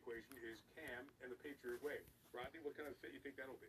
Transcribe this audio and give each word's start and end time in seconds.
equation 0.00 0.32
is 0.40 0.64
Cam 0.72 1.04
and 1.20 1.28
the 1.28 1.36
Patriot 1.44 1.84
way. 1.84 2.00
Rodney, 2.32 2.64
what 2.64 2.72
kind 2.72 2.88
of 2.88 2.96
fit 3.04 3.12
you 3.12 3.20
think 3.20 3.36
that'll 3.36 3.60
be? 3.60 3.68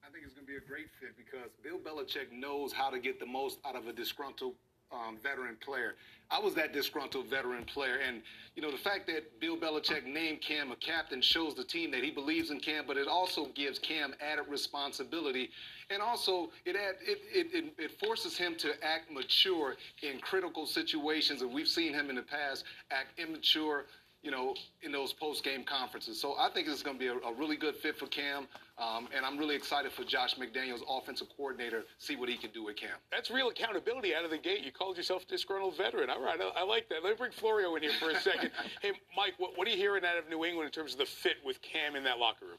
I 0.00 0.08
think 0.08 0.24
it's 0.24 0.32
going 0.32 0.48
to 0.48 0.52
be 0.52 0.56
a 0.56 0.64
great 0.64 0.88
fit 0.96 1.12
because 1.20 1.52
Bill 1.60 1.76
Belichick 1.76 2.32
knows 2.32 2.72
how 2.72 2.88
to 2.88 2.98
get 2.98 3.20
the 3.20 3.26
most 3.26 3.58
out 3.66 3.76
of 3.76 3.86
a 3.88 3.92
disgruntled 3.92 4.54
um, 4.90 5.18
veteran 5.22 5.56
player. 5.60 5.96
I 6.30 6.38
was 6.38 6.54
that 6.54 6.72
disgruntled 6.72 7.26
veteran 7.26 7.64
player, 7.64 7.98
and 8.06 8.22
you 8.54 8.62
know 8.62 8.70
the 8.70 8.78
fact 8.78 9.06
that 9.08 9.40
Bill 9.40 9.56
Belichick 9.56 10.04
named 10.04 10.40
Cam 10.40 10.72
a 10.72 10.76
captain 10.76 11.20
shows 11.20 11.54
the 11.54 11.64
team 11.64 11.90
that 11.90 12.02
he 12.02 12.10
believes 12.10 12.50
in 12.50 12.60
Cam, 12.60 12.84
but 12.86 12.96
it 12.96 13.08
also 13.08 13.46
gives 13.54 13.78
Cam 13.78 14.14
added 14.20 14.44
responsibility, 14.48 15.50
and 15.90 16.02
also 16.02 16.50
it 16.64 16.76
add, 16.76 16.96
it, 17.00 17.18
it, 17.32 17.46
it, 17.54 17.74
it 17.78 17.98
forces 17.98 18.36
him 18.36 18.56
to 18.56 18.72
act 18.82 19.10
mature 19.10 19.76
in 20.02 20.20
critical 20.20 20.66
situations, 20.66 21.42
and 21.42 21.52
we've 21.52 21.68
seen 21.68 21.92
him 21.94 22.10
in 22.10 22.16
the 22.16 22.22
past 22.22 22.64
act 22.90 23.18
immature 23.18 23.86
you 24.22 24.30
know, 24.30 24.54
in 24.82 24.90
those 24.90 25.12
post-game 25.12 25.64
conferences. 25.64 26.20
So 26.20 26.34
I 26.38 26.48
think 26.52 26.66
it's 26.66 26.82
going 26.82 26.96
to 26.96 27.00
be 27.00 27.06
a, 27.06 27.14
a, 27.14 27.32
really 27.34 27.56
good 27.56 27.76
fit 27.76 27.96
for 27.96 28.06
Cam, 28.06 28.48
um, 28.76 29.08
and 29.14 29.24
I'm 29.24 29.38
really 29.38 29.54
excited 29.54 29.92
for 29.92 30.02
Josh 30.02 30.34
McDaniels, 30.34 30.80
offensive 30.88 31.28
coordinator, 31.36 31.84
see 31.98 32.16
what 32.16 32.28
he 32.28 32.36
can 32.36 32.50
do 32.50 32.64
with 32.64 32.76
Cam. 32.76 32.90
That's 33.12 33.30
real 33.30 33.48
accountability 33.48 34.14
out 34.14 34.24
of 34.24 34.30
the 34.30 34.38
gate. 34.38 34.64
You 34.64 34.72
called 34.72 34.96
yourself 34.96 35.22
a 35.22 35.26
disgruntled 35.26 35.76
veteran. 35.76 36.10
All 36.10 36.22
right, 36.22 36.38
I, 36.40 36.60
I 36.60 36.64
like 36.64 36.88
that. 36.88 37.04
Let 37.04 37.10
me 37.10 37.16
bring 37.16 37.32
Florio 37.32 37.76
in 37.76 37.82
here 37.82 37.92
for 37.92 38.10
a 38.10 38.20
second. 38.20 38.50
hey, 38.82 38.92
Mike, 39.16 39.34
what, 39.38 39.56
what 39.56 39.68
are 39.68 39.70
you 39.70 39.76
hearing 39.76 40.04
out 40.04 40.18
of 40.18 40.28
New 40.28 40.44
England 40.44 40.66
in 40.66 40.72
terms 40.72 40.92
of 40.92 40.98
the 40.98 41.06
fit 41.06 41.36
with 41.44 41.62
Cam 41.62 41.94
in 41.94 42.02
that 42.04 42.18
locker 42.18 42.46
room? 42.46 42.58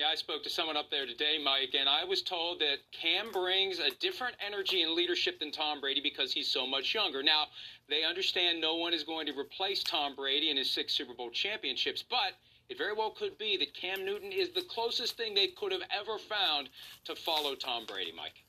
Yeah, 0.00 0.06
I 0.06 0.14
spoke 0.14 0.42
to 0.44 0.48
someone 0.48 0.78
up 0.78 0.90
there 0.90 1.04
today, 1.04 1.36
Mike, 1.44 1.74
and 1.78 1.86
I 1.86 2.04
was 2.04 2.22
told 2.22 2.60
that 2.60 2.76
Cam 2.90 3.30
brings 3.32 3.80
a 3.80 3.90
different 4.00 4.34
energy 4.40 4.80
and 4.80 4.92
leadership 4.92 5.38
than 5.38 5.52
Tom 5.52 5.78
Brady 5.78 6.00
because 6.00 6.32
he's 6.32 6.48
so 6.48 6.66
much 6.66 6.94
younger. 6.94 7.22
Now, 7.22 7.48
they 7.90 8.04
understand 8.04 8.60
no 8.60 8.76
one 8.76 8.94
is 8.94 9.02
going 9.02 9.26
to 9.26 9.38
replace 9.38 9.82
Tom 9.82 10.14
Brady 10.14 10.50
in 10.50 10.56
his 10.56 10.70
six 10.70 10.94
Super 10.94 11.12
Bowl 11.12 11.30
championships, 11.30 12.02
but 12.08 12.38
it 12.68 12.78
very 12.78 12.94
well 12.94 13.10
could 13.10 13.36
be 13.36 13.56
that 13.56 13.74
Cam 13.74 14.04
Newton 14.04 14.30
is 14.30 14.50
the 14.50 14.62
closest 14.62 15.16
thing 15.16 15.34
they 15.34 15.48
could 15.48 15.72
have 15.72 15.82
ever 15.90 16.18
found 16.18 16.68
to 17.04 17.16
follow 17.16 17.54
Tom 17.56 17.84
Brady, 17.86 18.12
Mike. 18.16 18.44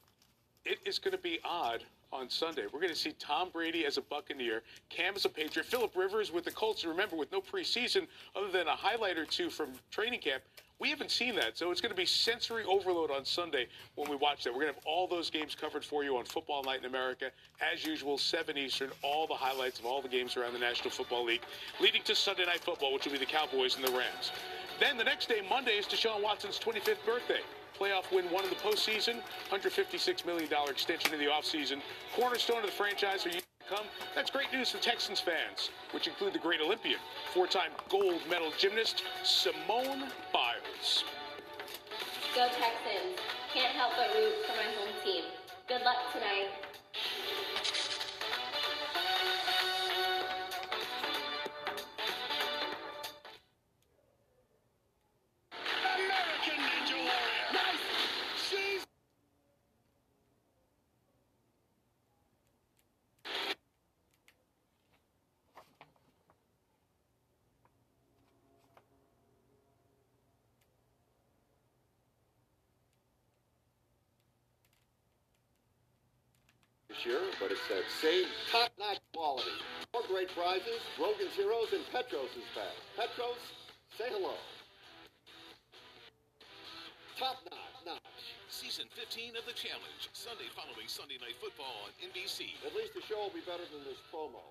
It 0.64 0.78
is 0.86 1.00
going 1.00 1.16
to 1.16 1.22
be 1.22 1.40
odd 1.44 1.84
on 2.14 2.30
Sunday. 2.30 2.64
We're 2.72 2.82
going 2.82 2.94
to 2.94 3.00
see 3.00 3.14
Tom 3.18 3.50
Brady 3.52 3.86
as 3.86 3.98
a 3.98 4.02
Buccaneer, 4.02 4.62
Cam 4.90 5.16
as 5.16 5.26
a 5.26 5.30
Patriot, 5.30 5.66
Philip 5.66 5.96
Rivers 5.96 6.32
with 6.32 6.44
the 6.44 6.52
Colts. 6.52 6.84
And 6.84 6.92
remember, 6.92 7.16
with 7.16 7.32
no 7.32 7.42
preseason 7.42 8.06
other 8.36 8.52
than 8.52 8.68
a 8.68 8.76
highlight 8.76 9.18
or 9.18 9.26
two 9.26 9.50
from 9.50 9.70
training 9.90 10.20
camp, 10.20 10.44
we 10.82 10.90
haven't 10.90 11.12
seen 11.12 11.36
that, 11.36 11.56
so 11.56 11.70
it's 11.70 11.80
going 11.80 11.92
to 11.92 11.96
be 11.96 12.08
sensory 12.08 12.64
overload 12.64 13.12
on 13.12 13.24
Sunday 13.24 13.68
when 13.96 14.10
we 14.10 14.16
watch 14.16 14.44
that. 14.44 14.52
We're 14.52 14.62
going 14.62 14.74
to 14.74 14.80
have 14.80 14.86
all 14.86 15.08
those 15.08 15.30
games 15.30 15.54
covered 15.54 15.86
for 15.86 16.04
you 16.04 16.18
on 16.18 16.26
Football 16.26 16.64
Night 16.64 16.80
in 16.80 16.86
America. 16.86 17.30
As 17.62 17.86
usual, 17.86 18.18
7 18.18 18.58
Eastern, 18.58 18.90
all 19.04 19.28
the 19.28 19.36
highlights 19.36 19.80
of 19.80 19.86
all 19.86 20.02
the 20.02 20.10
games 20.10 20.36
around 20.36 20.54
the 20.54 20.60
National 20.60 20.90
Football 20.90 21.24
League, 21.24 21.44
leading 21.80 22.02
to 22.04 22.16
Sunday 22.16 22.46
Night 22.46 22.62
Football, 22.62 22.94
which 22.94 23.06
will 23.06 23.12
be 23.12 23.20
the 23.20 23.26
Cowboys 23.26 23.76
and 23.76 23.86
the 23.86 23.92
Rams. 23.92 24.32
Then 24.80 24.98
the 24.98 25.04
next 25.04 25.30
day, 25.30 25.42
Monday, 25.48 25.74
is 25.74 25.86
Deshaun 25.86 26.24
Watson's 26.24 26.58
25th 26.58 27.06
birthday. 27.06 27.42
Playoff 27.80 28.12
win 28.12 28.26
one 28.26 28.44
in 28.44 28.50
the 28.50 28.56
postseason, 28.56 29.22
$156 29.52 30.26
million 30.26 30.50
extension 30.68 31.14
in 31.14 31.20
the 31.20 31.28
offseason. 31.28 31.80
Cornerstone 32.16 32.58
of 32.58 32.66
the 32.66 32.72
franchise 32.72 33.22
for 33.22 33.30
you 33.72 33.78
come. 33.78 33.86
That's 34.16 34.30
great 34.30 34.52
news 34.52 34.72
for 34.72 34.78
Texans 34.78 35.20
fans, 35.20 35.70
which 35.92 36.08
include 36.08 36.34
the 36.34 36.40
great 36.40 36.62
Olympian, 36.62 37.00
four 37.34 37.48
time 37.48 37.72
gold 37.90 38.22
medal 38.30 38.52
gymnast 38.58 39.04
Simone 39.24 40.10
Biles. 40.34 41.04
Go 42.36 42.48
Texans. 42.48 43.20
Can't 43.54 43.76
help 43.76 43.92
but 43.98 44.16
root 44.16 44.34
for 44.48 44.56
my 44.56 44.64
home 44.64 44.94
team. 45.04 45.24
Good 45.68 45.82
luck 45.84 45.98
tonight. 46.14 46.71
Year, 77.06 77.22
but 77.40 77.52
it's 77.52 77.66
that 77.70 77.86
same 78.02 78.26
top-notch 78.52 79.00
quality. 79.14 79.58
More 79.94 80.04
great 80.08 80.30
prizes, 80.34 80.82
Rogan's 81.00 81.34
Heroes, 81.34 81.74
and 81.74 81.82
Petros 81.92 82.30
is 82.38 82.48
back. 82.54 82.76
Petros, 82.98 83.42
say 83.98 84.10
hello. 84.10 84.36
Top-notch. 87.18 88.22
Season 88.50 88.86
15 88.94 89.40
of 89.40 89.46
The 89.48 89.56
Challenge, 89.56 90.12
Sunday 90.14 90.52
following 90.54 90.86
Sunday 90.86 91.18
Night 91.18 91.40
Football 91.40 91.88
on 91.88 91.92
NBC. 92.04 92.60
At 92.68 92.76
least 92.76 92.94
the 92.94 93.02
show 93.02 93.18
will 93.18 93.34
be 93.34 93.42
better 93.48 93.64
than 93.72 93.82
this 93.88 93.98
promo. 94.12 94.44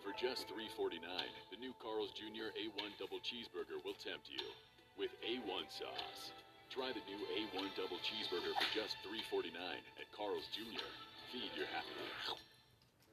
For 0.00 0.12
just 0.14 0.46
$3.49, 0.48 1.02
the 1.50 1.58
new 1.58 1.74
Carl's 1.82 2.14
Jr. 2.14 2.54
A1 2.54 2.94
Double 2.96 3.18
Cheeseburger 3.20 3.82
will 3.84 3.98
tempt 3.98 4.30
you 4.30 4.46
with 4.96 5.12
A1 5.20 5.64
sauce. 5.68 6.32
Try 6.72 6.92
the 6.92 7.04
new 7.04 7.20
A1 7.20 7.68
Double 7.76 8.00
Cheeseburger 8.00 8.52
for 8.56 8.68
just 8.72 8.96
$3.49 9.04 9.52
at 9.52 10.08
Carl's 10.12 10.44
Jr. 10.56 10.88
Feed 11.32 11.52
your 11.56 11.68
happiness. 11.72 12.36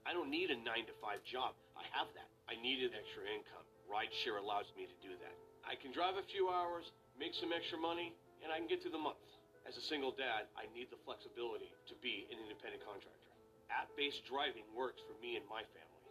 I 0.03 0.11
don't 0.11 0.31
need 0.31 0.51
a 0.51 0.57
9 0.59 0.63
to 0.63 0.95
5 0.99 1.23
job. 1.23 1.55
I 1.75 1.88
have 1.95 2.11
that. 2.16 2.27
I 2.47 2.59
needed 2.59 2.91
extra 2.91 3.23
income. 3.27 3.63
Rideshare 3.88 4.39
allows 4.39 4.67
me 4.75 4.88
to 4.88 4.97
do 4.99 5.16
that. 5.23 5.35
I 5.63 5.79
can 5.79 5.95
drive 5.95 6.19
a 6.19 6.25
few 6.27 6.51
hours, 6.51 6.91
make 7.16 7.31
some 7.35 7.55
extra 7.55 7.79
money, 7.79 8.11
and 8.43 8.51
I 8.51 8.59
can 8.59 8.67
get 8.67 8.83
through 8.83 8.95
the 8.95 8.99
month. 8.99 9.23
As 9.63 9.79
a 9.79 9.83
single 9.88 10.11
dad, 10.11 10.51
I 10.59 10.67
need 10.75 10.91
the 10.91 10.99
flexibility 11.07 11.72
to 11.88 11.95
be 12.03 12.27
an 12.27 12.39
independent 12.43 12.83
contractor. 12.83 13.31
App 13.72 13.88
based 13.95 14.27
driving 14.27 14.67
works 14.75 14.99
for 15.07 15.16
me 15.23 15.39
and 15.39 15.47
my 15.47 15.63
family. 15.72 16.03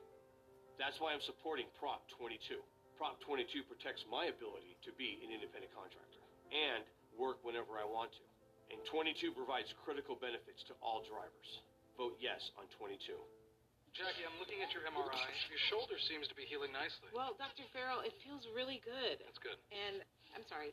That's 0.80 0.96
why 0.96 1.12
I'm 1.12 1.20
supporting 1.20 1.68
Prop 1.76 2.08
22. 2.16 2.56
Prop 3.02 3.18
22 3.26 3.66
protects 3.66 4.06
my 4.06 4.30
ability 4.30 4.78
to 4.86 4.94
be 4.94 5.18
an 5.26 5.34
independent 5.34 5.74
contractor 5.74 6.22
and 6.54 6.86
work 7.18 7.42
whenever 7.42 7.74
I 7.74 7.82
want 7.82 8.14
to. 8.14 8.22
And 8.70 8.78
22 8.94 9.34
provides 9.34 9.66
critical 9.82 10.14
benefits 10.14 10.62
to 10.70 10.78
all 10.78 11.02
drivers. 11.02 11.50
Vote 11.98 12.14
yes 12.22 12.38
on 12.54 12.70
22. 12.78 12.94
Jackie, 13.90 14.22
I'm 14.22 14.38
looking 14.38 14.62
at 14.62 14.70
your 14.70 14.86
MRI. 14.86 15.18
Your 15.50 15.58
shoulder 15.66 15.98
seems 15.98 16.30
to 16.30 16.36
be 16.38 16.46
healing 16.46 16.70
nicely. 16.70 17.10
Well, 17.10 17.34
Dr. 17.42 17.66
Farrell, 17.74 18.06
it 18.06 18.14
feels 18.22 18.46
really 18.54 18.78
good. 18.86 19.18
That's 19.18 19.42
good. 19.42 19.58
And 19.74 20.06
I'm 20.38 20.46
sorry. 20.46 20.70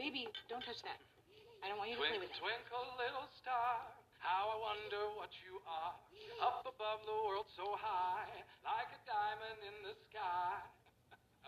Baby, 0.00 0.24
don't 0.48 0.64
touch 0.64 0.80
that. 0.88 0.96
I 1.60 1.68
don't 1.68 1.76
want 1.76 1.92
you 1.92 2.00
to 2.00 2.08
twinkle, 2.08 2.16
play 2.16 2.24
with 2.24 2.32
it. 2.32 2.40
Twinkle, 2.40 2.96
little 2.96 3.28
star, 3.44 3.92
how 4.24 4.56
I 4.56 4.56
wonder 4.56 5.20
what 5.20 5.36
you 5.44 5.60
are. 5.68 5.92
Up 6.40 6.64
above 6.64 7.04
the 7.04 7.18
world 7.28 7.44
so 7.52 7.76
high, 7.76 8.32
like 8.64 8.88
a 8.88 9.00
diamond 9.04 9.60
in 9.68 9.76
the 9.84 9.92
sky. 10.08 10.64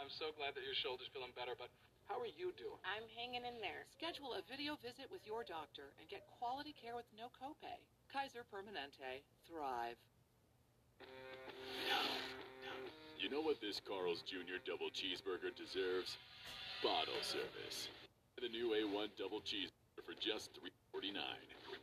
I'm 0.01 0.09
so 0.09 0.33
glad 0.33 0.57
that 0.57 0.65
your 0.65 0.73
shoulder's 0.73 1.13
feeling 1.13 1.37
better, 1.37 1.53
but 1.53 1.69
how 2.09 2.17
are 2.17 2.33
you 2.33 2.57
doing? 2.57 2.81
I'm 2.89 3.05
hanging 3.13 3.45
in 3.45 3.61
there. 3.61 3.85
Schedule 3.93 4.33
a 4.33 4.41
video 4.49 4.81
visit 4.81 5.13
with 5.13 5.21
your 5.29 5.45
doctor 5.45 5.93
and 6.01 6.09
get 6.09 6.25
quality 6.41 6.73
care 6.73 6.97
with 6.97 7.05
no 7.13 7.29
copay. 7.37 7.77
Kaiser 8.09 8.49
Permanente. 8.49 9.21
Thrive. 9.45 10.01
You 13.21 13.29
know 13.29 13.45
what 13.45 13.61
this 13.61 13.77
Carl's 13.85 14.25
Jr. 14.25 14.57
Double 14.65 14.89
Cheeseburger 14.89 15.53
deserves? 15.53 16.17
Bottle 16.81 17.21
service. 17.21 17.93
The 18.41 18.49
new 18.49 18.73
A1 18.73 19.13
Double 19.21 19.45
Cheeseburger 19.45 20.01
for 20.01 20.17
just 20.17 20.57
$3.49. 20.97 21.13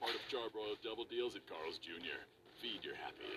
Part 0.02 0.18
of 0.18 0.26
Charbroiled 0.26 0.82
Double 0.82 1.06
Deals 1.06 1.38
at 1.38 1.46
Carl's 1.46 1.78
Jr. 1.78 2.26
Feed 2.58 2.82
your 2.82 2.98
happy. 2.98 3.30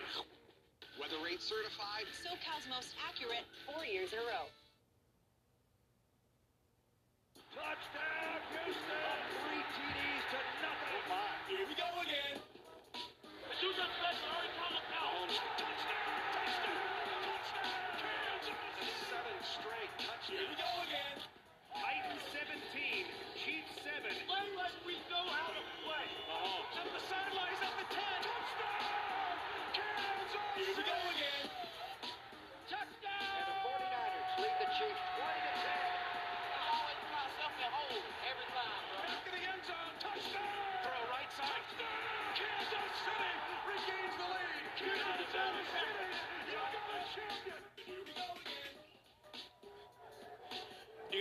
Weather 0.97 1.21
rate 1.21 1.45
certified. 1.45 2.09
SoCal's 2.17 2.65
most 2.65 2.97
accurate 2.97 3.45
four 3.69 3.85
years 3.85 4.09
in 4.09 4.17
a 4.17 4.25
row. 4.25 4.49
Touchdown, 7.53 8.39
Houston! 8.63 9.30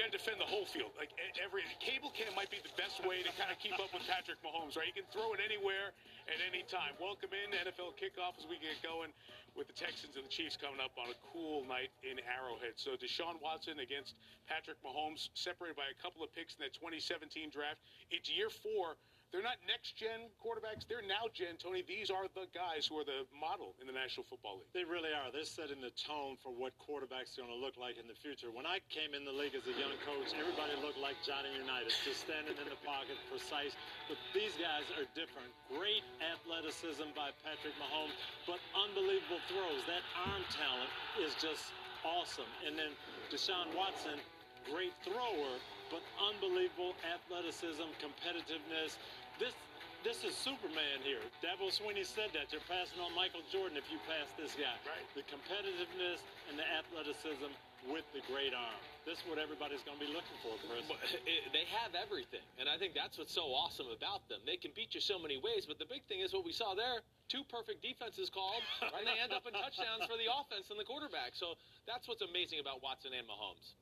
You 0.00 0.08
got 0.08 0.16
to 0.16 0.24
defend 0.24 0.40
the 0.40 0.48
whole 0.48 0.64
field. 0.64 0.96
Like 0.96 1.12
every 1.36 1.60
cable 1.76 2.08
cam 2.16 2.32
might 2.32 2.48
be 2.48 2.56
the 2.64 2.72
best 2.72 3.04
way 3.04 3.20
to 3.20 3.28
kind 3.36 3.52
of 3.52 3.60
keep 3.60 3.76
up 3.76 3.92
with 3.92 4.00
Patrick 4.08 4.40
Mahomes, 4.40 4.72
right? 4.72 4.88
You 4.88 4.96
can 4.96 5.04
throw 5.12 5.36
it 5.36 5.44
anywhere 5.44 5.92
at 6.24 6.40
any 6.40 6.64
time. 6.64 6.96
Welcome 6.96 7.36
in 7.36 7.52
NFL 7.52 8.00
kickoff 8.00 8.40
as 8.40 8.48
we 8.48 8.56
get 8.56 8.80
going 8.80 9.12
with 9.52 9.68
the 9.68 9.76
Texans 9.76 10.16
and 10.16 10.24
the 10.24 10.32
Chiefs 10.32 10.56
coming 10.56 10.80
up 10.80 10.96
on 10.96 11.12
a 11.12 11.18
cool 11.28 11.68
night 11.68 11.92
in 12.00 12.16
Arrowhead. 12.24 12.80
So 12.80 12.96
Deshaun 12.96 13.44
Watson 13.44 13.76
against 13.84 14.16
Patrick 14.48 14.80
Mahomes, 14.80 15.28
separated 15.36 15.76
by 15.76 15.92
a 15.92 15.96
couple 16.00 16.24
of 16.24 16.32
picks 16.32 16.56
in 16.56 16.64
that 16.64 16.72
2017 16.72 17.52
draft. 17.52 17.84
It's 18.08 18.32
year 18.32 18.48
four. 18.48 18.96
They're 19.30 19.46
not 19.46 19.62
next 19.62 19.94
gen 19.94 20.26
quarterbacks. 20.42 20.82
They're 20.90 21.06
now 21.06 21.30
gen. 21.30 21.54
Tony, 21.54 21.86
these 21.86 22.10
are 22.10 22.26
the 22.34 22.50
guys 22.50 22.90
who 22.90 22.98
are 22.98 23.06
the 23.06 23.30
model 23.30 23.78
in 23.78 23.86
the 23.86 23.94
National 23.94 24.26
Football 24.26 24.58
League. 24.58 24.74
They 24.74 24.82
really 24.82 25.14
are. 25.14 25.30
They're 25.30 25.46
setting 25.46 25.78
the 25.78 25.94
tone 25.94 26.34
for 26.42 26.50
what 26.50 26.74
quarterbacks 26.82 27.38
are 27.38 27.46
going 27.46 27.54
to 27.54 27.62
look 27.62 27.78
like 27.78 27.94
in 27.94 28.10
the 28.10 28.18
future. 28.18 28.50
When 28.50 28.66
I 28.66 28.82
came 28.90 29.14
in 29.14 29.22
the 29.22 29.30
league 29.30 29.54
as 29.54 29.62
a 29.70 29.76
young 29.78 29.94
coach, 30.02 30.34
everybody 30.34 30.74
looked 30.82 30.98
like 30.98 31.14
Johnny 31.22 31.54
Unitas, 31.54 31.94
just 32.02 32.26
standing 32.26 32.58
in 32.58 32.66
the 32.66 32.80
pocket, 32.82 33.14
precise. 33.30 33.78
But 34.10 34.18
these 34.34 34.58
guys 34.58 34.82
are 34.98 35.06
different. 35.14 35.54
Great 35.70 36.02
athleticism 36.18 37.14
by 37.14 37.30
Patrick 37.46 37.78
Mahomes, 37.78 38.18
but 38.50 38.58
unbelievable 38.74 39.38
throws. 39.46 39.86
That 39.86 40.02
arm 40.26 40.42
talent 40.50 40.90
is 41.22 41.38
just 41.38 41.70
awesome. 42.02 42.50
And 42.66 42.74
then 42.74 42.90
Deshaun 43.30 43.70
Watson, 43.78 44.18
great 44.66 44.92
thrower, 45.06 45.54
but 45.90 46.02
unbelievable 46.22 46.94
athleticism, 47.02 47.82
competitiveness. 47.98 48.94
This 49.40 49.56
this 50.04 50.24
is 50.24 50.32
Superman 50.36 51.00
here. 51.04 51.20
Dabo 51.44 51.68
Swinney 51.68 52.04
said 52.08 52.32
that. 52.32 52.48
You're 52.52 52.64
passing 52.68 53.00
on 53.04 53.12
Michael 53.12 53.44
Jordan 53.52 53.76
if 53.76 53.84
you 53.92 54.00
pass 54.08 54.28
this 54.40 54.56
guy. 54.56 54.72
Right. 54.88 55.04
The 55.12 55.24
competitiveness 55.28 56.24
and 56.48 56.56
the 56.56 56.64
athleticism 56.64 57.52
with 57.88 58.04
the 58.16 58.20
great 58.28 58.52
arm. 58.56 58.80
This 59.08 59.20
is 59.20 59.24
what 59.28 59.36
everybody's 59.40 59.80
going 59.84 59.96
to 60.00 60.04
be 60.04 60.12
looking 60.12 60.36
for, 60.44 60.56
Chris. 60.68 60.84
But 60.88 61.00
it- 61.28 61.52
they 61.52 61.64
have 61.72 61.92
everything, 61.96 62.44
and 62.60 62.68
I 62.68 62.76
think 62.76 62.92
that's 62.92 63.16
what's 63.16 63.32
so 63.32 63.48
awesome 63.52 63.88
about 63.92 64.24
them. 64.28 64.40
They 64.44 64.56
can 64.60 64.72
beat 64.76 64.92
you 64.96 65.00
so 65.00 65.16
many 65.20 65.36
ways, 65.40 65.64
but 65.64 65.76
the 65.80 65.88
big 65.88 66.04
thing 66.08 66.20
is 66.20 66.32
what 66.36 66.44
we 66.44 66.52
saw 66.52 66.72
there: 66.76 67.00
two 67.32 67.44
perfect 67.48 67.80
defenses 67.84 68.28
called, 68.28 68.60
and 68.84 69.04
they 69.08 69.16
end 69.20 69.32
up 69.32 69.44
in 69.48 69.52
touchdowns 69.56 70.04
for 70.08 70.16
the 70.20 70.28
offense 70.40 70.68
and 70.68 70.76
the 70.80 70.84
quarterback. 70.84 71.32
So 71.36 71.56
that's 71.88 72.08
what's 72.08 72.20
amazing 72.24 72.60
about 72.60 72.80
Watson 72.84 73.12
and 73.16 73.24
Mahomes. 73.28 73.72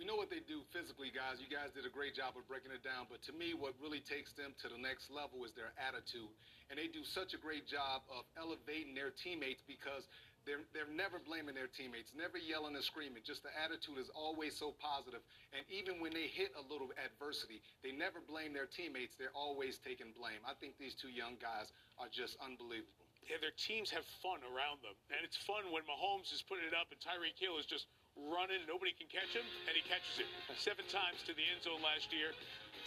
We 0.00 0.08
know 0.08 0.16
what 0.16 0.32
they 0.32 0.40
do 0.48 0.64
physically, 0.72 1.12
guys. 1.12 1.44
You 1.44 1.52
guys 1.52 1.76
did 1.76 1.84
a 1.84 1.92
great 1.92 2.16
job 2.16 2.32
of 2.32 2.48
breaking 2.48 2.72
it 2.72 2.80
down. 2.80 3.04
But 3.12 3.20
to 3.28 3.36
me, 3.36 3.52
what 3.52 3.76
really 3.84 4.00
takes 4.00 4.32
them 4.32 4.56
to 4.64 4.72
the 4.72 4.80
next 4.80 5.12
level 5.12 5.44
is 5.44 5.52
their 5.52 5.76
attitude. 5.76 6.32
And 6.72 6.80
they 6.80 6.88
do 6.88 7.04
such 7.04 7.36
a 7.36 7.40
great 7.44 7.68
job 7.68 8.00
of 8.08 8.24
elevating 8.32 8.96
their 8.96 9.12
teammates 9.12 9.60
because 9.68 10.08
they're, 10.48 10.64
they're 10.72 10.88
never 10.88 11.20
blaming 11.20 11.52
their 11.52 11.68
teammates, 11.68 12.16
never 12.16 12.40
yelling 12.40 12.80
and 12.80 12.84
screaming. 12.88 13.20
Just 13.28 13.44
the 13.44 13.52
attitude 13.52 14.00
is 14.00 14.08
always 14.16 14.56
so 14.56 14.72
positive. 14.80 15.20
And 15.52 15.68
even 15.68 16.00
when 16.00 16.16
they 16.16 16.32
hit 16.32 16.56
a 16.56 16.64
little 16.64 16.88
adversity, 16.96 17.60
they 17.84 17.92
never 17.92 18.24
blame 18.24 18.56
their 18.56 18.72
teammates. 18.72 19.20
They're 19.20 19.36
always 19.36 19.76
taking 19.84 20.16
blame. 20.16 20.40
I 20.48 20.56
think 20.56 20.80
these 20.80 20.96
two 20.96 21.12
young 21.12 21.36
guys 21.44 21.76
are 22.00 22.08
just 22.08 22.40
unbelievable. 22.40 23.04
Yeah, 23.28 23.36
their 23.36 23.52
teams 23.52 23.92
have 23.92 24.08
fun 24.24 24.40
around 24.48 24.80
them. 24.80 24.96
And 25.12 25.28
it's 25.28 25.36
fun 25.44 25.68
when 25.68 25.84
Mahomes 25.84 26.32
is 26.32 26.40
putting 26.40 26.64
it 26.64 26.72
up 26.72 26.88
and 26.88 26.96
Tyreek 27.04 27.36
Hill 27.36 27.60
is 27.60 27.68
just 27.68 27.84
running 28.28 28.60
and 28.60 28.68
nobody 28.68 28.92
can 28.92 29.08
catch 29.08 29.32
him, 29.32 29.46
and 29.64 29.72
he 29.72 29.82
catches 29.88 30.20
it. 30.20 30.28
Seven 30.60 30.84
times 30.92 31.24
to 31.24 31.32
the 31.32 31.44
end 31.48 31.64
zone 31.64 31.80
last 31.80 32.12
year. 32.12 32.36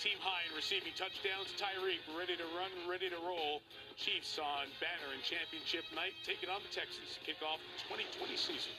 Team 0.01 0.17
high 0.21 0.45
in 0.49 0.53
receiving 0.57 0.93
touchdowns. 0.97 1.53
Tyreek 1.57 2.01
ready 2.17 2.33
to 2.37 2.47
run, 2.57 2.69
ready 2.85 3.09
to 3.09 3.19
roll. 3.21 3.61
Chiefs 3.97 4.37
on 4.41 4.69
banner 4.81 5.09
and 5.13 5.21
championship 5.21 5.85
night, 5.93 6.13
taking 6.25 6.49
on 6.49 6.61
the 6.65 6.71
Texans. 6.73 7.17
to 7.17 7.19
Kick 7.21 7.41
off 7.45 7.61
the 7.61 7.93
2020 7.93 8.33
season. 8.37 8.73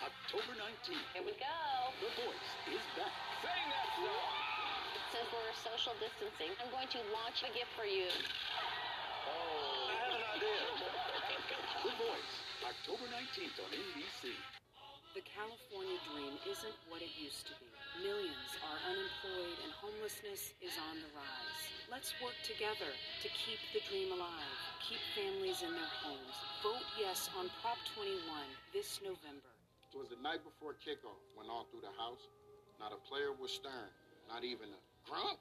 October 0.00 0.56
19th, 0.56 1.08
Here 1.16 1.24
we 1.24 1.34
go. 1.40 1.56
The 2.00 2.10
Voice 2.20 2.50
is 2.72 2.84
back. 2.96 3.12
Sing 3.40 3.64
that 3.68 3.88
song. 3.96 4.32
Since 5.12 5.28
we're 5.28 5.56
social 5.60 5.94
distancing, 6.00 6.52
I'm 6.56 6.72
going 6.72 6.88
to 6.88 7.00
launch 7.12 7.44
a 7.44 7.52
gift 7.52 7.68
for 7.76 7.84
you. 7.84 8.08
Oh, 8.08 9.92
I 9.92 9.94
have 10.08 10.14
an 10.16 10.24
idea. 10.36 10.81
The 11.92 12.08
Voice, 12.08 12.36
October 12.64 13.04
19th 13.12 13.60
on 13.60 13.68
NBC. 13.68 14.32
The 15.12 15.20
California 15.28 16.00
dream 16.08 16.40
isn't 16.48 16.78
what 16.88 17.04
it 17.04 17.12
used 17.20 17.44
to 17.52 17.54
be. 17.60 17.68
Millions 18.00 18.52
are 18.64 18.80
unemployed 18.88 19.60
and 19.60 19.68
homelessness 19.76 20.56
is 20.64 20.72
on 20.88 21.04
the 21.04 21.12
rise. 21.12 21.60
Let's 21.92 22.16
work 22.24 22.32
together 22.48 22.88
to 22.88 23.28
keep 23.36 23.60
the 23.76 23.84
dream 23.92 24.08
alive. 24.08 24.56
Keep 24.88 25.04
families 25.12 25.60
in 25.60 25.68
their 25.68 25.92
homes. 26.00 26.32
Vote 26.64 26.88
yes 26.96 27.28
on 27.36 27.52
Prop 27.60 27.76
21 27.92 28.24
this 28.72 29.04
November. 29.04 29.52
It 29.92 30.00
was 30.00 30.08
the 30.08 30.20
night 30.24 30.40
before 30.48 30.72
kickoff 30.80 31.20
when 31.36 31.52
all 31.52 31.68
through 31.68 31.84
the 31.84 31.92
house, 32.00 32.24
not 32.80 32.96
a 32.96 33.00
player 33.04 33.36
was 33.36 33.52
stirring, 33.52 33.92
not 34.32 34.48
even 34.48 34.72
a 34.72 34.80
grump. 35.04 35.36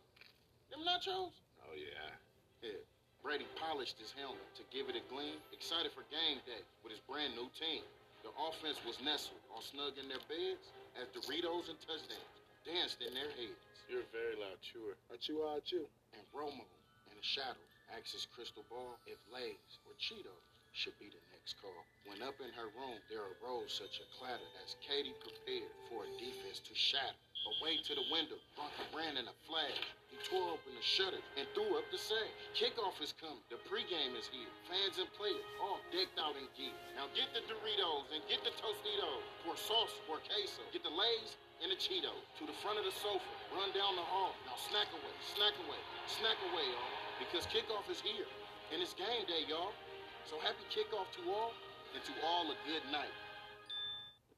Them 0.67 0.83
nachos? 0.83 1.31
Oh, 1.63 1.79
yeah. 1.79 2.11
Yeah. 2.59 2.83
Brady 3.21 3.45
polished 3.53 4.01
his 4.01 4.09
helmet 4.17 4.49
to 4.57 4.65
give 4.73 4.89
it 4.89 4.97
a 4.97 5.03
gleam, 5.13 5.37
excited 5.53 5.93
for 5.93 6.01
game 6.09 6.41
day 6.49 6.65
with 6.81 6.89
his 6.89 7.01
brand 7.05 7.37
new 7.37 7.45
team. 7.53 7.85
The 8.25 8.33
offense 8.33 8.81
was 8.81 8.97
nestled, 9.01 9.41
all 9.53 9.61
snug 9.61 9.97
in 10.01 10.09
their 10.09 10.21
beds, 10.25 10.73
as 10.97 11.09
Doritos 11.13 11.69
and 11.69 11.77
touchdowns 11.85 12.33
danced 12.65 13.01
in 13.01 13.13
their 13.13 13.29
heads. 13.37 13.61
You're 13.89 14.05
a 14.05 14.13
very 14.13 14.37
loud 14.37 14.57
chewer. 14.65 14.97
I 15.13 15.21
chew, 15.21 15.41
I 15.45 15.61
chew. 15.61 15.85
And 16.17 16.25
Romo 16.33 16.65
in 17.09 17.15
the 17.17 17.25
shadows 17.25 17.71
asked 17.93 18.13
his 18.13 18.25
crystal 18.33 18.65
ball 18.69 18.97
if 19.05 19.17
Lay's 19.29 19.77
or 19.85 19.93
Cheetos 20.01 20.45
should 20.73 20.97
be 20.97 21.13
the 21.13 21.21
next 21.41 21.57
call. 21.57 21.73
When 22.05 22.21
up 22.21 22.37
in 22.37 22.53
her 22.53 22.69
room, 22.77 23.01
there 23.09 23.25
arose 23.41 23.73
such 23.73 23.97
a 23.97 24.05
clatter 24.13 24.45
as 24.61 24.77
Katie 24.77 25.17
prepared 25.25 25.73
for 25.89 26.05
a 26.05 26.09
defense 26.21 26.61
to 26.69 26.73
shatter. 26.77 27.17
Away 27.57 27.81
to 27.81 27.97
the 27.97 28.05
window, 28.13 28.37
Bunker 28.53 28.85
ran 28.93 29.17
in 29.17 29.25
a 29.25 29.33
flash. 29.49 29.81
He 30.13 30.21
tore 30.21 30.53
open 30.53 30.77
the 30.77 30.85
shutter 30.85 31.17
and 31.41 31.49
threw 31.57 31.73
up 31.73 31.89
the 31.89 31.97
sash. 31.97 32.29
Kickoff 32.53 33.01
is 33.01 33.17
coming. 33.17 33.41
The 33.49 33.57
pregame 33.65 34.13
is 34.13 34.29
here. 34.29 34.45
Fans 34.69 35.01
and 35.01 35.09
players 35.17 35.41
all 35.57 35.81
decked 35.89 36.21
out 36.21 36.37
in 36.37 36.45
gear. 36.53 36.77
Now 36.93 37.09
get 37.17 37.33
the 37.33 37.41
Doritos 37.49 38.13
and 38.13 38.21
get 38.29 38.45
the 38.45 38.53
Tostitos. 38.61 39.25
Pour 39.41 39.57
sauce, 39.57 39.97
pour 40.05 40.21
queso. 40.21 40.61
Get 40.69 40.85
the 40.85 40.93
Lay's 40.93 41.41
and 41.65 41.73
the 41.73 41.79
Cheetos. 41.81 42.21
To 42.37 42.45
the 42.45 42.53
front 42.61 42.77
of 42.77 42.85
the 42.85 42.93
sofa. 42.93 43.25
Run 43.49 43.73
down 43.73 43.97
the 43.97 44.05
hall. 44.05 44.37
Now 44.45 44.61
snack 44.61 44.93
away, 44.93 45.15
snack 45.33 45.57
away, 45.65 45.81
snack 46.05 46.37
away, 46.53 46.69
y'all. 46.69 46.93
Because 47.17 47.49
kickoff 47.49 47.89
is 47.89 47.97
here. 47.97 48.29
And 48.69 48.77
it's 48.85 48.93
game 48.93 49.25
day, 49.25 49.49
y'all. 49.49 49.73
So 50.29 50.37
happy 50.39 50.63
kickoff 50.69 51.09
to 51.17 51.21
all, 51.31 51.53
and 51.95 52.01
to 52.05 52.13
all 52.23 52.47
a 52.53 52.57
good 52.69 52.85
night. 52.93 53.13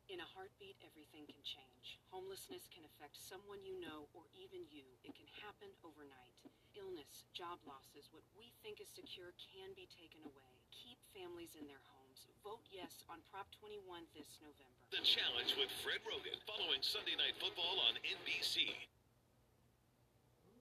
In 0.07 0.21
a 0.21 0.27
heartbeat, 0.35 0.77
everything 0.85 1.25
can 1.25 1.41
change. 1.41 1.97
Homelessness 2.13 2.69
can 2.69 2.85
affect 2.85 3.17
someone 3.17 3.59
you 3.65 3.75
know 3.81 4.05
or 4.13 4.29
even 4.37 4.61
you. 4.69 4.85
It 5.01 5.17
can 5.17 5.27
happen 5.41 5.73
overnight. 5.81 6.37
Illness, 6.73 7.25
job 7.33 7.61
losses, 7.65 8.09
what 8.09 8.25
we 8.33 8.53
think 8.65 8.81
is 8.81 8.89
secure 8.89 9.33
can 9.37 9.73
be 9.77 9.85
taken 9.89 10.21
away. 10.25 10.53
Keep 10.73 10.97
families 11.13 11.53
in 11.57 11.65
their 11.69 11.81
homes. 11.89 12.25
Vote 12.41 12.65
yes 12.69 13.05
on 13.09 13.21
Prop 13.29 13.49
21 13.61 14.05
this 14.17 14.41
November. 14.41 14.81
The 14.89 15.01
Challenge 15.05 15.53
with 15.57 15.69
Fred 15.81 16.01
Rogan, 16.05 16.37
following 16.45 16.81
Sunday 16.81 17.17
Night 17.17 17.37
Football 17.37 17.81
on 17.85 17.97
NBC. 18.01 18.69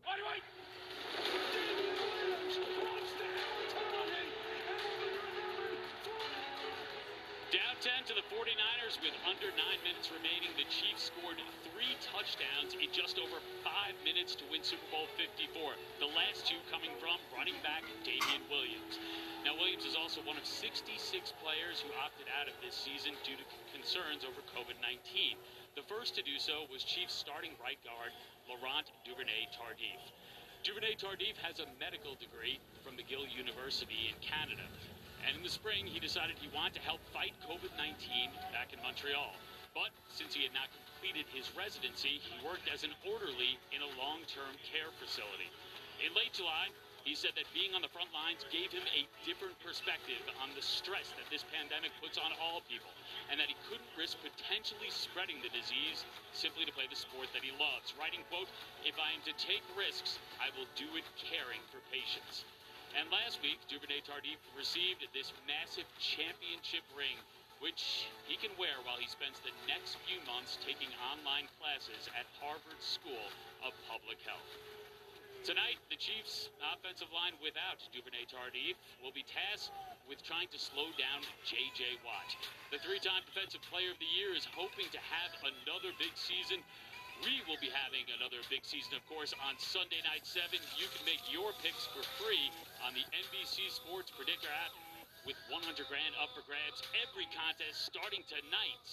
Wait, 0.05 0.23
wait. 0.29 0.45
10 7.83 8.07
to 8.07 8.15
the 8.15 8.23
49ers 8.31 8.95
with 9.03 9.11
under 9.27 9.51
nine 9.59 9.83
minutes 9.83 10.07
remaining. 10.15 10.55
The 10.55 10.71
Chiefs 10.71 11.11
scored 11.11 11.35
three 11.67 11.99
touchdowns 11.99 12.79
in 12.79 12.87
just 12.95 13.19
over 13.19 13.43
five 13.67 13.99
minutes 14.07 14.39
to 14.39 14.47
win 14.55 14.63
Super 14.63 14.87
Bowl 14.95 15.11
54. 15.19 15.51
The 15.99 16.07
last 16.15 16.47
two 16.47 16.63
coming 16.71 16.95
from 17.03 17.19
running 17.35 17.59
back 17.67 17.83
Damien 18.07 18.47
Williams. 18.47 19.03
Now, 19.43 19.59
Williams 19.59 19.83
is 19.83 19.99
also 19.99 20.23
one 20.23 20.39
of 20.39 20.47
66 20.47 20.95
players 21.43 21.83
who 21.83 21.91
opted 21.99 22.31
out 22.31 22.47
of 22.47 22.55
this 22.63 22.79
season 22.79 23.19
due 23.27 23.35
to 23.35 23.43
concerns 23.75 24.23
over 24.23 24.39
COVID 24.55 24.79
19. 24.79 25.35
The 25.75 25.83
first 25.91 26.15
to 26.15 26.23
do 26.23 26.39
so 26.39 26.71
was 26.71 26.87
Chiefs 26.87 27.19
starting 27.19 27.59
right 27.59 27.83
guard 27.83 28.15
Laurent 28.47 28.95
Duvernay 29.03 29.51
Tardif. 29.59 29.99
Duvernay 30.63 30.95
Tardif 31.03 31.35
has 31.43 31.59
a 31.59 31.67
medical 31.83 32.15
degree 32.23 32.63
from 32.87 32.95
McGill 32.95 33.27
University 33.27 34.07
in 34.07 34.15
Canada. 34.23 34.71
And 35.27 35.39
in 35.39 35.43
the 35.43 35.53
spring, 35.53 35.87
he 35.87 36.03
decided 36.03 36.39
he 36.39 36.51
wanted 36.51 36.75
to 36.79 36.83
help 36.83 37.01
fight 37.15 37.33
COVID 37.47 37.71
19 37.79 38.31
back 38.51 38.75
in 38.75 38.83
Montreal. 38.83 39.35
But 39.73 39.95
since 40.13 40.35
he 40.35 40.45
had 40.45 40.53
not 40.53 40.69
completed 40.75 41.25
his 41.33 41.49
residency, 41.57 42.21
he 42.21 42.37
worked 42.45 42.69
as 42.69 42.85
an 42.85 42.93
orderly 43.09 43.57
in 43.73 43.81
a 43.81 43.91
long 43.97 44.21
term 44.29 44.53
care 44.69 44.93
facility. 45.01 45.49
In 46.03 46.13
late 46.13 46.35
July, 46.35 46.69
he 47.03 47.19
said 47.19 47.35
that 47.35 47.51
being 47.51 47.75
on 47.75 47.83
the 47.83 47.91
front 47.91 48.15
lines 48.15 48.47
gave 48.55 48.71
him 48.71 48.87
a 48.95 49.09
different 49.27 49.59
perspective 49.59 50.23
on 50.39 50.55
the 50.55 50.63
stress 50.63 51.11
that 51.19 51.27
this 51.35 51.43
pandemic 51.51 51.91
puts 51.99 52.15
on 52.15 52.31
all 52.39 52.63
people, 52.71 52.95
and 53.27 53.43
that 53.43 53.51
he 53.51 53.59
couldn't 53.67 53.91
risk 53.99 54.23
potentially 54.23 54.91
spreading 54.91 55.43
the 55.43 55.51
disease 55.51 56.07
simply 56.31 56.63
to 56.63 56.71
play 56.71 56.87
the 56.87 56.99
sport 56.99 57.27
that 57.35 57.43
he 57.43 57.51
loves. 57.59 57.91
Writing, 57.99 58.23
quote, 58.31 58.47
If 58.87 58.95
I 59.03 59.11
am 59.11 59.23
to 59.27 59.35
take 59.35 59.67
risks, 59.75 60.23
I 60.39 60.55
will 60.55 60.71
do 60.79 60.87
it 60.95 61.07
caring 61.19 61.63
for 61.75 61.83
patients. 61.91 62.47
And 62.93 63.09
last 63.09 63.41
week, 63.41 63.57
Duvernay 63.73 64.05
Tardif 64.05 64.37
received 64.53 65.09
this 65.17 65.33
massive 65.49 65.89
championship 65.97 66.85
ring, 66.93 67.17
which 67.65 68.05
he 68.29 68.37
can 68.37 68.53
wear 68.61 68.77
while 68.85 69.01
he 69.01 69.09
spends 69.09 69.41
the 69.41 69.55
next 69.65 69.97
few 70.05 70.21
months 70.29 70.61
taking 70.61 70.93
online 71.01 71.49
classes 71.57 72.13
at 72.13 72.29
Harvard 72.37 72.81
School 72.85 73.33
of 73.65 73.73
Public 73.89 74.21
Health. 74.29 74.45
Tonight, 75.41 75.81
the 75.89 75.99
Chiefs' 75.99 76.53
offensive 76.61 77.09
line 77.11 77.35
without 77.41 77.81
Duvernay 77.97 78.29
Tardif 78.29 78.77
will 79.01 79.11
be 79.11 79.25
tasked 79.25 79.75
with 80.07 80.23
trying 80.23 80.53
to 80.53 80.61
slow 80.61 80.93
down 80.95 81.25
J.J. 81.49 81.99
Watt. 82.07 82.31
The 82.71 82.79
three-time 82.79 83.25
Defensive 83.27 83.65
Player 83.67 83.91
of 83.91 83.99
the 83.99 84.13
Year 84.13 84.37
is 84.37 84.47
hoping 84.53 84.87
to 84.93 85.01
have 85.01 85.33
another 85.43 85.91
big 85.99 86.15
season. 86.15 86.63
We 87.23 87.39
will 87.47 87.61
be 87.63 87.71
having 87.71 88.03
another 88.19 88.43
big 88.51 88.67
season, 88.67 88.99
of 88.99 89.07
course, 89.07 89.31
on 89.47 89.55
Sunday 89.55 90.03
Night 90.03 90.27
7. 90.27 90.59
You 90.75 90.91
can 90.91 91.07
make 91.07 91.23
your 91.31 91.55
picks 91.63 91.87
for 91.95 92.03
free 92.19 92.51
on 92.83 92.99
the 92.99 93.07
NBC 93.15 93.71
Sports 93.71 94.11
Predictor 94.11 94.51
app 94.51 94.75
with 95.23 95.39
100 95.47 95.63
grand 95.87 96.19
up 96.19 96.35
for 96.35 96.43
grabs 96.51 96.83
every 96.99 97.31
contest 97.31 97.87
starting 97.87 98.27
tonight 98.27 98.87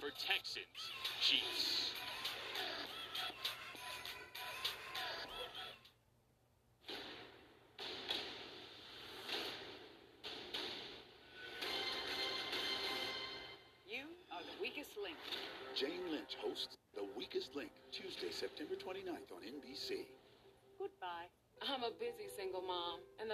for 0.00 0.08
Texans 0.16 0.80
Chiefs. 1.20 1.92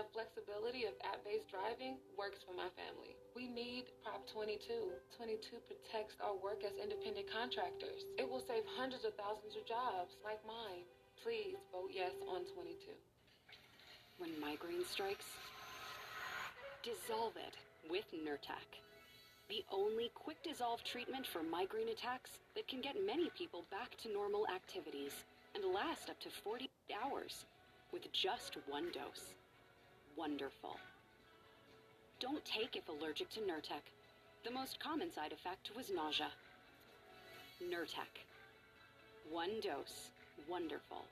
The 0.00 0.08
flexibility 0.16 0.88
of 0.88 0.96
app 1.04 1.20
based 1.28 1.52
driving 1.52 2.00
works 2.16 2.40
for 2.40 2.56
my 2.56 2.72
family. 2.72 3.20
We 3.36 3.52
need 3.52 3.92
Prop 4.00 4.24
22. 4.32 4.96
22 5.12 5.60
protects 5.68 6.16
our 6.24 6.32
work 6.40 6.64
as 6.64 6.72
independent 6.80 7.28
contractors. 7.28 8.08
It 8.16 8.24
will 8.24 8.40
save 8.40 8.64
hundreds 8.80 9.04
of 9.04 9.12
thousands 9.20 9.60
of 9.60 9.68
jobs 9.68 10.16
like 10.24 10.40
mine. 10.48 10.88
Please 11.20 11.60
vote 11.68 11.92
yes 11.92 12.16
on 12.32 12.48
22. 12.48 12.96
When 14.16 14.32
migraine 14.40 14.88
strikes, 14.88 15.28
dissolve 16.80 17.36
it 17.36 17.60
with 17.92 18.08
Nurtec. 18.16 18.80
The 19.52 19.68
only 19.68 20.08
quick 20.16 20.40
dissolve 20.40 20.80
treatment 20.80 21.28
for 21.28 21.44
migraine 21.44 21.92
attacks 21.92 22.40
that 22.56 22.72
can 22.72 22.80
get 22.80 22.96
many 23.04 23.28
people 23.36 23.68
back 23.68 24.00
to 24.00 24.08
normal 24.08 24.48
activities 24.48 25.12
and 25.52 25.76
last 25.76 26.08
up 26.08 26.16
to 26.24 26.32
40 26.32 26.72
hours 26.88 27.44
with 27.92 28.08
just 28.16 28.56
one 28.64 28.88
dose. 28.96 29.36
Wonderful. 30.16 30.76
Don't 32.20 32.44
take 32.44 32.76
if 32.76 32.88
allergic 32.88 33.30
to 33.30 33.40
Nurtec. 33.40 33.82
The 34.44 34.50
most 34.50 34.78
common 34.80 35.12
side 35.12 35.32
effect 35.32 35.70
was 35.76 35.90
nausea. 35.90 36.28
Nurtec. 37.62 38.24
One 39.30 39.60
dose. 39.60 40.10
Wonderful. 40.48 41.04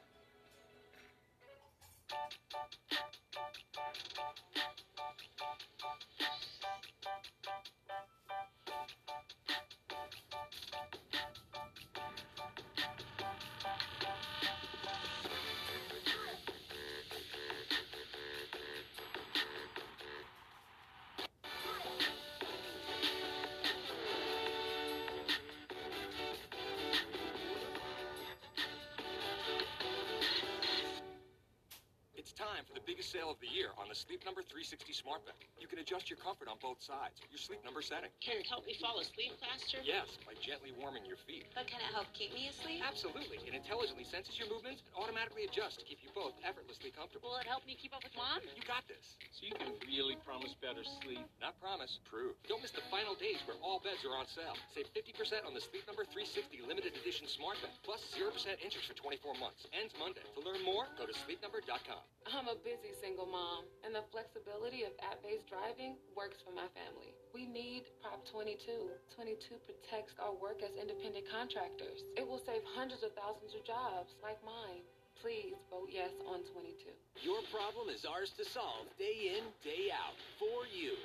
Biggest 32.89 33.13
sale 33.13 33.29
of 33.29 33.37
the 33.45 33.53
year 33.53 33.69
on 33.77 33.85
the 33.85 33.95
Sleep 33.95 34.25
Number 34.25 34.41
360 34.41 34.97
Smart 34.97 35.21
Bed. 35.29 35.37
You 35.61 35.69
can 35.69 35.77
adjust 35.77 36.09
your 36.09 36.17
comfort 36.17 36.49
on 36.49 36.57
both 36.57 36.81
sides. 36.81 37.21
Your 37.29 37.37
sleep 37.37 37.61
number 37.61 37.85
setting. 37.85 38.09
Can 38.25 38.41
it 38.41 38.49
help 38.49 38.65
me 38.65 38.81
fall 38.81 38.97
asleep 38.97 39.37
faster? 39.37 39.85
Yes, 39.85 40.17
by 40.25 40.33
gently 40.41 40.73
warming 40.73 41.05
your 41.05 41.21
feet. 41.29 41.53
But 41.53 41.69
can 41.69 41.85
it 41.85 41.93
help 41.93 42.09
keep 42.17 42.33
me 42.33 42.49
asleep? 42.49 42.81
Absolutely. 42.81 43.45
It 43.45 43.53
intelligently 43.53 44.09
senses 44.09 44.41
your 44.41 44.49
movements 44.49 44.81
and 44.89 44.97
automatically 44.97 45.45
adjusts 45.45 45.77
to 45.77 45.85
keep 45.85 46.01
you 46.01 46.09
both 46.17 46.33
effortlessly 46.41 46.89
comfortable. 46.89 47.37
Will 47.37 47.45
it 47.45 47.45
help 47.45 47.69
me 47.69 47.77
keep 47.77 47.93
up 47.93 48.01
with 48.01 48.17
mom? 48.17 48.41
You 48.57 48.65
got 48.65 48.89
this. 48.89 49.21
So 49.37 49.45
you 49.45 49.53
can 49.53 49.77
really 49.85 50.17
promise 50.25 50.57
better 50.57 50.81
sleep. 51.05 51.29
Not 51.45 51.61
promise, 51.61 52.01
prove. 52.09 52.41
Don't 52.49 52.65
miss 52.65 52.73
the 52.73 52.89
final 52.89 53.13
days 53.21 53.45
where 53.45 53.61
all 53.61 53.85
beds 53.85 54.01
are 54.09 54.17
on 54.17 54.25
sale. 54.33 54.57
Save 54.73 54.89
50% 54.97 55.45
on 55.45 55.53
the 55.53 55.61
Sleep 55.61 55.85
Number 55.85 56.09
360 56.09 56.65
limited 56.65 56.97
edition 56.97 57.29
smart 57.29 57.61
bed, 57.61 57.77
plus 57.85 58.01
0% 58.17 58.33
interest 58.65 58.89
for 58.89 58.97
24 58.97 59.37
months. 59.37 59.69
Ends 59.77 59.93
Monday. 60.01 60.25
To 60.33 60.41
learn 60.41 60.65
more, 60.65 60.89
go 60.97 61.05
to 61.05 61.13
sleepnumber.com. 61.13 62.01
I'm 62.29 62.45
a 62.45 62.61
busy 62.61 62.93
single 63.01 63.25
mom, 63.25 63.65
and 63.81 63.97
the 63.97 64.05
flexibility 64.13 64.85
of 64.85 64.93
app 65.01 65.17
based 65.25 65.49
driving 65.49 65.97
works 66.13 66.37
for 66.45 66.53
my 66.53 66.69
family. 66.77 67.17
We 67.33 67.49
need 67.49 67.89
Prop 68.05 68.21
22. 68.29 68.93
22 69.17 69.57
protects 69.65 70.13
our 70.21 70.37
work 70.37 70.61
as 70.61 70.77
independent 70.77 71.25
contractors. 71.25 72.05
It 72.21 72.29
will 72.29 72.45
save 72.45 72.61
hundreds 72.77 73.01
of 73.01 73.17
thousands 73.17 73.57
of 73.57 73.65
jobs 73.65 74.13
like 74.21 74.37
mine. 74.45 74.85
Please 75.25 75.57
vote 75.73 75.89
yes 75.89 76.13
on 76.29 76.45
22. 76.53 76.93
Your 77.25 77.41
problem 77.49 77.89
is 77.89 78.05
ours 78.05 78.37
to 78.37 78.45
solve 78.45 78.93
day 79.01 79.33
in, 79.41 79.49
day 79.65 79.89
out. 79.89 80.21
For 80.37 80.69
you. 80.69 81.01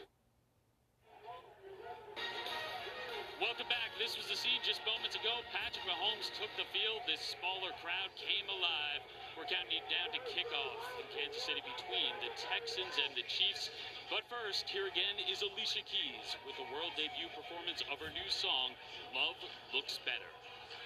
Welcome 3.40 3.72
back. 3.72 3.96
This 3.96 4.20
was 4.20 4.28
the 4.28 4.36
scene 4.36 4.60
just 4.64 4.84
moments 4.84 5.16
ago. 5.16 5.40
Patrick 5.56 5.88
Mahomes 5.88 6.36
took 6.36 6.52
the 6.60 6.68
field. 6.76 7.00
This 7.08 7.24
smaller 7.40 7.72
crowd 7.80 8.12
came 8.20 8.48
alive. 8.52 9.02
We're 9.34 9.50
counting 9.50 9.82
it 9.82 9.88
down 9.90 10.14
to 10.14 10.22
kickoff 10.30 10.80
in 11.02 11.03
Kansas 11.34 11.50
City 11.50 11.66
between 11.66 12.14
the 12.22 12.30
Texans 12.38 12.94
and 13.02 13.10
the 13.18 13.26
Chiefs. 13.26 13.74
But 14.14 14.22
first, 14.30 14.70
here 14.70 14.86
again 14.86 15.18
is 15.26 15.42
Alicia 15.42 15.82
Keys 15.82 16.38
with 16.46 16.54
the 16.62 16.68
world 16.70 16.94
debut 16.94 17.26
performance 17.34 17.82
of 17.90 17.98
her 17.98 18.14
new 18.14 18.30
song, 18.30 18.78
Love 19.18 19.38
Looks 19.74 19.98
Better. 20.06 20.30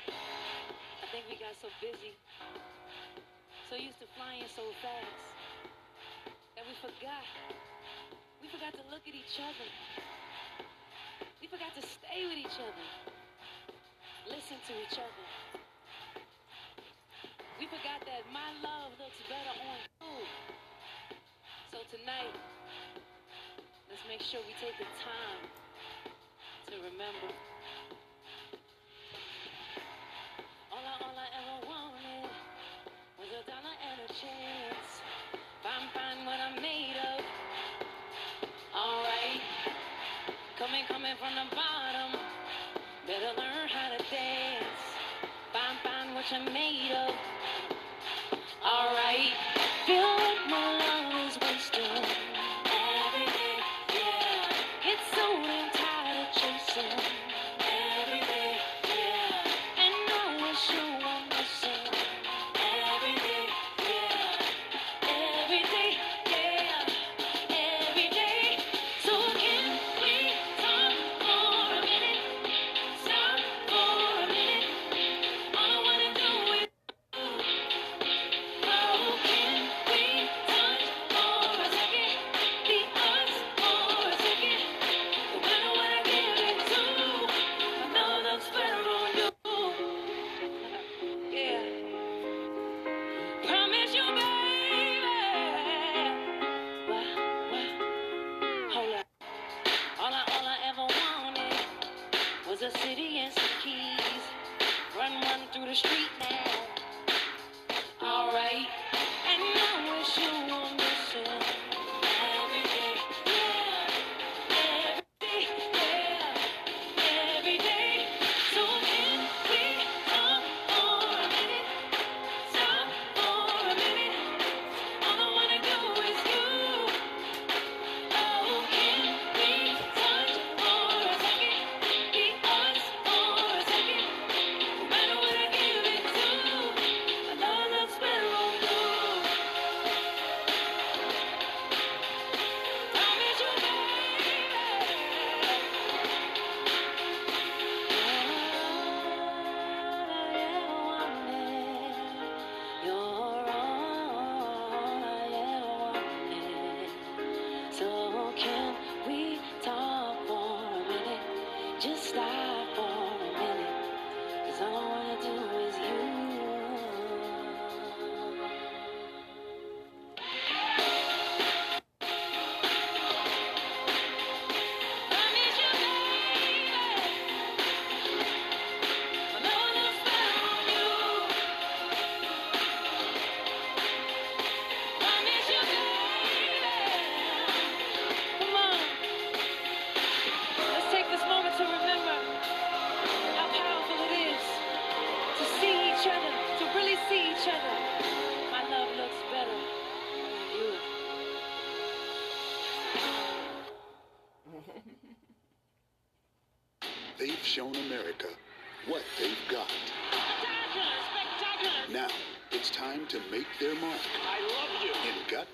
I 0.08 1.06
think 1.12 1.27
we 1.27 1.36
got 1.36 1.51
so 1.60 1.68
busy, 1.84 2.16
so 3.68 3.75
used 3.75 4.00
to 4.00 4.08
flying 4.16 4.48
so 4.56 4.63
fast, 4.80 5.20
that 6.56 6.63
we 6.63 6.74
forgot. 6.80 7.27
We 8.39 8.48
forgot 8.48 8.72
to 8.80 8.84
look 8.88 9.04
at 9.04 9.16
each 9.20 9.36
other. 9.44 9.68
We 11.44 11.51
forgot 11.51 11.75
to 11.75 11.84
stay 11.84 12.24
with 12.24 12.39
each 12.39 12.56
other, 12.56 12.88
listen 14.32 14.63
to 14.63 14.74
each 14.80 14.96
other. 14.96 15.57
We 17.58 17.66
forgot 17.66 18.06
that 18.06 18.22
my 18.30 18.54
love 18.62 18.94
looks 19.02 19.18
better 19.26 19.50
on 19.50 19.82
you. 19.82 20.14
So 21.74 21.82
tonight, 21.90 22.38
let's 23.90 24.06
make 24.06 24.22
sure 24.22 24.46
we 24.46 24.54
take 24.62 24.78
the 24.78 24.86
time 25.02 25.42
to 26.70 26.76
remember. 26.86 27.34
All 30.70 30.86
I, 30.86 30.94
all 31.02 31.18
I 31.18 31.28
ever 31.34 31.58
wanted 31.66 32.30
was 33.18 33.30
a 33.34 33.42
dollar 33.50 33.74
and 33.74 34.06
a 34.06 34.10
chance. 34.14 35.02
Find, 35.66 35.90
find 35.98 36.30
what 36.30 36.38
I'm 36.38 36.62
made 36.62 36.94
of. 36.94 37.26
Alright. 38.70 39.42
Coming, 40.62 40.86
coming 40.86 41.18
from 41.18 41.34
the 41.34 41.50
bottom. 41.58 42.22
Better 43.10 43.34
learn 43.34 43.57
of. 46.92 47.16
Alright. 48.62 49.32
Feel 49.86 50.27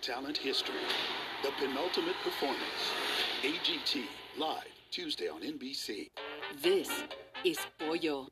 Talent 0.03 0.35
history, 0.35 0.75
the 1.43 1.51
penultimate 1.57 2.17
performance. 2.25 2.91
AGT 3.41 4.03
live 4.37 4.67
Tuesday 4.91 5.29
on 5.29 5.39
NBC. 5.39 6.09
This 6.61 6.89
is 7.45 7.57
pollo. 7.79 8.27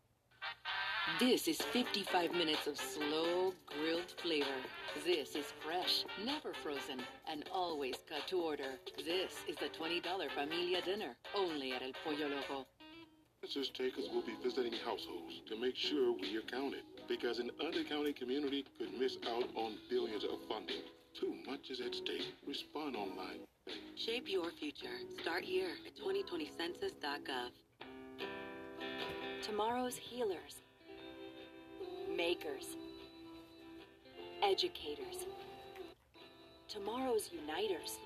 This 1.17 1.47
is 1.47 1.62
55 1.62 2.34
minutes 2.34 2.67
of 2.67 2.75
slow 2.75 3.53
grilled 3.65 4.13
flavor. 4.21 4.60
This 5.05 5.34
is 5.38 5.45
fresh, 5.63 6.03
never 6.25 6.51
frozen, 6.62 6.99
and 7.31 7.45
always 7.53 7.95
cut 8.10 8.27
to 8.27 8.41
order. 8.41 8.77
This 8.97 9.38
is 9.47 9.55
the 9.55 9.69
$20 9.69 10.03
familia 10.31 10.81
dinner, 10.81 11.15
only 11.34 11.71
at 11.71 11.84
El 11.84 11.93
Pollo 12.03 12.27
Loco. 12.27 12.67
Census 13.45 13.69
takers 13.69 14.10
will 14.13 14.23
be 14.23 14.36
visiting 14.43 14.73
households 14.73 15.39
to 15.47 15.55
make 15.55 15.77
sure 15.77 16.12
we 16.12 16.36
are 16.36 16.41
counted 16.51 16.84
because 17.07 17.39
an 17.39 17.49
undercounted 17.62 18.17
community 18.17 18.65
could 18.77 18.93
miss 18.99 19.15
out 19.29 19.47
on 19.55 19.77
billions 19.89 20.25
of 20.25 20.38
funding. 20.49 20.84
Much 21.62 21.69
is 21.69 21.82
at 21.82 21.93
stake. 21.93 22.34
Respond 22.47 22.95
online. 22.95 23.41
Shape 23.95 24.28
your 24.28 24.50
future. 24.50 24.97
Start 25.21 25.43
here 25.43 25.67
at 25.86 25.95
2020census.gov. 25.95 27.52
Tomorrow's 29.43 29.95
healers, 29.95 30.56
makers, 32.15 32.65
educators, 34.41 35.28
tomorrow's 36.67 37.30
uniters, 37.32 38.00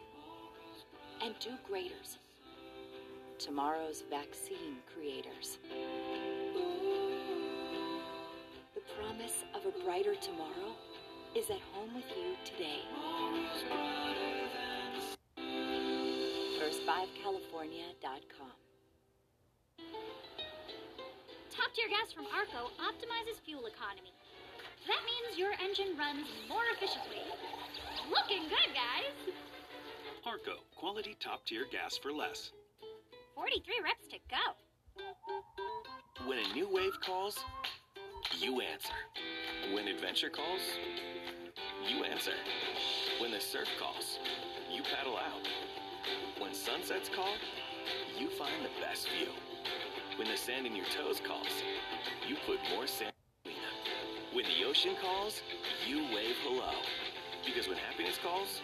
and 1.24 1.34
do 1.40 1.52
graders, 1.66 2.18
tomorrow's 3.40 4.04
vaccine 4.10 4.80
creators. 4.94 5.60
The 8.74 8.82
promise 9.00 9.46
of 9.54 9.66
a 9.66 9.86
brighter 9.86 10.16
tomorrow 10.16 10.76
is 11.36 11.50
at 11.50 11.60
home 11.74 11.94
with 11.94 12.06
you 12.16 12.32
today. 12.46 12.80
First5California.com. 16.58 18.56
Top 21.52 21.74
tier 21.76 21.90
gas 21.90 22.14
from 22.14 22.26
Arco 22.34 22.72
optimizes 22.80 23.42
fuel 23.46 23.66
economy. 23.66 24.14
That 24.88 25.02
means 25.04 25.38
your 25.38 25.52
engine 25.62 25.98
runs 25.98 26.26
more 26.48 26.64
efficiently. 26.78 27.20
Looking 28.10 28.44
good, 28.44 28.72
guys! 28.74 29.36
Arco, 30.26 30.64
quality 30.74 31.18
top 31.20 31.46
tier 31.46 31.66
gas 31.70 31.98
for 31.98 32.14
less. 32.14 32.52
43 33.36 33.82
reps 33.84 34.08
to 34.08 34.20
go. 34.30 34.56
When 36.28 36.40
a 36.40 36.54
new 36.54 36.70
wave 36.72 36.98
calls, 37.06 37.44
you 38.40 38.62
answer. 38.62 38.94
When 39.74 39.88
adventure 39.88 40.30
calls, 40.30 40.62
you 41.88 42.04
answer. 42.04 42.34
When 43.20 43.32
the 43.32 43.40
surf 43.40 43.68
calls, 43.80 44.20
you 44.72 44.82
paddle 44.84 45.18
out. 45.18 45.48
When 46.40 46.54
sunsets 46.54 47.10
call, 47.10 47.36
you 48.18 48.30
find 48.30 48.64
the 48.64 48.82
best 48.82 49.08
view. 49.10 49.30
When 50.18 50.28
the 50.28 50.38
sand 50.38 50.66
in 50.66 50.76
your 50.76 50.86
toes 50.86 51.22
calls, 51.26 51.64
you 52.28 52.36
put 52.46 52.60
more 52.74 52.88
sand 52.88 53.14
between 53.44 53.62
them. 53.62 54.34
When 54.34 54.46
the 54.46 54.68
ocean 54.68 54.96
calls, 55.02 55.42
you 55.88 55.98
wave 56.14 56.36
hello. 56.44 56.72
Because 57.46 57.68
when 57.68 57.78
happiness 57.78 58.18
calls, 58.24 58.62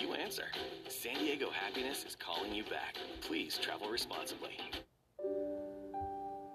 you 0.00 0.14
answer. 0.14 0.46
San 0.88 1.14
Diego 1.14 1.50
Happiness 1.50 2.04
is 2.04 2.16
calling 2.16 2.52
you 2.52 2.64
back. 2.64 2.96
Please 3.20 3.58
travel 3.58 3.88
responsibly. 3.88 4.58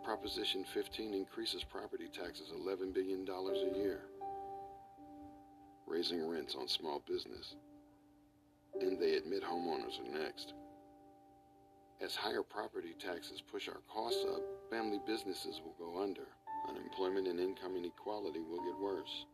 Proposition 0.03 0.65
15 0.73 1.13
increases 1.13 1.63
property 1.63 2.09
taxes 2.11 2.51
$11 2.51 2.93
billion 2.93 3.27
a 3.29 3.77
year, 3.77 4.01
raising 5.89 6.29
rents 6.29 6.55
on 6.55 6.67
small 6.67 7.01
business. 7.07 7.55
And 8.79 8.99
they 8.99 9.15
admit 9.15 9.43
homeowners 9.43 9.99
are 9.99 10.19
next. 10.19 10.53
As 12.01 12.15
higher 12.15 12.43
property 12.43 12.95
taxes 12.97 13.41
push 13.51 13.67
our 13.67 13.81
costs 13.91 14.23
up, 14.31 14.41
family 14.69 14.99
businesses 15.05 15.59
will 15.63 15.75
go 15.77 16.01
under. 16.01 16.27
Unemployment 16.69 17.27
and 17.27 17.39
income 17.39 17.75
inequality 17.75 18.41
will 18.41 18.63
get 18.63 18.79
worse. 18.79 19.25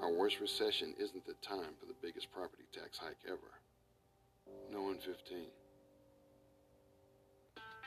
Our 0.00 0.12
worst 0.12 0.40
recession 0.40 0.94
isn't 0.98 1.26
the 1.26 1.34
time 1.42 1.74
for 1.78 1.86
the 1.86 1.94
biggest 2.00 2.32
property 2.32 2.64
tax 2.72 2.98
hike 2.98 3.22
ever. 3.26 3.60
No 4.72 4.90
in 4.90 4.96
15. 4.96 5.46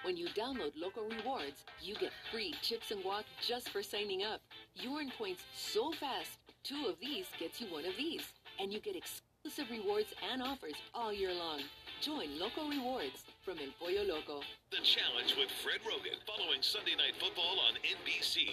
When 0.04 0.16
you 0.16 0.28
download 0.30 0.74
Local 0.76 1.04
Rewards, 1.04 1.66
you 1.82 1.96
get 1.96 2.12
free 2.32 2.54
chips 2.62 2.92
and 2.92 3.04
guac 3.04 3.24
just 3.42 3.70
for 3.70 3.82
signing 3.82 4.24
up. 4.24 4.40
You 4.76 5.00
earn 5.00 5.12
points 5.18 5.44
so 5.56 5.92
fast, 5.94 6.38
two 6.66 6.90
of 6.90 7.00
these 7.00 7.28
gets 7.40 7.62
you 7.62 7.68
one 7.68 7.86
of 7.86 7.96
these. 7.96 8.26
And 8.60 8.74
you 8.74 8.80
get 8.80 8.96
exclusive 8.96 9.70
rewards 9.70 10.14
and 10.32 10.42
offers 10.42 10.74
all 10.94 11.14
year 11.14 11.34
long. 11.34 11.62
Join 12.02 12.40
Local 12.40 12.68
Rewards 12.70 13.24
from 13.44 13.60
El 13.60 13.70
Pollo 13.78 14.04
Loco. 14.04 14.42
The 14.72 14.82
Challenge 14.82 15.36
with 15.38 15.52
Fred 15.62 15.80
Rogan 15.86 16.18
following 16.26 16.62
Sunday 16.62 16.96
Night 16.98 17.14
Football 17.20 17.60
on 17.70 17.76
NBC. 17.86 18.50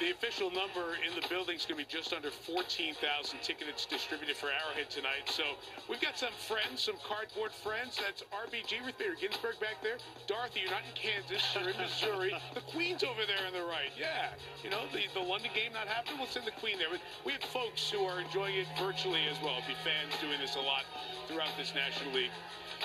The 0.00 0.10
official 0.10 0.50
number 0.50 1.00
in 1.00 1.14
the 1.16 1.26
building 1.28 1.56
is 1.56 1.64
going 1.64 1.80
to 1.80 1.86
be 1.86 1.88
just 1.88 2.12
under 2.12 2.28
14,000 2.30 3.00
tickets 3.40 3.86
distributed 3.86 4.36
for 4.36 4.52
Arrowhead 4.52 4.90
tonight. 4.90 5.24
So 5.24 5.56
we've 5.88 6.00
got 6.02 6.18
some 6.18 6.36
friends, 6.36 6.84
some 6.84 7.00
cardboard 7.00 7.52
friends. 7.52 7.96
That's 7.96 8.20
RBG, 8.28 8.84
Ruth 8.84 8.98
Bader 8.98 9.16
Ginsburg 9.16 9.56
back 9.56 9.80
there. 9.80 9.96
Dorothy, 10.26 10.68
you're 10.68 10.74
not 10.74 10.84
in 10.84 10.92
Kansas, 10.92 11.40
you're 11.56 11.72
in 11.72 11.78
Missouri. 11.80 12.36
the 12.54 12.60
Queen's 12.68 13.04
over 13.08 13.24
there 13.24 13.40
on 13.48 13.56
the 13.56 13.64
right. 13.64 13.88
Yeah. 13.96 14.36
You 14.60 14.68
know, 14.68 14.84
the, 14.92 15.08
the 15.16 15.24
London 15.24 15.50
game 15.56 15.72
not 15.72 15.88
happening, 15.88 16.20
we'll 16.20 16.28
send 16.28 16.44
the 16.44 16.56
Queen 16.60 16.76
there. 16.76 16.92
But 16.92 17.00
we 17.24 17.32
have 17.32 17.44
folks 17.48 17.88
who 17.88 18.04
are 18.04 18.20
enjoying 18.20 18.60
it 18.60 18.68
virtually 18.76 19.24
as 19.32 19.40
well. 19.40 19.64
Be 19.64 19.72
fans 19.80 20.12
doing 20.20 20.36
this 20.36 20.60
a 20.60 20.64
lot 20.66 20.84
throughout 21.24 21.56
this 21.56 21.72
National 21.72 22.12
League. 22.12 22.34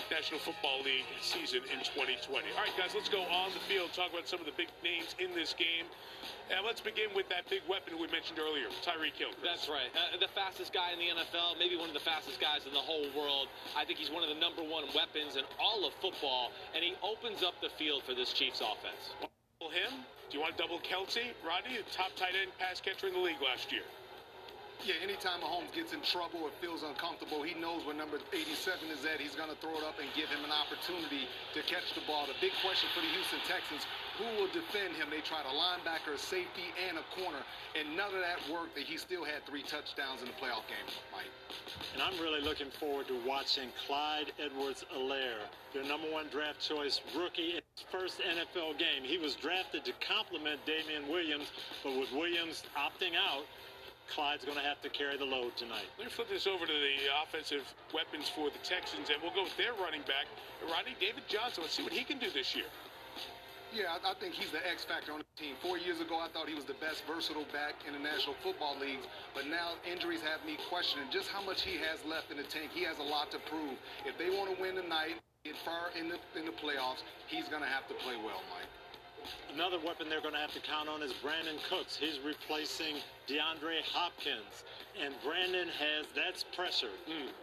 National 0.09 0.39
Football 0.39 0.83
League 0.83 1.07
season 1.21 1.61
in 1.71 1.79
2020. 1.83 2.23
All 2.31 2.63
right, 2.63 2.75
guys, 2.77 2.91
let's 2.93 3.09
go 3.09 3.23
on 3.27 3.51
the 3.53 3.63
field, 3.67 3.93
talk 3.93 4.11
about 4.11 4.27
some 4.27 4.39
of 4.39 4.45
the 4.45 4.55
big 4.55 4.67
names 4.83 5.15
in 5.19 5.33
this 5.33 5.53
game. 5.53 5.87
And 6.51 6.65
let's 6.67 6.83
begin 6.83 7.09
with 7.15 7.31
that 7.31 7.47
big 7.47 7.63
weapon 7.67 7.95
we 7.95 8.11
mentioned 8.11 8.39
earlier, 8.39 8.67
Tyreek 8.83 9.15
Hill. 9.15 9.31
Chris. 9.39 9.47
That's 9.47 9.67
right. 9.71 9.87
Uh, 9.95 10.19
the 10.19 10.31
fastest 10.35 10.75
guy 10.75 10.91
in 10.91 10.99
the 10.99 11.09
NFL, 11.15 11.55
maybe 11.57 11.79
one 11.79 11.87
of 11.87 11.95
the 11.95 12.03
fastest 12.03 12.43
guys 12.43 12.67
in 12.67 12.73
the 12.75 12.83
whole 12.83 13.07
world. 13.15 13.47
I 13.75 13.87
think 13.87 13.97
he's 13.97 14.11
one 14.11 14.23
of 14.23 14.29
the 14.29 14.39
number 14.39 14.61
one 14.61 14.83
weapons 14.91 15.39
in 15.39 15.47
all 15.59 15.87
of 15.87 15.95
football, 16.03 16.51
and 16.75 16.83
he 16.83 16.93
opens 16.99 17.43
up 17.43 17.55
the 17.63 17.71
field 17.79 18.03
for 18.03 18.13
this 18.13 18.35
Chiefs 18.35 18.59
offense. 18.59 19.15
Him? 19.71 20.03
Do 20.27 20.35
you 20.35 20.43
want 20.43 20.57
to 20.57 20.61
double 20.61 20.79
Kelce? 20.79 21.31
Rodney, 21.47 21.79
the 21.79 21.87
top 21.95 22.11
tight 22.15 22.35
end 22.35 22.51
pass 22.59 22.81
catcher 22.81 23.07
in 23.07 23.13
the 23.13 23.19
league 23.19 23.39
last 23.39 23.71
year. 23.71 23.87
Yeah, 24.81 24.97
anytime 25.05 25.45
Mahomes 25.45 25.69
gets 25.77 25.93
in 25.93 26.01
trouble 26.01 26.41
or 26.41 26.49
feels 26.57 26.81
uncomfortable, 26.81 27.45
he 27.45 27.53
knows 27.53 27.85
where 27.85 27.93
number 27.93 28.17
87 28.33 28.89
is 28.89 29.05
at. 29.05 29.21
He's 29.21 29.37
going 29.37 29.53
to 29.53 29.59
throw 29.61 29.77
it 29.77 29.85
up 29.85 30.01
and 30.01 30.09
give 30.17 30.25
him 30.25 30.41
an 30.41 30.49
opportunity 30.49 31.29
to 31.53 31.61
catch 31.69 31.93
the 31.93 32.01
ball. 32.09 32.25
The 32.25 32.33
big 32.41 32.49
question 32.65 32.89
for 32.97 33.05
the 33.05 33.11
Houston 33.13 33.37
Texans, 33.45 33.85
who 34.17 34.25
will 34.41 34.49
defend 34.49 34.97
him? 34.97 35.13
They 35.13 35.21
tried 35.21 35.45
a 35.45 35.53
linebacker, 35.53 36.17
a 36.17 36.17
safety, 36.17 36.73
and 36.89 36.97
a 36.97 37.05
corner, 37.13 37.45
and 37.77 37.93
none 37.93 38.09
of 38.09 38.25
that 38.25 38.41
worked. 38.49 38.73
That 38.73 38.89
he 38.89 38.97
still 38.97 39.21
had 39.21 39.45
three 39.45 39.61
touchdowns 39.61 40.25
in 40.25 40.33
the 40.33 40.37
playoff 40.41 40.65
game, 40.65 40.87
Mike. 41.13 41.29
And 41.93 42.01
I'm 42.01 42.17
really 42.17 42.41
looking 42.41 42.73
forward 42.73 43.05
to 43.13 43.17
watching 43.21 43.69
Clyde 43.85 44.33
Edwards-Helaire, 44.41 45.45
their 45.77 45.85
number 45.85 46.09
one 46.09 46.25
draft 46.33 46.57
choice 46.57 47.01
rookie 47.13 47.61
in 47.61 47.61
his 47.77 47.85
first 47.93 48.17
NFL 48.17 48.81
game. 48.81 49.05
He 49.05 49.21
was 49.21 49.37
drafted 49.37 49.85
to 49.85 49.93
complement 50.01 50.57
Damien 50.65 51.05
Williams, 51.05 51.53
but 51.85 51.93
with 51.93 52.09
Williams 52.11 52.63
opting 52.73 53.13
out, 53.13 53.45
Clyde's 54.11 54.43
going 54.43 54.59
to 54.59 54.63
have 54.63 54.81
to 54.83 54.89
carry 54.89 55.15
the 55.15 55.25
load 55.25 55.55
tonight. 55.55 55.87
Let 55.97 56.07
me 56.07 56.11
flip 56.11 56.27
this 56.27 56.45
over 56.45 56.67
to 56.67 56.73
the 56.73 56.95
offensive 57.23 57.63
weapons 57.95 58.27
for 58.27 58.51
the 58.51 58.59
Texans, 58.59 59.07
and 59.07 59.23
we'll 59.23 59.31
go 59.31 59.47
with 59.47 59.55
their 59.55 59.71
running 59.79 60.03
back, 60.03 60.27
Rodney 60.67 60.99
David 60.99 61.23
Johnson. 61.31 61.63
Let's 61.63 61.79
see 61.79 61.83
what 61.83 61.95
he 61.95 62.03
can 62.03 62.19
do 62.19 62.27
this 62.29 62.51
year. 62.51 62.67
Yeah, 63.71 63.95
I, 63.95 64.11
I 64.11 64.13
think 64.19 64.35
he's 64.35 64.51
the 64.51 64.59
X 64.67 64.83
factor 64.83 65.15
on 65.15 65.23
the 65.23 65.31
team. 65.39 65.55
Four 65.63 65.79
years 65.79 66.03
ago, 66.03 66.19
I 66.19 66.27
thought 66.27 66.51
he 66.51 66.59
was 66.59 66.67
the 66.67 66.75
best 66.83 67.07
versatile 67.07 67.47
back 67.55 67.79
in 67.87 67.95
the 67.95 68.03
National 68.03 68.35
Football 68.43 68.75
League, 68.83 68.99
but 69.31 69.47
now 69.47 69.79
injuries 69.87 70.19
have 70.27 70.43
me 70.43 70.59
questioning 70.67 71.07
just 71.07 71.31
how 71.31 71.39
much 71.39 71.63
he 71.63 71.79
has 71.79 72.03
left 72.03 72.35
in 72.35 72.37
the 72.37 72.47
tank. 72.51 72.75
He 72.75 72.83
has 72.83 72.99
a 72.99 73.07
lot 73.07 73.31
to 73.31 73.39
prove. 73.47 73.79
If 74.03 74.19
they 74.19 74.27
want 74.27 74.51
to 74.51 74.59
win 74.59 74.75
tonight, 74.75 75.23
get 75.47 75.55
far 75.63 75.87
in 75.95 76.11
the 76.11 76.19
in 76.35 76.43
the 76.43 76.55
playoffs, 76.59 77.07
he's 77.31 77.47
going 77.47 77.63
to 77.63 77.71
have 77.71 77.87
to 77.87 77.95
play 78.03 78.19
well, 78.19 78.43
Mike. 78.51 78.67
Another 79.53 79.77
weapon 79.79 80.07
they're 80.09 80.21
going 80.21 80.33
to 80.33 80.39
have 80.39 80.53
to 80.53 80.59
count 80.61 80.87
on 80.89 81.03
is 81.03 81.11
Brandin 81.23 81.61
Cooks. 81.69 81.95
He's 81.95 82.19
replacing 82.19 82.95
DeAndre 83.27 83.83
Hopkins. 83.91 84.63
And 85.01 85.13
Brandin 85.23 85.67
has, 85.69 86.05
that's 86.15 86.43
pressure 86.55 86.91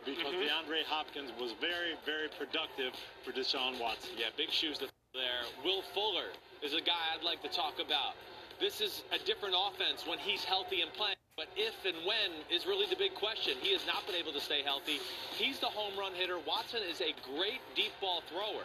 because 0.04 0.34
Mhm. 0.34 0.48
DeAndre 0.48 0.84
Hopkins 0.84 1.32
was 1.38 1.52
very, 1.60 1.96
very 2.04 2.28
productive 2.28 2.94
for 3.24 3.32
Deshaun 3.32 3.78
Watson. 3.78 4.10
Yeah, 4.16 4.30
big 4.36 4.50
shoes 4.50 4.78
to 4.78 4.86
fill 4.86 5.22
there. 5.22 5.44
Will 5.64 5.82
Fuller 5.94 6.32
is 6.62 6.74
a 6.74 6.80
guy 6.80 6.98
I'd 7.14 7.22
like 7.22 7.42
to 7.42 7.48
talk 7.48 7.78
about. 7.78 8.14
This 8.58 8.80
is 8.80 9.04
a 9.12 9.18
different 9.18 9.54
offense 9.56 10.06
when 10.06 10.18
he's 10.18 10.44
healthy 10.44 10.82
and 10.82 10.92
playing. 10.94 11.14
But 11.36 11.46
if 11.54 11.84
and 11.84 12.04
when 12.04 12.32
is 12.50 12.66
really 12.66 12.86
the 12.86 12.96
big 12.96 13.14
question. 13.14 13.56
He 13.62 13.72
has 13.72 13.86
not 13.86 14.04
been 14.06 14.16
able 14.16 14.32
to 14.32 14.40
stay 14.40 14.62
healthy. 14.62 14.98
He's 15.36 15.60
the 15.60 15.70
home 15.70 15.96
run 15.96 16.12
hitter. 16.12 16.38
Watson 16.40 16.82
is 16.82 17.00
a 17.00 17.14
great 17.36 17.60
deep 17.76 17.92
ball 18.00 18.22
thrower. 18.28 18.64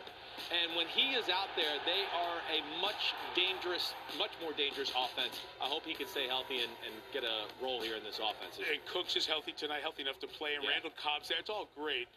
And 0.51 0.75
when 0.75 0.87
he 0.87 1.13
is 1.13 1.29
out 1.29 1.49
there, 1.55 1.77
they 1.85 2.05
are 2.13 2.37
a 2.49 2.59
much 2.81 3.13
dangerous, 3.35 3.93
much 4.17 4.31
more 4.41 4.53
dangerous 4.53 4.91
offense. 4.91 5.41
I 5.61 5.65
hope 5.65 5.85
he 5.85 5.93
can 5.93 6.07
stay 6.07 6.27
healthy 6.27 6.61
and, 6.61 6.71
and 6.85 6.93
get 7.11 7.23
a 7.23 7.49
role 7.63 7.81
here 7.81 7.95
in 7.95 8.03
this 8.03 8.19
offense. 8.19 8.57
And 8.57 8.79
Cooks 8.85 9.15
is 9.15 9.25
healthy 9.25 9.53
tonight, 9.53 9.81
healthy 9.81 10.03
enough 10.03 10.19
to 10.19 10.27
play, 10.27 10.55
and 10.55 10.65
Randall 10.67 10.93
Cobb's 11.01 11.29
there. 11.29 11.37
It's 11.39 11.49
all 11.49 11.69
great. 11.77 12.07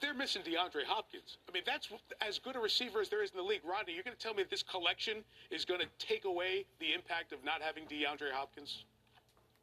They're 0.00 0.14
missing 0.14 0.42
DeAndre 0.42 0.86
Hopkins. 0.86 1.38
I 1.48 1.52
mean, 1.52 1.64
that's 1.66 1.88
as 2.20 2.38
good 2.38 2.54
a 2.54 2.60
receiver 2.60 3.00
as 3.00 3.08
there 3.08 3.22
is 3.22 3.30
in 3.30 3.36
the 3.36 3.42
league. 3.42 3.62
Rodney, 3.66 3.94
you're 3.94 4.04
going 4.04 4.16
to 4.16 4.22
tell 4.22 4.34
me 4.34 4.42
that 4.44 4.50
this 4.50 4.62
collection 4.62 5.24
is 5.50 5.64
going 5.64 5.80
to 5.80 5.88
take 5.98 6.24
away 6.24 6.66
the 6.78 6.94
impact 6.94 7.32
of 7.32 7.42
not 7.42 7.60
having 7.60 7.84
DeAndre 7.84 8.30
Hopkins? 8.32 8.84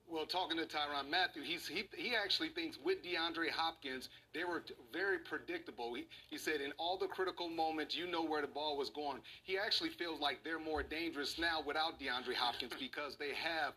Well, 0.08 0.26
talking 0.26 0.58
to 0.58 0.66
Tyrann 0.66 1.10
Mathieu, 1.10 1.42
he's, 1.42 1.68
he 1.68 1.84
he 1.98 2.16
actually 2.16 2.50
thinks 2.50 2.78
with 2.84 3.04
DeAndre 3.04 3.50
Hopkins, 3.50 4.10
they 4.34 4.44
were 4.44 4.60
t- 4.60 4.76
very 4.94 5.18
predictable. 5.18 5.96
He, 5.96 6.06
he 6.30 6.38
said 6.38 6.62
in 6.62 6.72
all 6.78 6.98
the 6.98 7.08
critical 7.08 7.50
moments, 7.50 7.96
you 7.96 8.06
know 8.08 8.24
where 8.24 8.42
the 8.42 8.48
ball 8.48 8.78
was 8.78 8.92
going. 8.92 9.18
He 9.44 9.58
actually 9.58 9.90
feels 9.90 10.20
like 10.20 10.44
they're 10.44 10.60
more 10.60 10.84
dangerous 10.84 11.40
now 11.40 11.64
without 11.66 12.00
DeAndre 12.00 12.36
Hopkins 12.36 12.74
because 12.80 13.16
they 13.18 13.34
have 13.34 13.74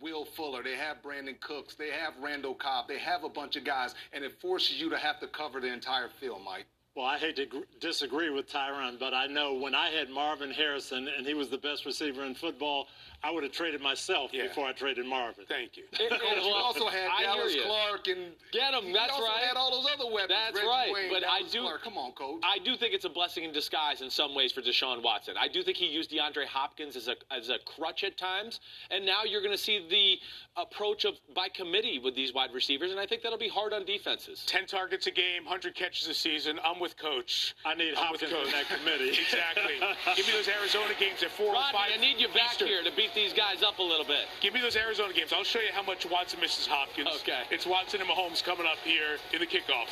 Will 0.00 0.24
Fuller, 0.24 0.62
they 0.62 0.76
have 0.76 1.02
Brandin 1.02 1.40
Cooks, 1.40 1.74
they 1.74 1.90
have 1.90 2.14
Randall 2.20 2.54
Cobb, 2.54 2.86
they 2.88 2.98
have 2.98 3.24
a 3.24 3.28
bunch 3.28 3.56
of 3.56 3.64
guys, 3.64 3.94
and 4.12 4.24
it 4.24 4.40
forces 4.40 4.80
you 4.80 4.90
to 4.90 4.96
have 4.96 5.18
to 5.20 5.26
cover 5.26 5.60
the 5.60 5.72
entire 5.72 6.08
field, 6.20 6.40
Mike. 6.44 6.66
Well, 6.94 7.06
I 7.06 7.18
hate 7.18 7.34
to 7.36 7.46
gr- 7.46 7.58
disagree 7.80 8.30
with 8.30 8.48
Tyrann, 8.48 9.00
but 9.00 9.12
I 9.12 9.26
know 9.26 9.54
when 9.54 9.74
I 9.74 9.88
had 9.88 10.10
Marvin 10.10 10.52
Harrison 10.52 11.08
and 11.08 11.26
he 11.26 11.34
was 11.34 11.48
the 11.48 11.58
best 11.58 11.84
receiver 11.84 12.22
in 12.24 12.36
football, 12.36 12.86
I 13.24 13.30
would 13.30 13.42
have 13.42 13.52
traded 13.52 13.80
myself 13.80 14.32
before 14.32 14.66
I 14.66 14.72
traded 14.72 15.06
Marvin. 15.06 15.46
Thank 15.48 15.78
you. 15.78 15.84
Coach, 15.96 16.20
you 16.44 16.52
also 16.52 16.88
had 16.88 17.08
I 17.08 17.22
Dallas. 17.22 17.56
Clark 17.64 18.08
and 18.08 18.32
Get 18.52 18.74
him. 18.74 18.88
you 18.88 18.92
That's 18.92 19.12
also 19.12 19.24
right. 19.24 19.42
had 19.44 19.56
all 19.56 19.70
those 19.70 19.90
other 19.94 20.12
weapons. 20.12 20.28
That's 20.28 20.56
Reggie 20.56 20.68
right. 20.68 20.92
Wayne, 20.92 21.10
but 21.10 21.26
I 21.26 21.40
do. 21.50 21.62
Clark. 21.62 21.82
Come 21.82 21.96
on, 21.96 22.12
coach. 22.12 22.42
I 22.44 22.58
do 22.58 22.76
think 22.76 22.92
it's 22.92 23.06
a 23.06 23.08
blessing 23.08 23.44
in 23.44 23.52
disguise 23.52 24.02
in 24.02 24.10
some 24.10 24.34
ways 24.34 24.52
for 24.52 24.60
Deshaun 24.60 25.02
Watson. 25.02 25.36
I 25.40 25.48
do 25.48 25.62
think 25.62 25.78
he 25.78 25.86
used 25.86 26.10
DeAndre 26.10 26.44
Hopkins 26.44 26.96
as 26.96 27.08
a 27.08 27.16
as 27.30 27.48
a 27.48 27.56
crutch 27.64 28.04
at 28.04 28.18
times, 28.18 28.60
and 28.90 29.06
now 29.06 29.24
you're 29.24 29.40
going 29.40 29.56
to 29.56 29.62
see 29.62 29.86
the 29.88 30.18
approach 30.60 31.06
of 31.06 31.14
by 31.34 31.48
committee 31.48 31.98
with 31.98 32.14
these 32.14 32.34
wide 32.34 32.52
receivers, 32.52 32.90
and 32.90 33.00
I 33.00 33.06
think 33.06 33.22
that'll 33.22 33.38
be 33.38 33.48
hard 33.48 33.72
on 33.72 33.86
defenses. 33.86 34.44
10 34.46 34.66
targets 34.66 35.06
a 35.06 35.10
game, 35.10 35.44
100 35.44 35.74
catches 35.74 36.06
a 36.08 36.14
season. 36.14 36.60
I'm 36.64 36.78
with 36.78 36.96
Coach. 36.98 37.54
I 37.64 37.74
need 37.74 37.94
I'm 37.96 38.06
Hopkins 38.08 38.32
in 38.32 38.52
that 38.52 38.68
committee. 38.68 39.08
exactly. 39.22 39.80
Give 40.14 40.26
me 40.26 40.32
those 40.32 40.48
Arizona 40.48 40.92
games 41.00 41.22
at 41.22 41.30
4 41.30 41.46
or 41.46 41.52
Rodney, 41.54 41.72
5. 41.78 41.90
I 41.94 42.00
need 42.00 42.20
you 42.20 42.28
back 42.28 42.52
Eastern. 42.52 42.68
here 42.68 42.84
to 42.84 42.92
beat 42.94 43.13
these 43.14 43.32
guys 43.32 43.62
up 43.62 43.78
a 43.78 43.82
little 43.82 44.04
bit. 44.04 44.26
Give 44.40 44.52
me 44.52 44.60
those 44.60 44.76
Arizona 44.76 45.12
games. 45.12 45.32
I'll 45.32 45.44
show 45.44 45.60
you 45.60 45.72
how 45.72 45.82
much 45.82 46.04
Watson 46.10 46.40
misses 46.40 46.66
Hopkins. 46.66 47.08
Okay. 47.22 47.42
It's 47.50 47.66
Watson 47.66 48.00
and 48.00 48.10
Mahomes 48.10 48.42
coming 48.42 48.66
up 48.66 48.78
here 48.84 49.18
in 49.32 49.40
the 49.40 49.46
kickoff. 49.46 49.88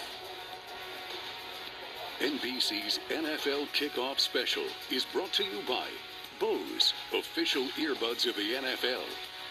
NBC's 2.21 3.01
NFL 3.11 3.67
Kickoff 3.73 4.21
Special 4.21 4.65
is 4.91 5.05
brought 5.05 5.33
to 5.33 5.45
you 5.45 5.61
by 5.67 5.87
Bose, 6.39 6.93
official 7.13 7.65
earbuds 7.79 8.29
of 8.29 8.37
the 8.37 8.55
NFL. 8.55 9.03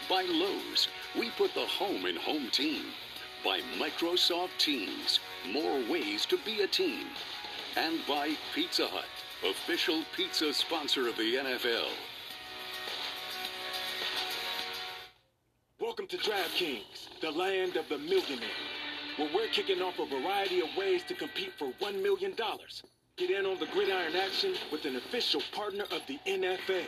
By 0.09 0.23
Lowe's, 0.23 0.87
we 1.17 1.29
put 1.31 1.53
the 1.53 1.65
home 1.65 2.05
in 2.05 2.15
home 2.15 2.49
team. 2.49 2.83
By 3.43 3.61
Microsoft 3.79 4.57
Teams, 4.57 5.19
more 5.51 5.79
ways 5.89 6.25
to 6.27 6.37
be 6.45 6.61
a 6.61 6.67
team. 6.67 7.07
And 7.75 7.99
by 8.07 8.35
Pizza 8.53 8.87
Hut, 8.87 9.05
official 9.49 10.03
pizza 10.15 10.53
sponsor 10.53 11.07
of 11.07 11.17
the 11.17 11.35
NFL. 11.35 11.87
Welcome 15.81 16.05
to 16.09 16.17
DraftKings, 16.17 17.09
the 17.21 17.31
land 17.31 17.75
of 17.75 17.89
the 17.89 17.97
millionaire, 17.97 18.47
where 19.17 19.29
we're 19.33 19.47
kicking 19.47 19.81
off 19.81 19.97
a 19.97 20.05
variety 20.05 20.59
of 20.59 20.67
ways 20.77 21.01
to 21.07 21.15
compete 21.15 21.53
for 21.57 21.71
$1 21.81 22.03
million. 22.03 22.35
Get 23.17 23.31
in 23.31 23.47
on 23.47 23.59
the 23.59 23.65
gridiron 23.65 24.15
action 24.15 24.53
with 24.71 24.85
an 24.85 24.97
official 24.97 25.41
partner 25.51 25.85
of 25.85 26.01
the 26.07 26.19
NFL. 26.27 26.85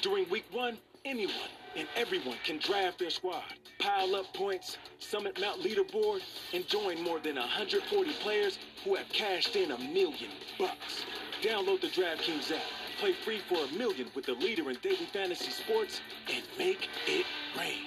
During 0.00 0.30
week 0.30 0.44
one, 0.52 0.78
anyone 1.04 1.50
and 1.74 1.88
everyone 1.96 2.36
can 2.44 2.58
draft 2.58 3.00
their 3.00 3.10
squad, 3.10 3.42
pile 3.80 4.14
up 4.14 4.32
points, 4.32 4.78
summit 5.00 5.40
Mount 5.40 5.60
leaderboard, 5.62 6.20
and 6.54 6.64
join 6.68 7.02
more 7.02 7.18
than 7.18 7.34
140 7.34 8.12
players 8.20 8.60
who 8.84 8.94
have 8.94 9.08
cashed 9.08 9.56
in 9.56 9.72
a 9.72 9.78
million 9.78 10.30
bucks. 10.56 11.04
Download 11.42 11.80
the 11.80 11.88
DraftKings 11.88 12.52
app, 12.52 12.62
play 13.00 13.12
free 13.12 13.40
for 13.48 13.58
a 13.64 13.76
million 13.76 14.06
with 14.14 14.24
the 14.24 14.34
leader 14.34 14.70
in 14.70 14.76
daily 14.84 15.08
fantasy 15.12 15.50
sports, 15.50 16.00
and 16.32 16.44
make 16.56 16.88
it 17.08 17.26
rain. 17.58 17.86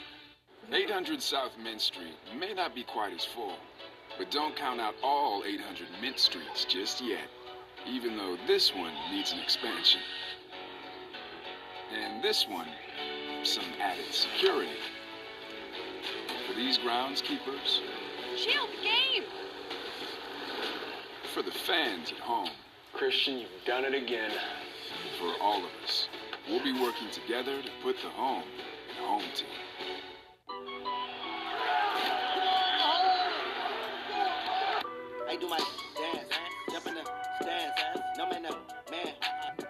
800 0.71 1.21
South 1.21 1.51
Mint 1.63 1.81
Street 1.81 2.15
may 2.37 2.53
not 2.53 2.75
be 2.75 2.83
quite 2.83 3.13
as 3.13 3.25
full, 3.25 3.55
but 4.17 4.29
don't 4.29 4.55
count 4.55 4.79
out 4.79 4.93
all 5.01 5.43
800 5.45 5.87
Mint 6.01 6.19
Streets 6.19 6.65
just 6.65 7.01
yet, 7.01 7.27
even 7.87 8.15
though 8.15 8.37
this 8.45 8.73
one 8.75 8.93
needs 9.11 9.31
an 9.31 9.39
expansion. 9.39 10.01
And 11.91 12.23
this 12.23 12.47
one, 12.47 12.67
some 13.43 13.63
added 13.81 14.11
security. 14.13 14.69
For 16.47 16.53
these 16.53 16.77
groundskeepers, 16.77 17.79
Shield 18.37 18.69
game! 18.83 19.23
for 21.33 21.43
the 21.43 21.51
fans 21.51 22.11
at 22.11 22.19
home. 22.19 22.49
Christian, 22.93 23.39
you've 23.39 23.49
done 23.65 23.85
it 23.85 23.93
again. 23.93 24.31
For 25.19 25.33
all 25.41 25.59
of 25.59 25.69
us, 25.83 26.07
we'll 26.49 26.63
be 26.63 26.73
working 26.73 27.09
together 27.11 27.61
to 27.61 27.69
put 27.83 27.95
the 28.03 28.09
home 28.09 28.43
in 28.89 29.03
home 29.03 29.23
team. 29.35 29.47
Do 35.39 35.47
my 35.47 35.57
dance, 35.57 36.29
man. 36.29 36.49
Jump 36.71 36.87
in 36.87 36.95
the 36.95 37.03
stands, 37.41 37.75
man. 37.77 38.03
No 38.17 38.29
man, 38.29 38.43
no 38.43 38.49
man. 38.91 39.13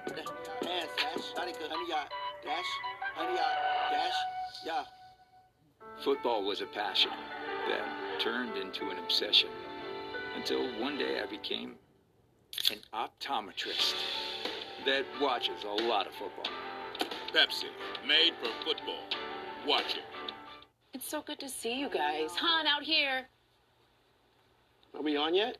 The 0.07 0.67
Hands 0.67 0.89
slash, 0.97 1.33
not 1.35 1.47
a 1.47 1.51
good 1.51 1.71
honey 1.71 1.89
yard 1.89 2.07
dash, 2.43 2.65
honey 3.15 3.35
yard 3.35 3.57
dash, 3.91 4.13
yeah. 4.65 4.83
Football 6.03 6.43
was 6.43 6.61
a 6.61 6.65
passion 6.65 7.11
that 7.67 8.19
turned 8.19 8.57
into 8.57 8.89
an 8.89 8.97
obsession 8.99 9.49
until 10.35 10.65
one 10.79 10.97
day 10.97 11.21
I 11.21 11.25
became 11.25 11.75
an 12.71 12.79
optometrist 12.93 13.95
that 14.85 15.03
watches 15.21 15.63
a 15.63 15.83
lot 15.83 16.07
of 16.07 16.13
football. 16.13 16.51
Pepsi, 17.33 17.65
made 18.07 18.33
for 18.41 18.49
football. 18.65 19.03
Watch 19.67 19.95
it. 19.95 20.33
It's 20.93 21.07
so 21.07 21.21
good 21.21 21.39
to 21.39 21.49
see 21.49 21.79
you 21.79 21.89
guys. 21.89 22.31
Han, 22.35 22.65
out 22.65 22.83
here. 22.83 23.27
Are 24.95 25.01
we 25.01 25.15
on 25.17 25.33
yet? 25.33 25.57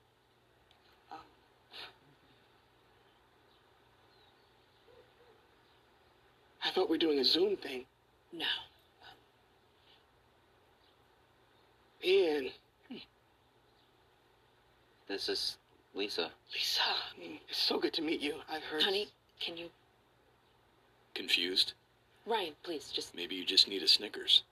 I 6.64 6.72
thought 6.72 6.90
we 6.90 6.96
were 6.96 7.00
doing 7.00 7.20
a 7.20 7.24
Zoom 7.24 7.56
thing. 7.58 7.86
No. 8.32 8.46
Ian. 12.04 12.50
This 15.08 15.28
is 15.28 15.58
Lisa. 15.96 16.30
Lisa. 16.54 16.82
Mm, 17.20 17.40
it's 17.50 17.58
so 17.58 17.80
good 17.80 17.94
to 17.94 18.02
meet 18.04 18.22
you. 18.22 18.36
I've 18.52 18.64
heard. 18.64 18.84
Honey, 18.84 19.08
can 19.40 19.58
you. 19.58 19.70
Confused? 21.16 21.74
Ryan, 22.28 22.54
please, 22.62 22.92
just. 22.94 23.16
Maybe 23.16 23.36
you 23.36 23.44
just 23.44 23.68
need 23.68 23.82
a 23.82 23.88
Snickers. 23.88 24.44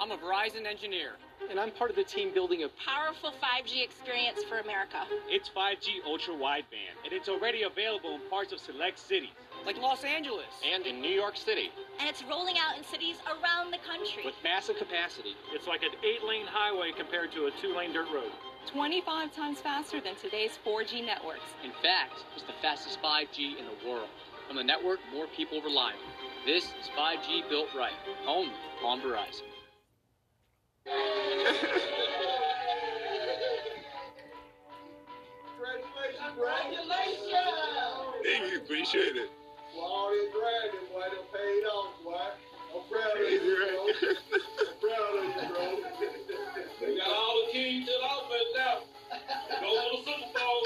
I'm 0.00 0.12
a 0.12 0.16
Verizon 0.16 0.64
engineer. 0.64 1.18
And 1.50 1.58
I'm 1.58 1.72
part 1.72 1.90
of 1.90 1.96
the 1.96 2.04
team 2.04 2.32
building 2.32 2.62
a 2.62 2.68
Powerful 2.86 3.32
5G 3.42 3.82
experience 3.82 4.44
for 4.44 4.58
America. 4.58 5.02
It's 5.28 5.48
5G 5.48 6.06
ultra 6.06 6.34
wideband, 6.34 6.94
and 7.04 7.12
it's 7.12 7.28
already 7.28 7.62
available 7.62 8.14
in 8.14 8.20
parts 8.30 8.52
of 8.52 8.60
select 8.60 8.98
cities, 8.98 9.34
like 9.66 9.76
Los 9.78 10.04
Angeles 10.04 10.62
and 10.72 10.86
in 10.86 11.00
New 11.00 11.10
York 11.10 11.36
City. 11.36 11.70
And 11.98 12.08
it's 12.08 12.22
rolling 12.30 12.56
out 12.58 12.78
in 12.78 12.84
cities 12.84 13.16
around 13.26 13.72
the 13.72 13.78
country. 13.78 14.22
With 14.24 14.34
massive 14.44 14.76
capacity, 14.76 15.34
it's 15.52 15.66
like 15.66 15.82
an 15.82 15.90
eight 16.04 16.22
lane 16.22 16.46
highway 16.46 16.92
compared 16.96 17.32
to 17.32 17.46
a 17.46 17.50
two 17.60 17.74
lane 17.74 17.92
dirt 17.92 18.08
road. 18.14 18.30
25 18.66 19.34
times 19.34 19.60
faster 19.60 20.00
than 20.00 20.14
today's 20.16 20.58
4G 20.64 21.04
networks. 21.04 21.48
In 21.64 21.72
fact, 21.82 22.22
it's 22.36 22.44
the 22.44 22.54
fastest 22.62 23.02
5G 23.02 23.58
in 23.58 23.64
the 23.64 23.88
world. 23.88 24.08
On 24.50 24.54
the 24.54 24.64
network 24.64 25.00
more 25.12 25.26
people 25.34 25.60
rely 25.62 25.92
on. 25.92 26.46
This 26.46 26.64
is 26.64 26.90
5G 26.96 27.48
built 27.48 27.68
right, 27.76 27.98
only 28.26 28.54
on 28.84 29.00
Verizon. 29.00 29.57
Thank 38.28 38.52
you, 38.52 38.58
appreciate 38.58 39.16
it. 39.16 39.30
Well, 39.74 39.84
all 39.84 40.10
this 40.10 40.32
bragging, 40.32 40.86
boy, 40.92 41.00
done 41.00 41.26
paid 41.32 41.64
off, 41.64 41.92
boy. 42.04 42.16
I'm 42.74 42.82
proud 42.88 43.16
of 43.16 43.30
you, 43.30 43.40
bro. 43.40 43.72
I'm 44.68 44.76
proud 44.80 45.12
of 45.16 45.24
you, 45.24 45.32
bro. 45.48 46.86
we 46.86 46.96
got 46.98 47.08
all 47.08 47.44
the 47.46 47.52
keys 47.52 47.86
to 47.86 47.92
the 47.92 47.98
offense 48.04 48.50
now. 48.56 48.76
Go 49.60 49.68
to 49.70 49.96
the 49.96 50.10
Super 50.10 50.30
Bowl. 50.38 50.62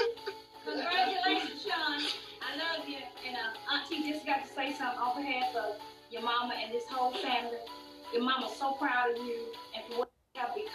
Congratulations, 0.65 1.63
Sean. 1.63 1.99
I 2.41 2.55
love 2.59 2.87
you. 2.87 2.97
And 3.25 3.35
uh, 3.35 3.73
Auntie 3.73 4.11
just 4.11 4.25
got 4.25 4.45
to 4.47 4.53
say 4.53 4.73
something 4.73 4.99
on 4.99 5.21
behalf 5.23 5.55
of 5.55 5.75
your 6.11 6.21
mama 6.21 6.55
and 6.61 6.73
this 6.73 6.83
whole 6.89 7.11
family. 7.13 7.57
Your 8.13 8.23
mama's 8.23 8.55
so 8.55 8.73
proud 8.73 9.11
of 9.11 9.17
you 9.25 9.47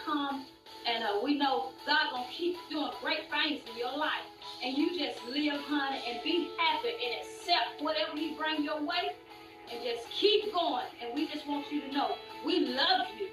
and 0.08 0.22
for 0.22 0.38
what 0.38 0.42
you 0.42 0.42
have 0.42 0.42
become. 0.42 0.44
And 0.86 1.04
uh, 1.04 1.20
we 1.22 1.36
know 1.36 1.70
God 1.86 2.10
gonna 2.12 2.26
keep 2.32 2.56
doing 2.70 2.90
great 3.02 3.30
things 3.30 3.60
in 3.70 3.78
your 3.78 3.96
life. 3.96 4.24
And 4.64 4.76
you 4.76 4.98
just 4.98 5.24
live, 5.26 5.60
honey, 5.62 6.02
and 6.08 6.22
be 6.24 6.50
happy 6.58 6.88
and 6.88 7.20
accept 7.22 7.80
whatever 7.80 8.16
He 8.16 8.34
bring 8.34 8.64
your 8.64 8.80
way, 8.80 9.14
and 9.72 9.82
just 9.82 10.08
keep 10.10 10.52
going. 10.52 10.86
And 11.02 11.14
we 11.14 11.28
just 11.28 11.46
want 11.46 11.70
you 11.70 11.82
to 11.82 11.92
know 11.92 12.16
we 12.44 12.60
love 12.60 13.06
you 13.18 13.28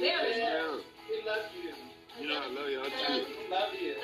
very 0.00 0.40
much. 0.40 0.84
We 1.08 1.28
love 1.28 1.44
you. 1.62 1.72
You 2.20 2.28
know 2.28 2.40
I 2.40 2.46
love 2.46 2.70
y'all 2.70 2.84
too. 3.06 3.26
Love 3.50 3.74
you. 3.80 3.94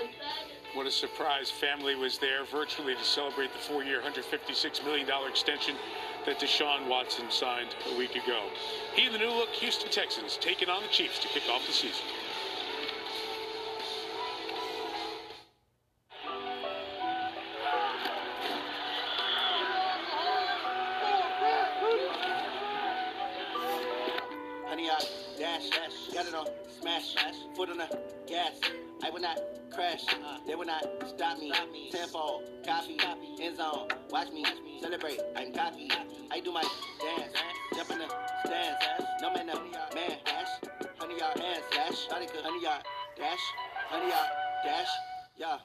What 0.75 0.87
a 0.87 0.91
surprise. 0.91 1.51
Family 1.51 1.95
was 1.95 2.19
there 2.19 2.45
virtually 2.45 2.95
to 2.95 3.05
celebrate 3.05 3.53
the 3.53 3.59
four 3.59 3.83
year, 3.83 4.01
$156 4.01 4.85
million 4.85 5.09
extension 5.29 5.75
that 6.27 6.39
Deshaun 6.39 6.89
Watson 6.89 7.31
signed 7.31 7.75
a 7.93 7.99
week 7.99 8.15
ago. 8.15 8.41
He 8.95 9.07
and 9.07 9.15
the 9.15 9.19
new 9.19 9.31
look 9.31 9.51
Houston 9.51 9.91
Texans 9.91 10.37
taking 10.41 10.69
on 10.69 10.83
the 10.83 10.89
Chiefs 10.89 11.19
to 11.21 11.29
kick 11.29 11.43
off 11.51 11.67
the 11.67 11.73
season. 11.73 12.05
Zone, 33.73 33.89
watch 34.11 34.31
me, 34.33 34.45
celebrate. 34.81 35.21
I'm 35.37 35.53
cocky, 35.53 35.89
I 36.31 36.41
do 36.41 36.53
my 36.53 36.63
dance, 36.63 37.35
jump 37.75 37.91
in 37.91 37.99
the 37.99 38.09
stands. 38.45 38.79
No 39.21 39.33
man, 39.33 39.47
no 39.47 39.55
man, 39.95 40.19
dash, 40.25 40.49
honey, 40.99 41.19
yard, 41.19 41.39
hand 41.39 41.63
slash, 41.73 42.09
shawty 42.09 42.33
good, 42.33 42.45
honey, 42.45 42.63
yard, 42.63 42.83
dash, 43.17 43.39
honey, 43.89 44.11
yard, 44.11 44.29
dash, 44.65 44.89
yeah. 45.37 45.59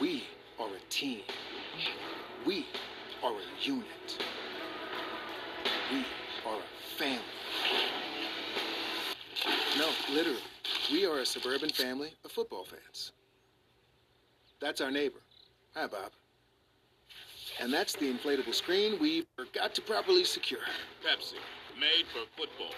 We 0.00 0.24
are 0.58 0.68
a 0.68 0.90
team. 0.90 1.20
We 2.46 2.66
are 3.22 3.32
a 3.32 3.62
unit. 3.62 4.18
We 5.92 6.04
are 6.46 6.58
a 6.58 6.98
family. 6.98 7.20
No, 9.78 9.88
literally. 10.12 10.53
We 10.90 11.06
are 11.06 11.18
a 11.18 11.26
suburban 11.26 11.70
family 11.70 12.14
of 12.24 12.32
football 12.32 12.64
fans. 12.64 13.12
That's 14.60 14.80
our 14.80 14.90
neighbor. 14.90 15.20
Hi, 15.74 15.86
Bob. 15.86 16.12
And 17.60 17.72
that's 17.72 17.94
the 17.94 18.12
inflatable 18.12 18.54
screen 18.54 18.98
we 19.00 19.26
forgot 19.36 19.74
to 19.74 19.82
properly 19.82 20.24
secure. 20.24 20.60
Pepsi, 21.04 21.34
made 21.78 22.06
for 22.12 22.26
football. 22.36 22.74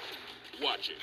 Watch 0.63 0.91
it. 0.91 0.99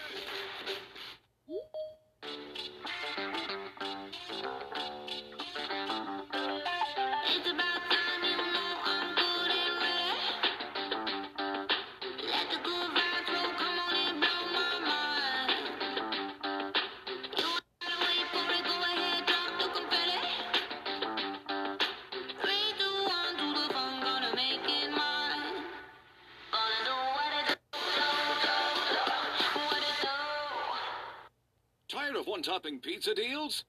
Pizza 32.61 33.15
deals? 33.15 33.63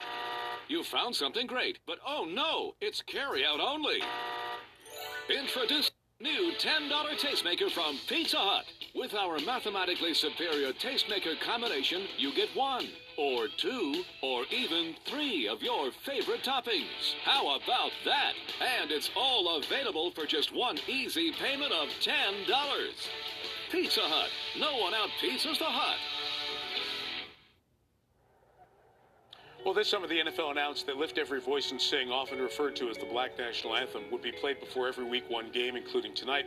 You 0.69 0.85
found 0.85 1.17
something 1.17 1.47
great, 1.47 1.79
but 1.87 1.99
oh 2.07 2.27
no, 2.31 2.75
it's 2.81 3.01
carry 3.01 3.45
out 3.45 3.59
only. 3.59 4.03
Introduce 5.31 5.91
new 6.21 6.53
$10 6.59 6.91
tastemaker 7.19 7.71
from 7.71 7.99
Pizza 8.07 8.37
Hut. 8.37 8.65
With 8.95 9.15
our 9.15 9.39
mathematically 9.41 10.13
superior 10.13 10.73
tastemaker 10.73 11.41
combination, 11.41 12.03
you 12.19 12.35
get 12.35 12.55
one, 12.55 12.87
or 13.17 13.49
two, 13.57 14.05
or 14.23 14.45
even 14.51 14.95
three 15.07 15.49
of 15.49 15.63
your 15.63 15.91
favorite 16.05 16.43
toppings. 16.43 17.15
How 17.25 17.57
about 17.57 17.93
that? 18.05 18.35
And 18.81 18.91
it's 18.91 19.11
all 19.17 19.57
available 19.57 20.11
for 20.11 20.27
just 20.27 20.55
one 20.55 20.79
easy 20.87 21.33
payment 21.33 21.73
of 21.73 21.89
$10. 22.01 22.11
Pizza 23.71 24.03
Hut. 24.03 24.31
No 24.59 24.77
one 24.77 24.95
out 24.95 25.09
pizzas 25.21 25.59
the 25.59 25.65
Hut. 25.65 25.97
Well, 29.65 29.73
this 29.73 29.89
summer, 29.89 30.07
the 30.07 30.21
NFL 30.21 30.51
announced 30.51 30.85
that 30.89 30.99
Lift 30.99 31.17
Every 31.17 31.41
Voice 31.41 31.71
and 31.71 31.81
Sing, 31.81 32.11
often 32.11 32.39
referred 32.39 32.77
to 32.77 32.91
as 32.91 32.99
the 32.99 33.07
Black 33.07 33.39
National 33.39 33.75
Anthem, 33.75 34.03
would 34.13 34.21
be 34.21 34.31
played 34.31 34.61
before 34.61 34.89
every 34.89 35.07
Week 35.07 35.25
1 35.31 35.53
game, 35.53 35.75
including 35.75 36.13
tonight. 36.13 36.45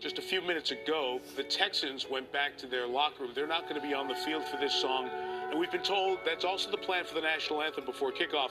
Just 0.00 0.18
a 0.18 0.22
few 0.22 0.42
minutes 0.42 0.72
ago, 0.72 1.20
the 1.36 1.44
Texans 1.44 2.10
went 2.10 2.30
back 2.32 2.58
to 2.58 2.66
their 2.66 2.88
locker 2.88 3.22
room. 3.22 3.30
They're 3.36 3.46
not 3.46 3.68
going 3.68 3.80
to 3.80 3.86
be 3.86 3.94
on 3.94 4.08
the 4.08 4.16
field 4.16 4.42
for 4.48 4.56
this 4.56 4.74
song. 4.74 5.08
And 5.48 5.60
we've 5.60 5.70
been 5.70 5.84
told 5.84 6.18
that's 6.24 6.44
also 6.44 6.68
the 6.68 6.76
plan 6.76 7.04
for 7.04 7.14
the 7.14 7.20
national 7.20 7.62
anthem 7.62 7.84
before 7.84 8.10
kickoff. 8.10 8.50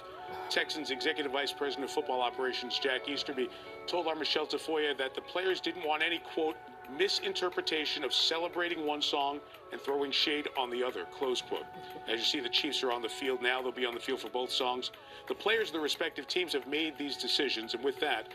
Texans 0.49 0.91
Executive 0.91 1.34
Vice 1.34 1.51
President 1.51 1.89
of 1.89 1.91
Football 1.91 2.21
Operations 2.21 2.80
Jack 2.80 3.10
Easterby 3.10 3.49
told 3.86 4.08
our 4.08 4.15
Michelle 4.15 4.47
Tafoya 4.47 4.97
that 4.97 5.13
the 5.13 5.21
players 5.21 5.60
didn't 5.60 5.86
want 5.86 6.01
any, 6.01 6.21
quote, 6.34 6.56
misinterpretation 6.98 8.04
of 8.04 8.13
celebrating 8.13 8.86
one 8.86 9.02
song 9.02 9.39
and 9.71 9.82
throwing 9.82 10.12
shade 10.12 10.48
on 10.58 10.69
the 10.69 10.84
other, 10.84 11.06
close 11.17 11.41
quote. 11.41 11.65
As 12.08 12.19
you 12.19 12.26
see, 12.26 12.39
the 12.39 12.50
Chiefs 12.50 12.84
are 12.84 12.91
on 12.91 13.02
the 13.02 13.10
field 13.10 13.41
now. 13.41 13.62
They'll 13.62 13.71
be 13.71 13.86
on 13.86 13.93
the 13.93 14.00
field 14.00 14.19
for 14.19 14.30
both 14.30 14.52
songs. 14.52 14.91
The 15.28 15.36
players 15.36 15.69
of 15.69 15.74
the 15.74 15.80
respective 15.80 16.28
teams 16.28 16.54
have 16.54 16.67
made 16.67 16.98
these 16.98 17.17
decisions, 17.17 17.74
and 17.74 17.84
with 17.84 18.00
that, 18.00 18.28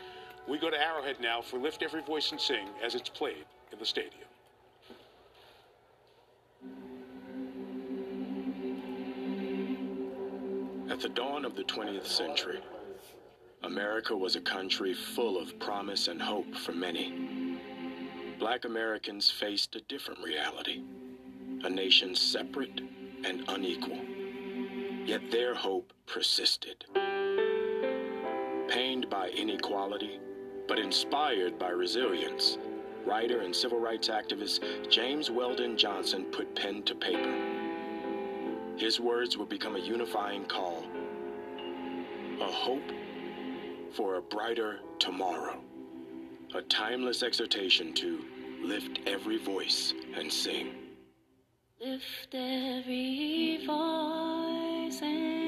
we 0.47 0.57
go 0.57 0.69
to 0.69 0.79
Arrowhead 0.79 1.17
now 1.21 1.41
for 1.41 1.57
Lift 1.57 1.83
Every 1.83 2.01
Voice 2.01 2.31
and 2.31 2.41
Sing 2.41 2.67
as 2.83 2.95
it's 2.95 3.09
played 3.09 3.45
in 3.71 3.79
the 3.79 3.85
stadium. 3.85 4.27
At 10.89 10.99
the 10.99 11.09
dawn 11.09 11.45
of 11.45 11.55
the 11.55 11.63
20th 11.63 12.05
century, 12.05 12.59
America 13.63 14.15
was 14.15 14.35
a 14.35 14.41
country 14.41 14.93
full 14.93 15.39
of 15.39 15.57
promise 15.59 16.07
and 16.07 16.21
hope 16.21 16.53
for 16.55 16.73
many. 16.73 17.50
Black 18.41 18.65
Americans 18.65 19.29
faced 19.29 19.75
a 19.75 19.81
different 19.81 20.19
reality 20.23 20.81
a 21.63 21.69
nation 21.69 22.15
separate 22.15 22.81
and 23.23 23.43
unequal. 23.47 23.99
Yet 25.05 25.29
their 25.29 25.53
hope 25.53 25.93
persisted. 26.07 26.83
Pained 28.67 29.11
by 29.11 29.29
inequality, 29.29 30.19
but 30.67 30.79
inspired 30.79 31.59
by 31.59 31.69
resilience, 31.69 32.57
writer 33.05 33.41
and 33.41 33.55
civil 33.55 33.79
rights 33.79 34.07
activist 34.07 34.89
James 34.89 35.29
Weldon 35.29 35.77
Johnson 35.77 36.25
put 36.31 36.55
pen 36.55 36.81
to 36.81 36.95
paper. 36.95 37.35
His 38.75 38.99
words 38.99 39.37
would 39.37 39.49
become 39.49 39.75
a 39.75 39.79
unifying 39.79 40.45
call 40.45 40.83
a 42.41 42.51
hope 42.51 42.91
for 43.93 44.15
a 44.15 44.21
brighter 44.21 44.79
tomorrow, 44.97 45.61
a 46.55 46.63
timeless 46.63 47.21
exhortation 47.21 47.93
to 47.93 48.25
lift 48.63 48.99
every 49.05 49.37
voice 49.37 49.93
and 50.15 50.31
sing. 50.31 50.73
Lift 51.79 52.33
every 52.33 53.65
voice 53.65 55.01
and 55.01 55.40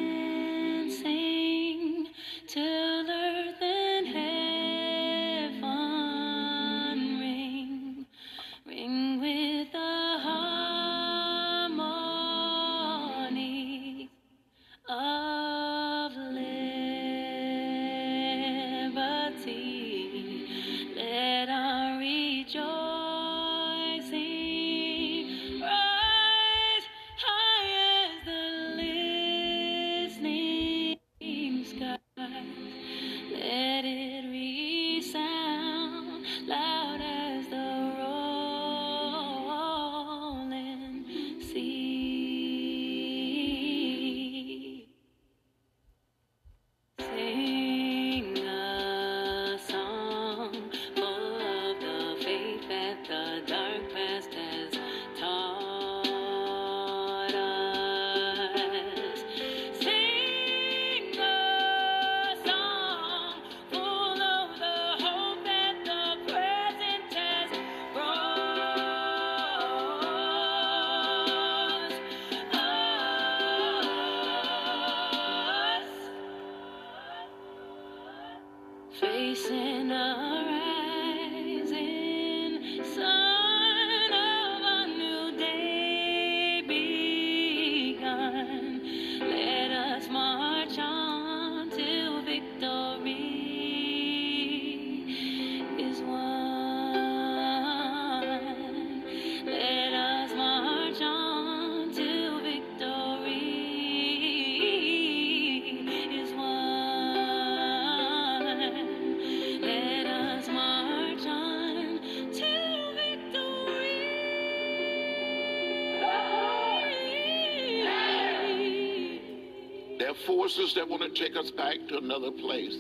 forces 120.44 120.74
that 120.74 120.86
want 120.86 121.02
to 121.02 121.10
take 121.10 121.38
us 121.38 121.52
back 121.52 121.78
to 121.88 121.98
another 121.98 122.30
place. 122.30 122.76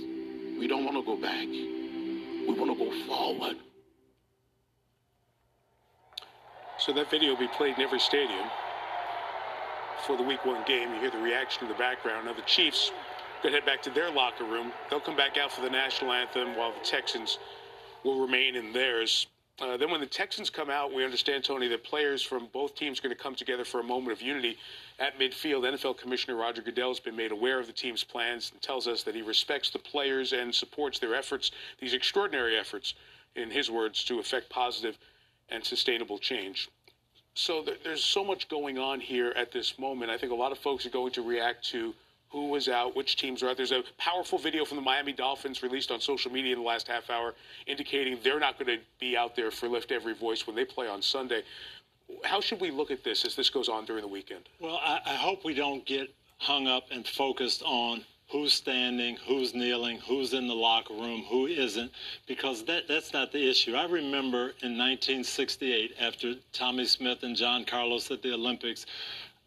We 0.59 0.67
don't 0.67 0.83
want 0.83 0.97
to 0.97 1.03
go 1.03 1.15
back. 1.15 1.47
We 1.47 2.45
want 2.47 2.77
to 2.77 2.85
go 2.85 2.91
forward. 3.07 3.55
So 6.77 6.91
that 6.91 7.09
video 7.09 7.29
will 7.29 7.39
be 7.39 7.47
played 7.47 7.77
in 7.77 7.81
every 7.81 8.01
stadium 8.01 8.49
for 10.05 10.17
the 10.17 10.23
week 10.23 10.43
one 10.43 10.65
game. 10.67 10.93
You 10.93 10.99
hear 10.99 11.11
the 11.11 11.19
reaction 11.19 11.63
in 11.63 11.69
the 11.69 11.77
background. 11.77 12.25
Now 12.25 12.33
the 12.33 12.41
Chiefs 12.41 12.91
to 13.43 13.49
head 13.49 13.65
back 13.65 13.81
to 13.83 13.89
their 13.91 14.11
locker 14.11 14.43
room. 14.43 14.73
They'll 14.89 14.99
come 14.99 15.15
back 15.15 15.37
out 15.37 15.49
for 15.49 15.61
the 15.61 15.69
national 15.69 16.11
anthem 16.11 16.57
while 16.57 16.73
the 16.73 16.85
Texans 16.85 17.39
will 18.03 18.19
remain 18.19 18.57
in 18.57 18.73
theirs. 18.73 19.27
Uh, 19.61 19.77
then 19.77 19.91
when 19.91 20.01
the 20.01 20.07
Texans 20.07 20.49
come 20.49 20.69
out, 20.69 20.91
we 20.91 21.05
understand, 21.05 21.43
Tony, 21.43 21.67
that 21.67 21.83
players 21.83 22.23
from 22.23 22.47
both 22.51 22.75
teams 22.75 22.99
are 22.99 23.03
going 23.03 23.15
to 23.15 23.21
come 23.21 23.35
together 23.35 23.63
for 23.63 23.79
a 23.79 23.83
moment 23.83 24.11
of 24.11 24.21
unity 24.21 24.57
at 24.99 25.17
midfield. 25.19 25.61
NFL 25.61 25.97
Commissioner 25.99 26.35
Roger 26.35 26.63
Goodell 26.63 26.89
has 26.89 26.99
been 26.99 27.15
made 27.15 27.31
aware 27.31 27.59
of 27.59 27.67
the 27.67 27.73
team's 27.73 28.03
plans 28.03 28.49
and 28.51 28.61
tells 28.61 28.87
us 28.87 29.03
that 29.03 29.13
he 29.13 29.21
respects 29.21 29.69
the 29.69 29.77
players 29.77 30.33
and 30.33 30.53
supports 30.53 30.97
their 30.97 31.13
efforts, 31.13 31.51
these 31.79 31.93
extraordinary 31.93 32.57
efforts, 32.57 32.95
in 33.35 33.51
his 33.51 33.69
words, 33.69 34.03
to 34.05 34.19
effect 34.19 34.49
positive 34.49 34.97
and 35.49 35.63
sustainable 35.63 36.17
change. 36.17 36.69
So 37.35 37.63
th- 37.63 37.79
there's 37.83 38.03
so 38.03 38.23
much 38.23 38.49
going 38.49 38.79
on 38.79 38.99
here 38.99 39.33
at 39.35 39.51
this 39.51 39.77
moment. 39.77 40.09
I 40.09 40.17
think 40.17 40.31
a 40.31 40.35
lot 40.35 40.51
of 40.51 40.57
folks 40.57 40.85
are 40.85 40.91
going 40.91 41.11
to 41.13 41.21
react 41.21 41.63
to 41.69 41.93
who 42.33 42.47
was 42.47 42.67
out, 42.67 42.95
which 42.95 43.15
teams 43.15 43.43
are 43.43 43.49
out. 43.49 43.57
There's 43.57 43.71
a 43.71 43.83
powerful 43.99 44.39
video 44.39 44.65
from 44.65 44.77
the 44.77 44.81
Miami 44.81 45.13
Dolphins 45.13 45.61
released 45.61 45.91
on 45.91 46.01
social 46.01 46.31
media 46.31 46.53
in 46.53 46.59
the 46.59 46.65
last 46.65 46.87
half 46.87 47.11
hour 47.11 47.35
indicating 47.67 48.17
they're 48.23 48.39
not 48.39 48.57
going 48.57 48.79
to 48.79 48.83
be 48.99 49.15
out 49.15 49.35
there 49.35 49.51
for 49.51 49.69
Lift 49.69 49.91
Every 49.91 50.15
Voice 50.15 50.47
when 50.47 50.55
they 50.55 50.65
play 50.65 50.87
on 50.87 50.99
Sunday. 50.99 51.43
How 52.25 52.41
should 52.41 52.59
we 52.59 52.71
look 52.71 52.89
at 52.89 53.03
this 53.03 53.23
as 53.23 53.35
this 53.35 53.51
goes 53.51 53.69
on 53.69 53.85
during 53.85 54.01
the 54.01 54.07
weekend? 54.07 54.49
Well, 54.59 54.79
I, 54.83 54.99
I 55.05 55.13
hope 55.13 55.45
we 55.45 55.53
don't 55.53 55.85
get 55.85 56.11
hung 56.39 56.67
up 56.67 56.85
and 56.89 57.07
focused 57.07 57.61
on 57.63 58.03
who's 58.31 58.51
standing, 58.51 59.15
who's 59.27 59.53
kneeling, 59.53 59.99
who's 59.99 60.33
in 60.33 60.47
the 60.47 60.55
locker 60.55 60.95
room, 60.95 61.23
who 61.29 61.45
isn't, 61.45 61.91
because 62.25 62.63
that, 62.65 62.87
that's 62.87 63.13
not 63.13 63.31
the 63.31 63.47
issue. 63.47 63.75
I 63.75 63.85
remember 63.85 64.55
in 64.63 64.75
1968, 64.75 65.97
after 66.01 66.33
Tommie 66.51 66.85
Smith 66.85 67.21
and 67.21 67.35
John 67.35 67.63
Carlos 67.63 68.09
at 68.09 68.23
the 68.23 68.33
Olympics, 68.33 68.87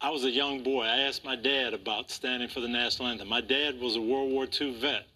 I 0.00 0.10
was 0.10 0.24
a 0.24 0.30
young 0.30 0.62
boy. 0.62 0.84
I 0.84 0.98
asked 0.98 1.24
my 1.24 1.36
dad 1.36 1.72
about 1.72 2.10
standing 2.10 2.48
for 2.48 2.60
the 2.60 2.68
national 2.68 3.08
anthem. 3.08 3.28
My 3.28 3.40
dad 3.40 3.80
was 3.80 3.96
a 3.96 4.00
World 4.00 4.30
War 4.30 4.46
II 4.60 4.78
vet, 4.78 5.06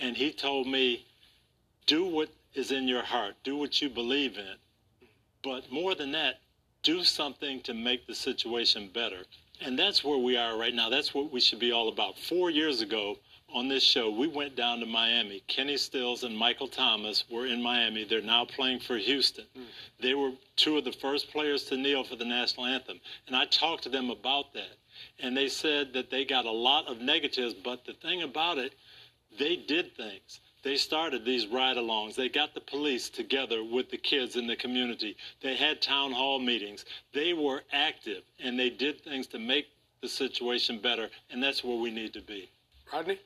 and 0.00 0.16
he 0.16 0.32
told 0.32 0.66
me, 0.66 1.04
do 1.86 2.04
what 2.04 2.30
is 2.54 2.72
in 2.72 2.88
your 2.88 3.02
heart, 3.02 3.34
do 3.44 3.56
what 3.56 3.82
you 3.82 3.90
believe 3.90 4.38
in. 4.38 4.56
But 5.42 5.70
more 5.70 5.94
than 5.94 6.12
that, 6.12 6.40
do 6.82 7.04
something 7.04 7.60
to 7.62 7.74
make 7.74 8.06
the 8.06 8.14
situation 8.14 8.88
better. 8.92 9.24
And 9.60 9.78
that's 9.78 10.02
where 10.02 10.18
we 10.18 10.36
are 10.36 10.56
right 10.56 10.74
now. 10.74 10.88
That's 10.88 11.14
what 11.14 11.30
we 11.30 11.40
should 11.40 11.58
be 11.60 11.72
all 11.72 11.88
about. 11.88 12.18
Four 12.18 12.50
years 12.50 12.80
ago 12.80 13.18
on 13.52 13.68
this 13.68 13.82
show, 13.82 14.10
we 14.10 14.26
went 14.26 14.56
down 14.56 14.80
to 14.80 14.86
Miami. 14.86 15.42
Kenny 15.46 15.76
Stills 15.76 16.24
and 16.24 16.36
Michael 16.36 16.68
Thomas 16.68 17.24
were 17.30 17.46
in 17.46 17.62
Miami. 17.62 18.04
They're 18.04 18.22
now 18.22 18.44
playing 18.44 18.80
for 18.80 18.96
Houston. 18.96 19.44
Hmm. 19.54 19.62
They 20.00 20.14
were 20.14 20.32
two 20.56 20.78
of 20.78 20.84
the 20.84 20.92
first 20.92 21.30
players 21.30 21.64
to 21.64 21.76
kneel 21.76 22.04
for 22.04 22.16
the 22.16 22.24
national 22.24 22.66
anthem. 22.66 23.00
And 23.26 23.36
I 23.36 23.46
talked 23.46 23.82
to 23.84 23.88
them 23.88 24.10
about 24.10 24.52
that. 24.54 24.78
And 25.20 25.36
they 25.36 25.48
said 25.48 25.92
that 25.94 26.10
they 26.10 26.24
got 26.24 26.46
a 26.46 26.50
lot 26.50 26.88
of 26.88 27.00
negatives, 27.00 27.54
but 27.54 27.84
the 27.84 27.94
thing 27.94 28.22
about 28.22 28.58
it, 28.58 28.74
they 29.38 29.56
did 29.56 29.96
things. 29.96 30.40
They 30.62 30.76
started 30.76 31.24
these 31.24 31.48
ride 31.48 31.76
alongs. 31.76 32.14
They 32.14 32.28
got 32.28 32.54
the 32.54 32.60
police 32.60 33.10
together 33.10 33.64
with 33.64 33.90
the 33.90 33.96
kids 33.96 34.36
in 34.36 34.46
the 34.46 34.56
community. 34.56 35.16
They 35.40 35.56
had 35.56 35.82
town 35.82 36.12
hall 36.12 36.38
meetings. 36.38 36.84
They 37.12 37.32
were 37.32 37.62
active 37.72 38.22
and 38.38 38.58
they 38.58 38.70
did 38.70 39.02
things 39.02 39.26
to 39.28 39.38
make 39.38 39.66
the 40.00 40.08
situation 40.08 40.78
better. 40.78 41.08
And 41.30 41.42
that's 41.42 41.64
where 41.64 41.78
we 41.78 41.90
need 41.90 42.12
to 42.12 42.20
be. 42.20 42.48
Rodney? 42.92 43.18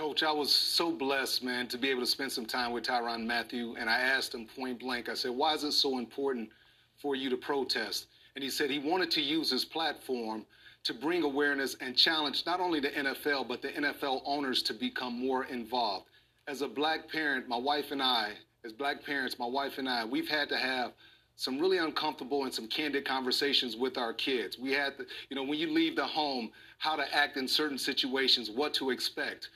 Coach, 0.00 0.22
I 0.22 0.32
was 0.32 0.50
so 0.50 0.90
blessed, 0.90 1.44
man, 1.44 1.68
to 1.68 1.76
be 1.76 1.90
able 1.90 2.00
to 2.00 2.06
spend 2.06 2.32
some 2.32 2.46
time 2.46 2.72
with 2.72 2.84
Tyrann 2.84 3.26
Mathieu. 3.26 3.74
And 3.78 3.90
I 3.90 4.00
asked 4.00 4.34
him 4.34 4.46
point 4.46 4.80
blank, 4.80 5.10
I 5.10 5.14
said, 5.14 5.32
why 5.32 5.52
is 5.52 5.62
it 5.62 5.72
so 5.72 5.98
important 5.98 6.48
for 6.96 7.14
you 7.14 7.28
to 7.28 7.36
protest? 7.36 8.06
And 8.34 8.42
he 8.42 8.48
said 8.48 8.70
he 8.70 8.78
wanted 8.78 9.10
to 9.10 9.20
use 9.20 9.50
his 9.50 9.62
platform 9.62 10.46
to 10.84 10.94
bring 10.94 11.22
awareness 11.22 11.76
and 11.82 11.94
challenge 11.94 12.44
not 12.46 12.60
only 12.60 12.80
the 12.80 12.88
NFL, 12.88 13.46
but 13.46 13.60
the 13.60 13.68
NFL 13.68 14.22
owners 14.24 14.62
to 14.62 14.72
become 14.72 15.20
more 15.20 15.44
involved. 15.44 16.06
As 16.48 16.62
a 16.62 16.68
black 16.68 17.12
parent, 17.12 17.46
my 17.46 17.58
wife 17.58 17.90
and 17.90 18.02
I, 18.02 18.32
as 18.64 18.72
black 18.72 19.04
parents, 19.04 19.38
my 19.38 19.46
wife 19.46 19.76
and 19.76 19.86
I, 19.86 20.06
we've 20.06 20.28
had 20.30 20.48
to 20.48 20.56
have 20.56 20.92
some 21.36 21.58
really 21.58 21.76
uncomfortable 21.76 22.44
and 22.44 22.54
some 22.54 22.68
candid 22.68 23.04
conversations 23.04 23.76
with 23.76 23.98
our 23.98 24.14
kids. 24.14 24.58
We 24.58 24.72
had, 24.72 24.96
to, 24.96 25.04
you 25.28 25.36
know, 25.36 25.42
when 25.42 25.58
you 25.58 25.70
leave 25.70 25.94
the 25.94 26.06
home, 26.06 26.52
how 26.78 26.96
to 26.96 27.14
act 27.14 27.36
in 27.36 27.46
certain 27.46 27.76
situations, 27.76 28.50
what 28.50 28.72
to 28.74 28.88
expect. 28.88 29.50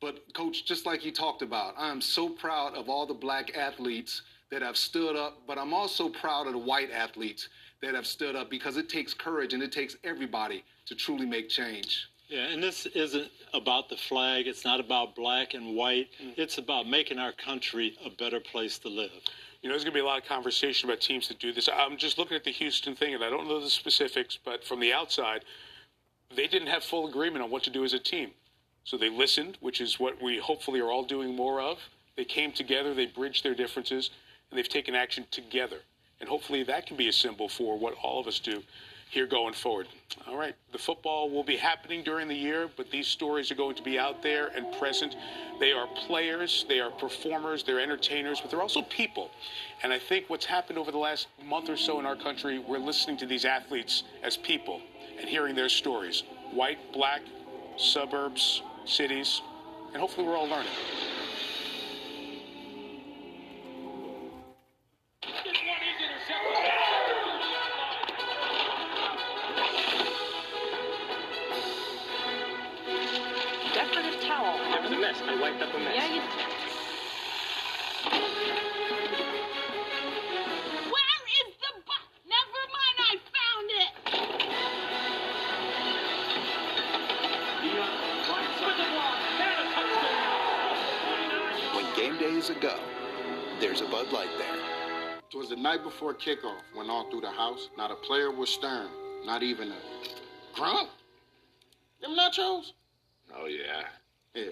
But, 0.00 0.34
Coach, 0.34 0.66
just 0.66 0.84
like 0.84 1.04
you 1.04 1.12
talked 1.12 1.42
about, 1.42 1.74
I'm 1.78 2.00
so 2.00 2.28
proud 2.28 2.74
of 2.74 2.88
all 2.88 3.06
the 3.06 3.14
black 3.14 3.56
athletes 3.56 4.22
that 4.50 4.62
have 4.62 4.76
stood 4.76 5.16
up, 5.16 5.38
but 5.46 5.58
I'm 5.58 5.72
also 5.72 6.08
proud 6.08 6.46
of 6.46 6.52
the 6.52 6.58
white 6.58 6.90
athletes 6.90 7.48
that 7.82 7.94
have 7.94 8.06
stood 8.06 8.36
up 8.36 8.50
because 8.50 8.76
it 8.76 8.88
takes 8.88 9.14
courage 9.14 9.54
and 9.54 9.62
it 9.62 9.72
takes 9.72 9.96
everybody 10.04 10.64
to 10.86 10.94
truly 10.94 11.26
make 11.26 11.48
change. 11.48 12.08
Yeah, 12.28 12.46
and 12.48 12.62
this 12.62 12.86
isn't 12.86 13.30
about 13.54 13.88
the 13.88 13.96
flag. 13.96 14.46
It's 14.46 14.64
not 14.64 14.80
about 14.80 15.14
black 15.14 15.54
and 15.54 15.76
white. 15.76 16.08
Mm. 16.22 16.34
It's 16.36 16.58
about 16.58 16.88
making 16.88 17.18
our 17.18 17.32
country 17.32 17.96
a 18.04 18.10
better 18.10 18.40
place 18.40 18.78
to 18.80 18.88
live. 18.88 19.10
You 19.62 19.68
know, 19.68 19.74
there's 19.74 19.84
going 19.84 19.94
to 19.94 19.98
be 19.98 20.00
a 20.00 20.04
lot 20.04 20.20
of 20.20 20.28
conversation 20.28 20.88
about 20.88 21.00
teams 21.00 21.28
that 21.28 21.38
do 21.38 21.52
this. 21.52 21.68
I'm 21.72 21.96
just 21.96 22.18
looking 22.18 22.36
at 22.36 22.44
the 22.44 22.50
Houston 22.50 22.94
thing, 22.94 23.14
and 23.14 23.22
I 23.22 23.30
don't 23.30 23.48
know 23.48 23.60
the 23.60 23.70
specifics, 23.70 24.38
but 24.44 24.64
from 24.64 24.80
the 24.80 24.92
outside, 24.92 25.44
they 26.34 26.46
didn't 26.46 26.68
have 26.68 26.84
full 26.84 27.08
agreement 27.08 27.42
on 27.44 27.50
what 27.50 27.62
to 27.64 27.70
do 27.70 27.84
as 27.84 27.92
a 27.92 27.98
team. 27.98 28.30
So 28.86 28.96
they 28.96 29.10
listened, 29.10 29.58
which 29.60 29.80
is 29.80 29.98
what 29.98 30.22
we 30.22 30.38
hopefully 30.38 30.78
are 30.80 30.90
all 30.90 31.02
doing 31.02 31.34
more 31.34 31.60
of. 31.60 31.78
They 32.16 32.24
came 32.24 32.52
together, 32.52 32.94
they 32.94 33.06
bridged 33.06 33.44
their 33.44 33.54
differences, 33.54 34.10
and 34.48 34.56
they've 34.56 34.68
taken 34.68 34.94
action 34.94 35.26
together. 35.32 35.78
And 36.20 36.28
hopefully 36.28 36.62
that 36.62 36.86
can 36.86 36.96
be 36.96 37.08
a 37.08 37.12
symbol 37.12 37.48
for 37.48 37.76
what 37.76 37.94
all 38.02 38.20
of 38.20 38.28
us 38.28 38.38
do 38.38 38.62
here 39.10 39.26
going 39.26 39.54
forward. 39.54 39.88
All 40.28 40.36
right, 40.36 40.54
the 40.70 40.78
football 40.78 41.30
will 41.30 41.42
be 41.42 41.56
happening 41.56 42.04
during 42.04 42.28
the 42.28 42.34
year, 42.34 42.70
but 42.76 42.90
these 42.90 43.08
stories 43.08 43.50
are 43.50 43.56
going 43.56 43.74
to 43.74 43.82
be 43.82 43.98
out 43.98 44.22
there 44.22 44.48
and 44.48 44.72
present. 44.78 45.16
They 45.58 45.72
are 45.72 45.88
players, 46.06 46.64
they 46.68 46.78
are 46.78 46.90
performers, 46.90 47.64
they're 47.64 47.80
entertainers, 47.80 48.40
but 48.40 48.50
they're 48.50 48.62
also 48.62 48.82
people. 48.82 49.30
And 49.82 49.92
I 49.92 49.98
think 49.98 50.28
what's 50.28 50.46
happened 50.46 50.78
over 50.78 50.92
the 50.92 50.98
last 50.98 51.26
month 51.44 51.68
or 51.68 51.76
so 51.76 51.98
in 51.98 52.06
our 52.06 52.16
country, 52.16 52.60
we're 52.60 52.78
listening 52.78 53.16
to 53.18 53.26
these 53.26 53.44
athletes 53.44 54.04
as 54.22 54.36
people 54.36 54.80
and 55.18 55.28
hearing 55.28 55.56
their 55.56 55.68
stories 55.68 56.22
white, 56.52 56.78
black, 56.92 57.22
suburbs, 57.76 58.62
cities, 58.88 59.42
and 59.92 60.00
hopefully 60.00 60.26
we're 60.26 60.36
all 60.36 60.48
learning. 60.48 60.72
Before 95.96 96.12
kickoff 96.12 96.60
went 96.76 96.90
all 96.90 97.10
through 97.10 97.22
the 97.22 97.30
house, 97.30 97.70
not 97.78 97.90
a 97.90 97.94
player 97.94 98.30
was 98.30 98.50
stirring, 98.50 98.90
not 99.24 99.42
even 99.42 99.72
a 99.72 99.76
grunt. 100.54 100.90
Them 102.02 102.14
nachos? 102.14 102.72
Oh, 103.34 103.46
yeah. 103.46 103.84
Yeah. 104.34 104.50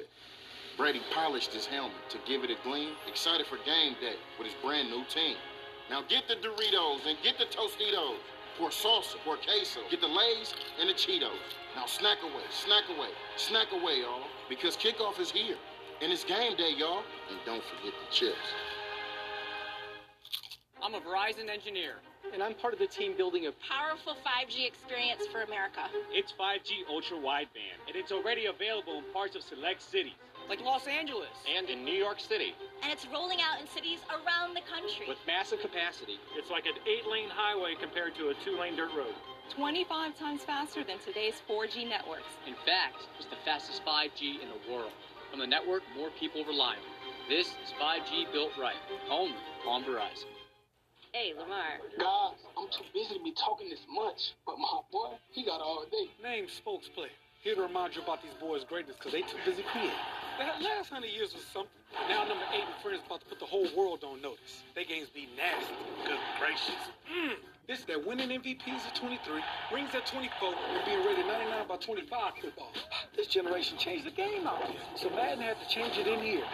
Brady 0.78 1.03
polished 1.12 1.53
his 1.53 1.66
helmet 1.66 2.01
to 2.09 2.18
give 2.26 2.45
it 2.45 2.51
a 2.51 2.57
gleam, 2.66 2.95
excited 3.07 3.45
for 3.47 3.57
game 3.66 3.92
day 4.01 4.14
with 4.38 4.49
his 4.49 4.57
brand 4.62 4.88
new 4.88 5.05
team. 5.05 5.36
Now 5.90 6.01
get 6.09 6.28
the 6.28 6.36
Doritos 6.36 7.07
and 7.07 7.18
get 7.22 7.36
the 7.36 7.45
Tostitos. 7.45 8.16
Pour 8.57 8.70
salsa, 8.70 9.16
pour 9.22 9.36
queso, 9.36 9.80
get 9.90 10.01
the 10.01 10.09
Lays 10.09 10.55
and 10.80 10.88
the 10.88 10.95
Cheetos. 10.95 11.45
Now 11.76 11.84
snack 11.84 12.22
away, 12.22 12.45
snack 12.51 12.84
away, 12.97 13.11
snack 13.36 13.66
away, 13.72 14.01
y'all, 14.01 14.28
because 14.49 14.78
kickoff 14.78 15.20
is 15.20 15.30
here. 15.30 15.57
And 16.01 16.11
it's 16.11 16.24
game 16.24 16.57
day, 16.57 16.72
y'all. 16.74 17.03
And 17.28 17.38
don't 17.45 17.62
forget 17.64 17.92
the 18.01 18.14
chips. 18.14 18.38
I'm 20.85 20.93
a 20.93 21.01
Verizon 21.01 21.49
engineer. 21.49 21.97
And 22.35 22.43
I'm 22.43 22.53
part 22.53 22.74
of 22.74 22.78
the 22.78 22.87
team 22.87 23.16
building 23.16 23.47
a 23.47 23.53
Powerful 23.64 24.20
5G 24.20 24.66
experience 24.66 25.24
for 25.32 25.41
America. 25.41 25.80
It's 26.12 26.30
5G 26.37 26.85
ultra 26.93 27.16
wideband, 27.16 27.80
and 27.89 27.97
it's 27.97 28.12
already 28.12 28.47
available 28.53 28.99
in 28.99 29.05
parts 29.11 29.35
of 29.35 29.41
select 29.43 29.80
cities. 29.80 30.20
Like 30.47 30.61
Los 30.61 30.87
Angeles. 30.87 31.32
And 31.49 31.70
in 31.70 31.87
New 31.87 31.97
York 31.97 32.20
City. 32.20 32.53
And 32.82 32.93
it's 32.93 33.07
rolling 33.09 33.41
out 33.41 33.62
in 33.62 33.66
cities 33.66 34.01
around 34.12 34.53
the 34.53 34.61
country. 34.68 35.09
With 35.09 35.16
massive 35.26 35.61
capacity. 35.61 36.20
It's 36.37 36.51
like 36.51 36.66
an 36.66 36.76
eight 36.85 37.09
lane 37.09 37.32
highway 37.32 37.80
compared 37.80 38.14
to 38.16 38.28
a 38.28 38.35
two 38.45 38.61
lane 38.61 38.76
dirt 38.76 38.93
road. 38.95 39.16
25 39.57 40.18
times 40.18 40.45
faster 40.45 40.85
than 40.85 40.99
today's 40.99 41.41
4G 41.49 41.89
networks. 41.89 42.28
In 42.47 42.61
fact, 42.68 43.09
it's 43.16 43.28
the 43.32 43.41
fastest 43.43 43.80
5G 43.87 44.45
in 44.45 44.53
the 44.53 44.61
world. 44.70 44.93
From 45.30 45.41
the 45.41 45.47
network 45.47 45.82
more 45.97 46.11
people 46.20 46.45
rely 46.45 46.76
on. 46.76 46.85
This 47.26 47.49
is 47.49 47.72
5G 47.80 48.30
built 48.32 48.53
right. 48.61 48.76
Only 49.09 49.41
on 49.66 49.82
Verizon. 49.82 50.34
Hey, 51.14 51.30
Lamar. 51.38 51.78
Guys, 51.94 52.34
I'm 52.58 52.66
too 52.74 52.82
busy 52.92 53.14
to 53.14 53.22
be 53.22 53.30
talking 53.38 53.70
this 53.70 53.86
much, 53.88 54.34
but 54.44 54.58
my 54.58 54.82
boy, 54.90 55.14
he 55.30 55.44
got 55.44 55.60
all 55.60 55.86
day. 55.86 56.10
Name 56.20 56.48
spokes 56.48 56.88
play. 56.88 57.06
Here 57.40 57.54
to 57.54 57.62
remind 57.62 57.94
you 57.94 58.02
about 58.02 58.20
these 58.20 58.34
boys' 58.40 58.64
greatness 58.64 58.96
because 58.98 59.12
they 59.12 59.22
too 59.22 59.38
busy 59.46 59.62
creating. 59.70 59.94
That 60.40 60.60
last 60.60 60.90
hundred 60.90 61.14
years 61.14 61.32
was 61.32 61.44
something. 61.46 61.70
Now 62.08 62.26
number 62.26 62.42
eight 62.52 62.66
and 62.66 62.82
friends 62.82 63.02
about 63.06 63.20
to 63.20 63.26
put 63.26 63.38
the 63.38 63.46
whole 63.46 63.68
world 63.78 64.02
on 64.02 64.22
notice. 64.22 64.64
They 64.74 64.84
games 64.84 65.06
be 65.14 65.28
nasty. 65.38 65.78
Good 66.02 66.18
gracious. 66.40 66.82
Mm. 67.06 67.38
This 67.66 67.78
is 67.78 67.84
that 67.86 68.06
winning 68.06 68.28
MVPs 68.28 68.86
at 68.86 68.94
23, 68.94 69.40
rings 69.72 69.88
at 69.94 70.04
24, 70.06 70.48
and 70.52 70.84
being 70.84 70.98
rated 71.06 71.26
99 71.26 71.66
by 71.66 71.76
25 71.76 72.32
football. 72.42 72.70
This 73.16 73.26
generation 73.26 73.78
changed 73.78 74.04
the 74.04 74.10
game 74.10 74.46
out 74.46 74.60
there. 74.60 74.76
So 74.96 75.08
Madden 75.08 75.40
had 75.40 75.56
to 75.60 75.68
change 75.68 75.96
it 75.96 76.06
in 76.06 76.20
here. 76.20 76.44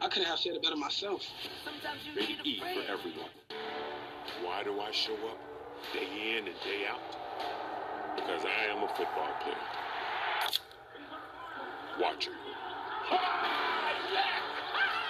I 0.00 0.06
couldn't 0.08 0.28
have 0.28 0.38
said 0.38 0.52
it 0.52 0.62
better 0.62 0.76
myself. 0.76 1.22
Sometimes 1.64 1.98
you 2.06 2.14
Big 2.14 2.28
need 2.28 2.38
a 2.38 2.48
E 2.48 2.60
friend. 2.60 2.78
for 2.86 2.92
everyone. 2.92 3.30
Why 4.44 4.62
do 4.62 4.80
I 4.80 4.92
show 4.92 5.14
up 5.14 5.38
day 5.92 6.38
in 6.38 6.46
and 6.46 6.56
day 6.62 6.86
out? 6.88 7.00
Because 8.14 8.44
I 8.44 8.70
am 8.70 8.84
a 8.84 8.88
football 8.88 9.28
player. 9.42 9.56
Watcher. 12.00 12.30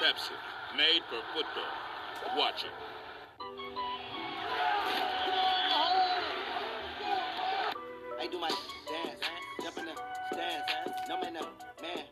Pepsi, 0.00 0.32
made 0.76 1.02
for 1.10 1.20
football. 1.34 2.38
Watcher. 2.38 2.68
I 8.26 8.28
do 8.28 8.40
my 8.40 8.48
dance. 8.48 9.22
Jump 9.62 9.78
in 9.78 9.84
the 9.84 9.92
stands, 10.32 10.64
man. 11.80 12.02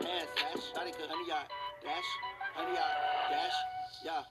Hands 0.00 0.72
honey 0.74 0.92
dash, 1.84 2.04
honey 2.54 2.74
dash. 3.30 3.52
Yeah. 4.02 4.22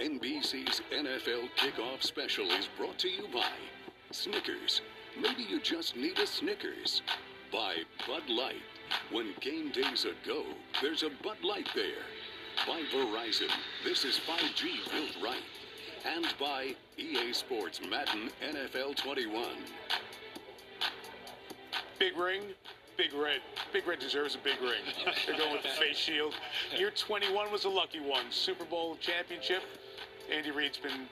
NBC's 0.00 0.82
NFL 0.92 1.48
Kickoff 1.56 2.04
Special 2.04 2.46
is 2.46 2.68
brought 2.78 2.96
to 3.00 3.08
you 3.08 3.26
by 3.34 3.50
Snickers. 4.12 4.82
Maybe 5.20 5.42
you 5.42 5.60
just 5.60 5.96
need 5.96 6.16
a 6.20 6.28
Snickers. 6.28 7.02
By 7.50 7.78
Bud 8.06 8.28
Light. 8.28 8.62
When 9.10 9.34
game 9.40 9.72
day's 9.72 10.04
a 10.04 10.12
go, 10.24 10.44
there's 10.80 11.02
a 11.02 11.10
Bud 11.24 11.38
Light 11.42 11.68
there. 11.74 12.04
By 12.68 12.82
Verizon. 12.94 13.50
This 13.82 14.04
is 14.04 14.20
5G 14.28 14.92
built 14.92 15.16
right. 15.24 15.42
And 16.04 16.26
by 16.38 16.74
EA 16.96 17.32
Sports 17.32 17.80
Madden 17.88 18.30
NFL 18.42 18.96
21. 18.96 19.46
Big 21.98 22.16
ring, 22.16 22.42
big 22.96 23.12
red. 23.12 23.40
Big 23.72 23.86
red 23.86 23.98
deserves 23.98 24.36
a 24.36 24.38
big 24.38 24.60
ring. 24.60 24.82
They're 25.26 25.36
going 25.36 25.52
with 25.52 25.62
the 25.62 25.68
face 25.68 25.96
shield. 25.96 26.34
Year 26.76 26.90
21 26.90 27.50
was 27.50 27.64
a 27.64 27.68
lucky 27.68 28.00
one. 28.00 28.24
Super 28.30 28.64
Bowl 28.64 28.96
championship. 29.00 29.62
Andy 30.32 30.50
Reid's 30.50 30.78
been 30.78 31.06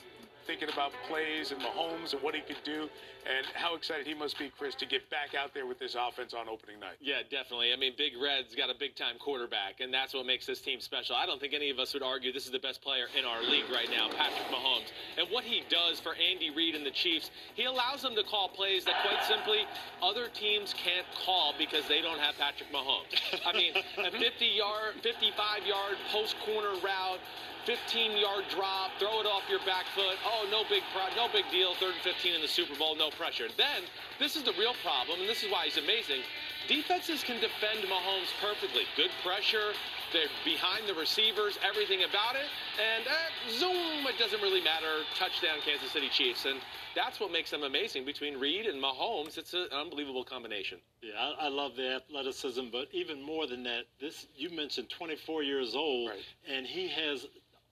thinking 0.47 0.69
about 0.73 0.93
plays 1.09 1.51
and 1.51 1.61
Mahomes 1.61 2.13
and 2.13 2.23
what 2.23 2.35
he 2.35 2.41
could 2.41 2.63
do, 2.65 2.89
and 3.27 3.47
how 3.55 3.75
excited 3.75 4.07
he 4.07 4.15
must 4.15 4.39
be, 4.39 4.51
Chris, 4.57 4.75
to 4.77 4.87
get 4.87 5.09
back 5.11 5.35
out 5.35 5.53
there 5.53 5.67
with 5.67 5.79
this 5.79 5.97
offense 5.99 6.33
on 6.33 6.49
opening 6.49 6.79
night. 6.79 6.97
Yeah, 7.01 7.23
definitely. 7.29 7.73
I 7.73 7.77
mean, 7.77 7.93
Big 7.99 8.13
Red's 8.23 8.55
got 8.55 8.71
a 8.71 8.75
big 8.79 8.95
time 8.95 9.17
quarterback, 9.19 9.81
and 9.81 9.93
that's 9.93 10.15
what 10.15 10.27
makes 10.27 10.47
this 10.47 10.61
team 10.61 10.81
special. 10.81 11.17
I 11.17 11.27
don't 11.27 11.41
think 11.41 11.53
any 11.53 11.71
of 11.71 11.79
us 11.79 11.93
would 11.95 12.03
argue 12.03 12.33
this 12.33 12.47
is 12.47 12.53
the 12.53 12.61
best 12.61 12.83
player 12.83 13.07
in 13.19 13.25
our 13.25 13.43
league 13.43 13.69
right 13.73 13.91
now, 13.91 14.09
Patrick 14.09 14.47
Mahomes. 14.49 14.93
And 15.19 15.27
what 15.31 15.45
he 15.45 15.63
does 15.69 15.99
for 15.99 16.15
Andy 16.15 16.51
Reid 16.51 16.75
and 16.75 16.87
the 16.87 16.91
Chiefs, 16.91 17.31
he 17.55 17.65
allows 17.65 18.03
them 18.03 18.15
to 18.15 18.23
call 18.23 18.49
plays 18.49 18.85
that, 18.85 18.95
quite 19.03 19.25
simply, 19.25 19.67
other 20.03 20.29
teams 20.33 20.75
can't 20.75 21.07
call 21.25 21.55
because 21.59 21.87
they 21.89 22.01
don't 22.01 22.19
have 22.21 22.37
Patrick 22.39 22.71
Mahomes. 22.73 23.11
I 23.45 23.53
mean, 23.53 23.73
a 23.99 24.11
50 24.11 24.47
yard, 24.47 24.95
55 25.03 25.67
yard 25.67 25.97
post 26.13 26.37
corner 26.45 26.75
route. 26.83 27.19
15 27.67 28.17
yard 28.17 28.45
drop, 28.49 28.93
throw 29.01 29.19
it 29.19 29.27
off 29.27 29.43
your 29.51 29.59
back 29.67 29.87
foot. 29.93 30.15
oh, 30.25 30.47
no 30.53 30.63
big 30.71 30.85
pro- 30.95 31.11
no 31.17 31.27
big 31.33 31.43
deal, 31.51 31.75
third 31.75 31.95
and 31.95 32.03
15 32.03 32.35
in 32.37 32.41
the 32.41 32.47
Super 32.47 32.77
Bowl, 32.79 32.95
no 32.95 33.11
pressure. 33.17 33.49
Then, 33.57 33.83
this 34.19 34.37
is 34.37 34.43
the 34.43 34.53
real 34.59 34.75
problem, 34.83 35.21
and 35.21 35.29
this 35.29 35.43
is 35.43 35.51
why 35.51 35.65
he's 35.65 35.77
amazing. 35.77 36.21
Defenses 36.69 37.23
can 37.23 37.41
defend 37.41 37.87
Mahomes 37.87 38.31
perfectly. 38.41 38.83
Good 38.97 39.11
pressure, 39.23 39.73
they're 40.13 40.29
behind 40.45 40.89
the 40.89 40.95
receivers, 40.95 41.59
everything 41.67 42.05
about 42.05 42.37
it, 42.37 42.47
and 42.81 43.07
uh, 43.07 43.59
zoom, 43.59 44.07
it 44.07 44.19
doesn't 44.19 44.41
really 44.41 44.63
matter. 44.63 45.03
Touchdown, 45.15 45.59
Kansas 45.65 45.91
City 45.91 46.09
Chiefs, 46.09 46.45
and 46.45 46.61
that's 46.95 47.21
what 47.21 47.33
makes 47.33 47.51
them 47.51 47.65
amazing. 47.65 48.05
Between 48.05 48.39
Reid 48.39 48.67
and 48.67 48.83
Mahomes, 48.83 49.37
it's 49.37 49.55
an 49.55 49.69
unbelievable 49.73 50.25
combination. 50.25 50.79
Yeah, 51.03 51.13
I, 51.19 51.47
I 51.47 51.49
love 51.49 51.77
the 51.77 51.97
athleticism, 51.97 52.67
but 52.71 52.89
even 52.93 53.23
more 53.23 53.47
than 53.47 53.63
that, 53.65 53.85
this 54.01 54.27
you 54.37 54.51
mentioned 54.51 54.91
24 54.91 55.43
years 55.43 55.75
old, 55.75 56.13
and 56.51 56.67
he 56.67 56.89
has 56.89 57.27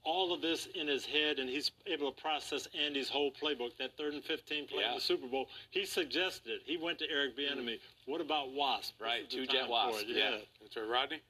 all 0.04 0.32
of 0.32 0.42
this 0.42 0.68
in 0.74 0.86
his 0.86 1.04
head, 1.06 1.38
and 1.38 1.48
he's 1.48 1.72
able 1.86 2.12
to 2.12 2.20
process 2.20 2.68
Andy's 2.78 3.08
whole 3.08 3.30
playbook. 3.32 3.76
That 3.78 3.96
third 3.96 4.14
and 4.14 4.22
15 4.22 4.68
play 4.68 4.84
in 4.84 4.94
the 4.94 5.00
Super 5.00 5.26
Bowl, 5.26 5.48
he 5.70 5.84
suggested 5.84 6.50
it. 6.50 6.60
He 6.64 6.76
went 6.76 6.98
to 6.98 7.10
Eric 7.10 7.36
Bieniemy. 7.36 7.74
Mm-hmm. 7.74 8.12
What 8.12 8.20
about 8.20 8.52
Wasp? 8.52 9.00
Right, 9.00 9.28
two 9.28 9.46
jet 9.46 9.62
time 9.62 9.70
wasp. 9.70 10.04
Yeah. 10.06 10.16
yeah. 10.16 10.36
That's 10.60 10.76
right, 10.76 10.88
Rodney. 10.88 11.22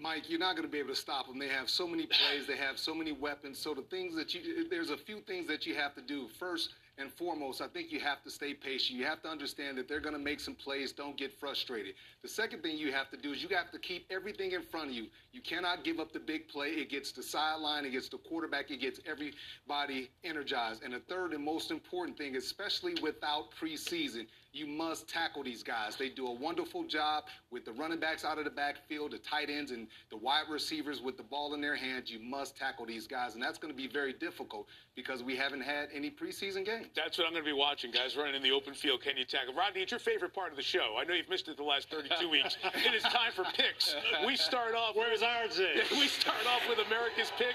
Mike, 0.00 0.30
you're 0.30 0.38
not 0.38 0.54
going 0.54 0.66
to 0.66 0.70
be 0.70 0.78
able 0.78 0.90
to 0.90 0.96
stop 0.96 1.26
them. 1.26 1.38
They 1.38 1.48
have 1.48 1.68
so 1.68 1.86
many 1.86 2.06
plays, 2.06 2.46
they 2.46 2.56
have 2.56 2.78
so 2.78 2.94
many 2.94 3.12
weapons. 3.12 3.58
So 3.58 3.74
the 3.74 3.82
things 3.82 4.14
that 4.14 4.32
you, 4.32 4.68
there's 4.68 4.90
a 4.90 4.96
few 4.96 5.20
things 5.20 5.48
that 5.48 5.66
you 5.66 5.74
have 5.74 5.94
to 5.96 6.00
do. 6.00 6.28
First 6.38 6.70
and 6.98 7.12
foremost, 7.12 7.60
I 7.60 7.68
think 7.68 7.92
you 7.92 8.00
have 8.00 8.22
to 8.24 8.30
stay 8.30 8.54
patient. 8.54 8.98
You 8.98 9.06
have 9.06 9.22
to 9.22 9.28
understand 9.28 9.78
that 9.78 9.88
they're 9.88 10.00
going 10.00 10.14
to 10.14 10.20
make 10.20 10.40
some 10.40 10.54
plays. 10.54 10.92
Don't 10.92 11.16
get 11.16 11.38
frustrated. 11.38 11.94
The 12.22 12.28
second 12.28 12.62
thing 12.62 12.76
you 12.76 12.92
have 12.92 13.10
to 13.10 13.16
do 13.16 13.32
is 13.32 13.42
you 13.42 13.48
have 13.56 13.70
to 13.70 13.78
keep 13.78 14.06
everything 14.10 14.52
in 14.52 14.62
front 14.62 14.90
of 14.90 14.94
you. 14.96 15.06
You 15.32 15.40
cannot 15.40 15.84
give 15.84 16.00
up 16.00 16.12
the 16.12 16.20
big 16.20 16.48
play. 16.48 16.68
It 16.68 16.90
gets 16.90 17.12
the 17.12 17.22
sideline, 17.22 17.84
it 17.84 17.90
gets 17.92 18.08
the 18.08 18.18
quarterback, 18.18 18.70
it 18.70 18.80
gets 18.80 19.00
everybody 19.06 20.10
energized. 20.24 20.82
And 20.82 20.92
the 20.92 21.00
third 21.00 21.32
and 21.32 21.44
most 21.44 21.70
important 21.70 22.18
thing, 22.18 22.36
especially 22.36 22.94
without 23.02 23.50
preseason, 23.60 24.26
you 24.52 24.66
must 24.66 25.08
tackle 25.08 25.44
these 25.44 25.62
guys. 25.62 25.96
They 25.96 26.08
do 26.08 26.26
a 26.26 26.32
wonderful 26.32 26.84
job 26.84 27.24
with 27.50 27.64
the 27.64 27.72
running 27.72 28.00
backs 28.00 28.24
out 28.24 28.38
of 28.38 28.44
the 28.44 28.50
backfield, 28.50 29.12
the 29.12 29.18
tight 29.18 29.50
ends, 29.50 29.70
and 29.70 29.86
the 30.10 30.16
wide 30.16 30.44
receivers 30.50 31.00
with 31.00 31.16
the 31.16 31.22
ball 31.22 31.54
in 31.54 31.60
their 31.60 31.76
hands. 31.76 32.10
You 32.10 32.18
must 32.18 32.56
tackle 32.56 32.86
these 32.86 33.06
guys, 33.06 33.34
and 33.34 33.42
that's 33.42 33.58
going 33.58 33.72
to 33.72 33.76
be 33.76 33.86
very 33.86 34.12
difficult 34.12 34.66
because 34.94 35.22
we 35.22 35.36
haven't 35.36 35.60
had 35.60 35.88
any 35.94 36.10
preseason 36.10 36.64
games. 36.64 36.86
That's 36.96 37.18
what 37.18 37.26
I'm 37.26 37.32
going 37.32 37.44
to 37.44 37.50
be 37.50 37.56
watching, 37.56 37.90
guys. 37.90 38.16
Running 38.16 38.34
in 38.34 38.42
the 38.42 38.50
open 38.50 38.74
field, 38.74 39.02
can 39.02 39.16
you 39.16 39.24
tackle? 39.24 39.54
Rodney, 39.54 39.82
it's 39.82 39.92
your 39.92 40.00
favorite 40.00 40.34
part 40.34 40.50
of 40.50 40.56
the 40.56 40.62
show. 40.62 40.96
I 40.98 41.04
know 41.04 41.14
you've 41.14 41.28
missed 41.28 41.48
it 41.48 41.56
the 41.56 41.62
last 41.62 41.90
32 41.90 42.28
weeks. 42.28 42.56
It 42.88 42.94
is 42.94 43.02
time 43.02 43.32
for 43.34 43.44
picks. 43.54 43.94
We 44.24 44.36
start 44.36 44.74
off. 44.74 44.96
Where's 44.96 45.20
RJ? 45.20 45.90
We 45.98 46.06
start 46.06 46.46
off 46.46 46.62
with 46.68 46.78
America's 46.86 47.32
pick, 47.36 47.54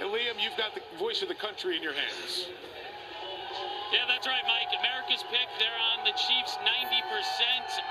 and 0.00 0.10
Liam, 0.10 0.42
you've 0.42 0.56
got 0.58 0.74
the 0.74 0.80
voice 0.98 1.22
of 1.22 1.28
the 1.28 1.34
country 1.34 1.76
in 1.76 1.82
your 1.82 1.92
hands. 1.92 2.48
Yeah, 3.94 4.10
that's 4.10 4.26
right, 4.26 4.42
Mike. 4.50 4.74
America's 4.74 5.22
pick. 5.30 5.46
They're 5.62 5.80
on 5.94 6.02
the 6.02 6.10
Chiefs 6.18 6.58
90%. 6.66 6.66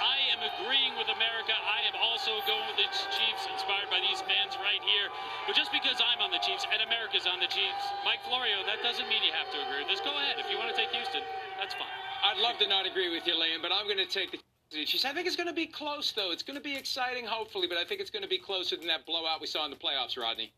I 0.04 0.20
am 0.36 0.44
agreeing 0.44 1.00
with 1.00 1.08
America. 1.08 1.56
I 1.56 1.80
am 1.88 1.96
also 1.96 2.44
going 2.44 2.68
with 2.68 2.76
the 2.76 2.92
Chiefs, 2.92 3.48
inspired 3.48 3.88
by 3.88 4.04
these 4.04 4.20
fans 4.28 4.60
right 4.60 4.84
here. 4.84 5.08
But 5.48 5.56
just 5.56 5.72
because 5.72 6.04
I'm 6.04 6.20
on 6.20 6.28
the 6.28 6.44
Chiefs 6.44 6.68
and 6.68 6.84
America's 6.84 7.24
on 7.24 7.40
the 7.40 7.48
Chiefs, 7.48 7.88
Mike 8.04 8.20
Florio, 8.28 8.68
that 8.68 8.84
doesn't 8.84 9.08
mean 9.08 9.24
you 9.24 9.32
have 9.32 9.48
to 9.56 9.64
agree 9.64 9.88
with 9.88 9.96
this. 9.96 10.04
Go 10.04 10.12
ahead. 10.12 10.36
If 10.44 10.52
you 10.52 10.60
want 10.60 10.76
to 10.76 10.78
take 10.78 10.92
Houston, 10.92 11.24
that's 11.56 11.72
fine. 11.80 11.96
I'd 12.20 12.44
love 12.44 12.60
to 12.60 12.68
not 12.68 12.84
agree 12.84 13.08
with 13.08 13.24
you, 13.24 13.40
Liam, 13.40 13.64
but 13.64 13.72
I'm 13.72 13.88
going 13.88 14.04
to 14.04 14.12
take 14.12 14.36
the 14.36 14.44
Chiefs. 14.76 15.08
I 15.08 15.16
think 15.16 15.24
it's 15.24 15.40
going 15.40 15.48
to 15.48 15.56
be 15.56 15.72
close, 15.72 16.12
though. 16.12 16.36
It's 16.36 16.44
going 16.44 16.60
to 16.60 16.66
be 16.68 16.76
exciting, 16.76 17.24
hopefully, 17.24 17.72
but 17.72 17.80
I 17.80 17.88
think 17.88 18.04
it's 18.04 18.12
going 18.12 18.28
to 18.28 18.32
be 18.32 18.44
closer 18.44 18.76
than 18.76 18.92
that 18.92 19.08
blowout 19.08 19.40
we 19.40 19.48
saw 19.48 19.64
in 19.64 19.72
the 19.72 19.80
playoffs, 19.80 20.20
Rodney. 20.20 20.52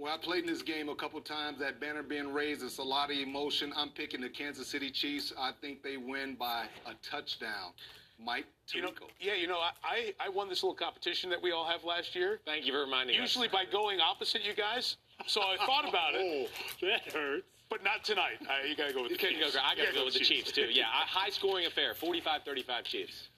Well, 0.00 0.14
I 0.14 0.16
played 0.16 0.44
in 0.44 0.46
this 0.50 0.62
game 0.62 0.88
a 0.88 0.94
couple 0.94 1.20
times. 1.20 1.58
That 1.58 1.78
banner 1.78 2.02
being 2.02 2.32
raised, 2.32 2.62
it's 2.64 2.78
a 2.78 2.82
lot 2.82 3.10
of 3.10 3.18
emotion. 3.18 3.70
I'm 3.76 3.90
picking 3.90 4.22
the 4.22 4.30
Kansas 4.30 4.66
City 4.66 4.90
Chiefs. 4.90 5.30
I 5.38 5.50
think 5.60 5.82
they 5.82 5.98
win 5.98 6.36
by 6.36 6.64
a 6.86 6.94
touchdown. 7.08 7.72
Mike 8.18 8.46
You 8.72 8.82
know, 8.82 8.90
yeah, 9.18 9.34
you 9.34 9.46
know, 9.46 9.58
I, 9.58 9.70
I 9.82 10.14
I 10.26 10.28
won 10.30 10.48
this 10.48 10.62
little 10.62 10.74
competition 10.74 11.28
that 11.30 11.40
we 11.42 11.52
all 11.52 11.66
have 11.66 11.84
last 11.84 12.14
year. 12.14 12.40
Thank 12.46 12.66
you 12.66 12.72
for 12.72 12.80
reminding 12.80 13.16
us. 13.16 13.20
Usually 13.20 13.48
by 13.48 13.64
going 13.70 14.00
opposite 14.00 14.42
you 14.44 14.54
guys. 14.54 14.96
So 15.26 15.42
I 15.42 15.56
thought 15.66 15.86
about 15.88 16.14
it. 16.14 16.20
Oh, 16.22 16.46
that 16.86 17.12
hurts. 17.12 17.44
But 17.68 17.84
not 17.84 18.02
tonight. 18.02 18.38
Uh, 18.42 18.66
you 18.68 18.74
got 18.76 18.88
to 18.88 18.94
go 18.94 19.02
with 19.02 19.12
the 19.16 19.28
You 19.28 19.36
Chiefs. 19.38 19.54
go- 19.54 19.60
I 19.62 19.74
got 19.76 19.86
to 19.88 19.94
go 19.94 20.04
with 20.04 20.14
the 20.14 20.20
Chiefs, 20.20 20.50
too. 20.50 20.66
Yeah, 20.72 20.84
high 20.88 21.30
scoring 21.30 21.66
affair 21.66 21.94
45 21.94 22.42
35 22.42 22.84
Chiefs. 22.84 23.28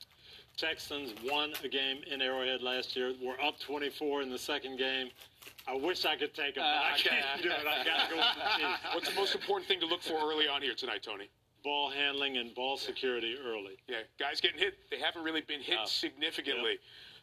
Texans 0.57 1.13
won 1.25 1.53
a 1.65 1.69
game 1.69 1.99
in 2.11 2.21
Arrowhead 2.21 2.63
last 2.63 2.95
year. 2.95 3.15
We're 3.23 3.41
up 3.41 3.59
24 3.61 4.23
in 4.23 4.31
the 4.31 4.39
second 4.39 4.79
game. 4.79 5.09
I 5.67 5.75
wish 5.75 6.05
I 6.05 6.17
could 6.17 6.35
take 6.35 6.55
them, 6.57 6.65
but 6.65 6.65
I 6.65 6.93
Uh, 6.95 6.97
can't 6.99 7.43
do 7.43 7.49
it. 7.51 7.67
I 7.67 7.85
got 7.85 8.09
to 8.09 8.15
go 8.15 8.17
with 8.17 8.27
the 8.37 8.59
Chiefs. 8.59 8.81
What's 8.95 9.09
the 9.09 9.15
most 9.15 9.35
important 9.35 9.69
thing 9.69 9.81
to 9.81 9.87
look 9.87 10.03
for 10.03 10.15
early 10.15 10.49
on 10.49 10.61
here 10.63 10.75
tonight, 10.75 11.03
Tony? 11.03 11.29
Ball 11.65 11.91
handling 11.91 12.37
and 12.39 12.55
ball 12.55 12.77
security 12.77 13.37
early. 13.45 13.79
Yeah, 13.89 13.99
guys 14.19 14.41
getting 14.41 14.59
hit. 14.59 14.75
They 14.91 14.99
haven't 14.99 15.23
really 15.23 15.43
been 15.43 15.61
hit 15.61 15.77
No. 15.77 15.85
significantly. 15.85 16.79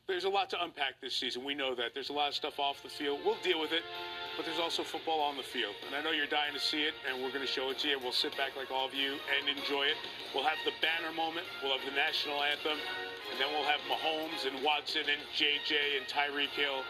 There's 0.10 0.26
a 0.26 0.34
lot 0.42 0.50
to 0.50 0.64
unpack 0.66 0.98
this 1.06 1.14
season. 1.14 1.46
We 1.46 1.54
know 1.54 1.78
that. 1.78 1.94
There's 1.94 2.10
a 2.10 2.18
lot 2.18 2.30
of 2.30 2.34
stuff 2.34 2.58
off 2.58 2.82
the 2.82 2.90
field. 2.90 3.22
We'll 3.22 3.38
deal 3.46 3.62
with 3.62 3.70
it, 3.70 3.86
but 4.34 4.42
there's 4.42 4.58
also 4.58 4.82
football 4.82 5.22
on 5.22 5.38
the 5.38 5.46
field. 5.46 5.78
And 5.86 5.94
I 5.94 6.02
know 6.02 6.10
you're 6.10 6.26
dying 6.26 6.58
to 6.58 6.60
see 6.60 6.82
it, 6.82 6.98
and 7.06 7.22
we're 7.22 7.30
going 7.30 7.46
to 7.46 7.54
show 7.54 7.70
it 7.70 7.78
to 7.86 7.94
you. 7.94 8.02
We'll 8.02 8.12
sit 8.12 8.34
back 8.34 8.58
like 8.58 8.74
all 8.74 8.90
of 8.90 8.98
you 8.98 9.22
and 9.30 9.46
enjoy 9.46 9.86
it. 9.86 10.02
We'll 10.34 10.50
have 10.50 10.58
the 10.66 10.74
banner 10.82 11.14
moment. 11.14 11.46
We'll 11.62 11.78
have 11.78 11.86
the 11.86 11.94
national 11.94 12.42
anthem. 12.42 12.82
And 13.30 13.38
then 13.38 13.54
we'll 13.54 13.70
have 13.70 13.86
Mahomes 13.86 14.50
and 14.50 14.58
Watson 14.66 15.06
and 15.06 15.22
JJ 15.38 16.02
and 16.02 16.10
Tyreek 16.10 16.58
Hill. 16.58 16.82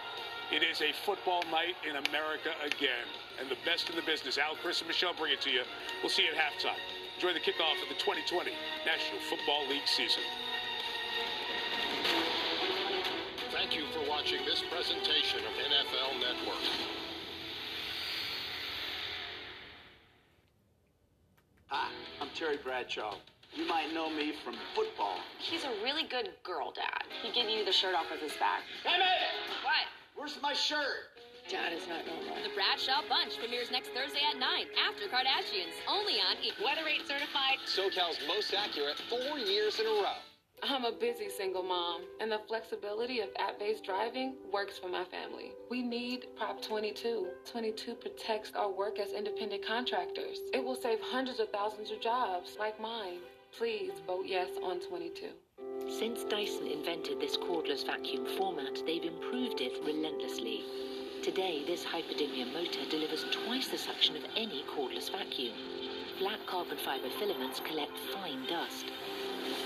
It 0.56 0.64
is 0.64 0.80
a 0.80 0.96
football 1.04 1.44
night 1.52 1.76
in 1.84 2.00
America 2.08 2.56
again. 2.64 3.04
And 3.36 3.52
the 3.52 3.60
best 3.68 3.92
in 3.92 4.00
the 4.00 4.08
business. 4.08 4.40
Al, 4.40 4.56
Cris, 4.64 4.80
and 4.80 4.88
Michelle 4.88 5.12
bring 5.12 5.36
it 5.36 5.44
to 5.44 5.52
you. 5.52 5.68
We'll 6.00 6.10
see 6.10 6.24
you 6.24 6.32
at 6.32 6.40
halftime. 6.40 6.80
Enjoy 7.20 7.36
the 7.36 7.44
kickoff 7.44 7.84
of 7.84 7.92
the 7.92 8.00
2020 8.00 8.56
National 8.88 9.20
Football 9.28 9.68
League 9.68 9.92
season. 9.92 10.24
Thank 13.70 13.82
you 13.82 13.88
for 13.94 14.10
watching 14.10 14.44
this 14.46 14.64
presentation 14.72 15.42
of 15.46 15.54
NFL 15.54 16.20
Network. 16.20 16.58
Hi, 21.68 21.92
I'm 22.20 22.30
Terry 22.34 22.58
Bradshaw. 22.58 23.14
You 23.54 23.68
might 23.68 23.94
know 23.94 24.10
me 24.10 24.34
from 24.44 24.56
football. 24.74 25.20
He's 25.38 25.66
a 25.66 25.70
really 25.84 26.02
good 26.10 26.32
girl, 26.44 26.74
Dad. 26.74 27.04
He 27.22 27.32
gave 27.32 27.48
you 27.48 27.64
the 27.64 27.72
shirt 27.72 27.94
off 27.94 28.10
of 28.12 28.18
his 28.18 28.34
back. 28.38 28.64
Hey, 28.84 28.98
man! 28.98 29.06
What? 29.62 29.86
Where's 30.16 30.40
my 30.42 30.54
shirt? 30.54 31.14
Dad 31.48 31.72
is 31.72 31.88
not 31.88 32.08
normal. 32.08 32.42
The 32.42 32.50
Bradshaw 32.56 33.04
Bunch 33.08 33.38
premieres 33.38 33.70
next 33.70 33.90
Thursday 33.90 34.26
at 34.34 34.40
9 34.40 34.50
after 34.90 35.06
Kardashians, 35.14 35.78
only 35.88 36.14
on 36.14 36.42
E. 36.42 36.54
Weather 36.66 36.86
Rate 36.86 37.06
certified. 37.08 37.62
SoCal's 37.68 38.18
most 38.28 38.52
accurate 38.52 38.98
four 38.98 39.38
years 39.38 39.80
in 39.80 39.86
a 39.86 39.90
row. 40.02 40.18
I'm 40.62 40.84
a 40.84 40.92
busy 40.92 41.30
single 41.30 41.64
mom, 41.64 42.02
and 42.20 42.30
the 42.32 42.42
flexibility 42.48 43.22
of 43.22 43.30
app 43.40 43.60
based 43.60 43.86
driving 43.86 44.36
works 44.52 44.78
for 44.78 44.90
my 44.90 45.06
family. 45.06 45.54
We 45.70 45.82
need 45.82 46.28
Prop 46.36 46.62
22. 46.62 47.28
22 47.50 47.96
protects 47.96 48.52
our 48.56 48.70
work 48.70 49.00
as 49.00 49.14
independent 49.14 49.66
contractors. 49.66 50.40
It 50.54 50.64
will 50.64 50.76
save 50.76 51.00
hundreds 51.00 51.40
of 51.40 51.50
thousands 51.50 51.92
of 51.92 52.02
jobs 52.02 52.58
like 52.60 52.80
mine. 52.80 53.20
Please 53.58 53.92
vote 54.06 54.26
yes 54.26 54.50
on 54.62 54.82
22. 54.82 55.28
Since 55.88 56.26
Dyson 56.26 56.68
invented 56.68 57.20
this 57.22 57.38
cordless 57.38 57.86
vacuum 57.86 58.26
format, 58.38 58.84
they've 58.86 59.04
improved 59.04 59.62
it 59.62 59.82
relentlessly. 59.86 60.64
Today, 61.24 61.64
this 61.66 61.86
hyperdymium 61.86 62.54
motor 62.54 62.86
delivers 62.90 63.26
twice 63.32 63.70
the 63.70 63.78
suction 63.78 64.18
of 64.18 64.24
any 64.36 64.64
cordless 64.76 65.10
vacuum. 65.10 65.54
Black 66.20 66.46
carbon 66.48 66.78
fiber 66.78 67.10
filaments 67.18 67.62
collect 67.62 67.98
fine 68.14 68.46
dust. 68.48 68.88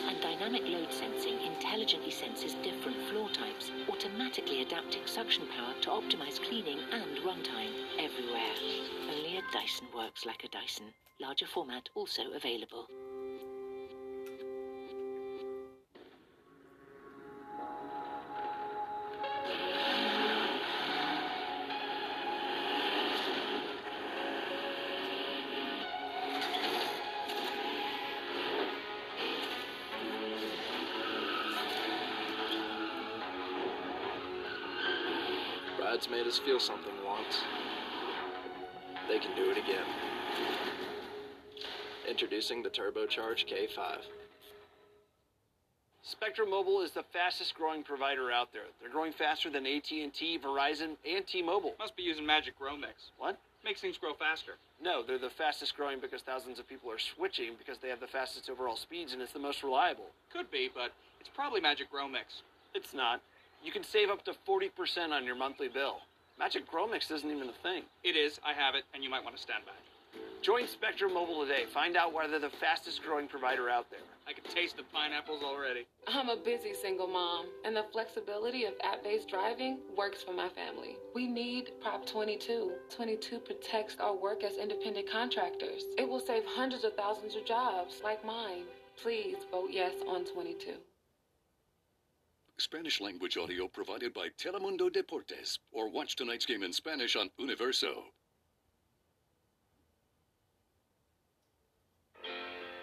And 0.08 0.22
dynamic 0.22 0.62
load 0.68 0.94
sensing 0.94 1.42
intelligently 1.42 2.12
senses 2.12 2.54
different 2.62 2.98
floor 3.10 3.28
types, 3.30 3.72
automatically 3.90 4.62
adapting 4.62 5.02
suction 5.08 5.48
power 5.48 5.74
to 5.82 5.90
optimize 5.90 6.40
cleaning 6.40 6.78
and 6.92 7.18
runtime 7.26 7.74
everywhere. 7.98 8.54
Only 9.12 9.38
a 9.38 9.42
Dyson 9.52 9.88
works 9.96 10.28
like 10.28 10.44
a 10.44 10.50
Dyson. 10.50 10.94
Larger 11.20 11.48
format 11.48 11.90
also 11.96 12.22
available. 12.36 12.88
Brad's 36.34 36.46
feel 36.48 36.60
something 36.60 36.94
once. 37.06 37.44
They 39.08 39.20
can 39.20 39.36
do 39.36 39.52
it 39.52 39.58
again. 39.58 39.86
Introducing 42.10 42.64
the 42.64 42.70
turbocharged 42.70 43.46
K5. 43.48 43.98
Spectrum 46.02 46.50
Mobile 46.50 46.82
is 46.82 46.92
the 46.92 47.04
fastest 47.14 47.54
growing 47.54 47.84
provider 47.84 48.32
out 48.32 48.52
there. 48.52 48.64
They're 48.82 48.92
growing 48.92 49.14
faster 49.14 49.50
than 49.52 49.66
AT&T, 49.68 50.40
Verizon, 50.44 50.96
and 51.08 51.26
T-Mobile. 51.28 51.76
Must 51.80 51.96
be 51.96 52.04
using 52.04 52.26
Magic 52.26 52.58
Grow 52.58 52.76
Mix. 52.78 53.12
What? 53.18 53.38
Makes 53.64 53.82
things 53.82 53.98
grow 53.98 54.14
faster. 54.14 54.54
No, 54.82 55.04
they're 55.04 55.20
the 55.20 55.30
fastest 55.30 55.76
growing 55.78 56.00
because 56.02 56.22
thousands 56.22 56.60
of 56.60 56.68
people 56.68 56.92
are 56.92 57.00
switching 57.00 57.54
because 57.58 57.78
they 57.78 57.90
have 57.90 58.00
the 58.00 58.08
fastest 58.08 58.50
overall 58.50 58.76
speeds 58.76 59.14
and 59.14 59.22
it's 59.22 59.34
the 59.34 59.40
most 59.40 59.64
reliable. 59.64 60.08
Could 60.34 60.52
be, 60.52 60.70
but 60.74 60.92
it's 61.20 61.30
probably 61.34 61.62
Magic 61.62 61.92
Grow 61.92 62.08
Mix. 62.08 62.42
It's 62.74 62.94
not. 62.94 63.22
You 63.64 63.72
can 63.72 63.84
save 63.84 64.10
up 64.10 64.26
to 64.26 64.34
40% 64.48 65.12
on 65.12 65.24
your 65.24 65.36
monthly 65.36 65.70
bill. 65.70 66.00
Magic 66.40 66.68
Grow 66.68 66.88
Mix 66.88 67.10
isn't 67.12 67.30
even 67.30 67.48
a 67.48 67.54
thing. 67.64 67.84
It 68.04 68.18
is. 68.18 68.40
I 68.46 68.54
have 68.54 68.76
it, 68.76 68.84
and 68.94 69.04
you 69.04 69.10
might 69.10 69.24
want 69.24 69.36
to 69.36 69.42
stand 69.42 69.66
back. 69.66 69.76
Join 70.42 70.68
Spectrum 70.68 71.14
Mobile 71.14 71.46
today. 71.46 71.64
Find 71.74 71.96
out 71.96 72.12
why 72.12 72.28
they're 72.28 72.38
the 72.38 72.50
fastest 72.50 73.02
growing 73.02 73.28
provider 73.30 73.70
out 73.70 73.90
there. 73.90 74.02
I 74.28 74.34
can 74.34 74.44
taste 74.44 74.76
the 74.76 74.84
pineapples 74.92 75.42
already. 75.42 75.86
I'm 76.08 76.28
a 76.28 76.36
busy 76.36 76.74
single 76.74 77.08
mom, 77.08 77.46
and 77.64 77.76
the 77.76 77.86
flexibility 77.94 78.66
of 78.66 78.74
app 78.84 79.04
based 79.04 79.30
driving 79.30 79.80
works 79.96 80.22
for 80.22 80.34
my 80.34 80.50
family. 80.50 80.98
We 81.16 81.28
need 81.28 81.72
Prop 81.82 82.06
22. 82.06 82.74
22 82.94 83.40
protects 83.40 83.96
our 84.02 84.16
work 84.16 84.44
as 84.44 84.58
independent 84.58 85.10
contractors. 85.10 85.84
It 85.98 86.10
will 86.10 86.20
save 86.20 86.44
hundreds 86.46 86.84
of 86.84 86.96
thousands 86.96 87.36
of 87.36 87.46
jobs 87.46 88.02
like 88.04 88.26
mine. 88.26 88.66
Please 89.02 89.38
vote 89.50 89.70
yes 89.72 89.94
on 90.08 90.26
22. 90.26 90.74
Spanish 92.58 93.02
language 93.02 93.38
audio 93.38 93.68
provided 93.68 94.14
by 94.14 94.30
Telemundo 94.38 94.90
Deportes, 94.90 95.58
or 95.72 95.90
watch 95.90 96.16
tonight's 96.16 96.46
game 96.46 96.64
in 96.64 96.72
Spanish 96.72 97.16
on 97.16 97.30
Universo. 97.38 98.04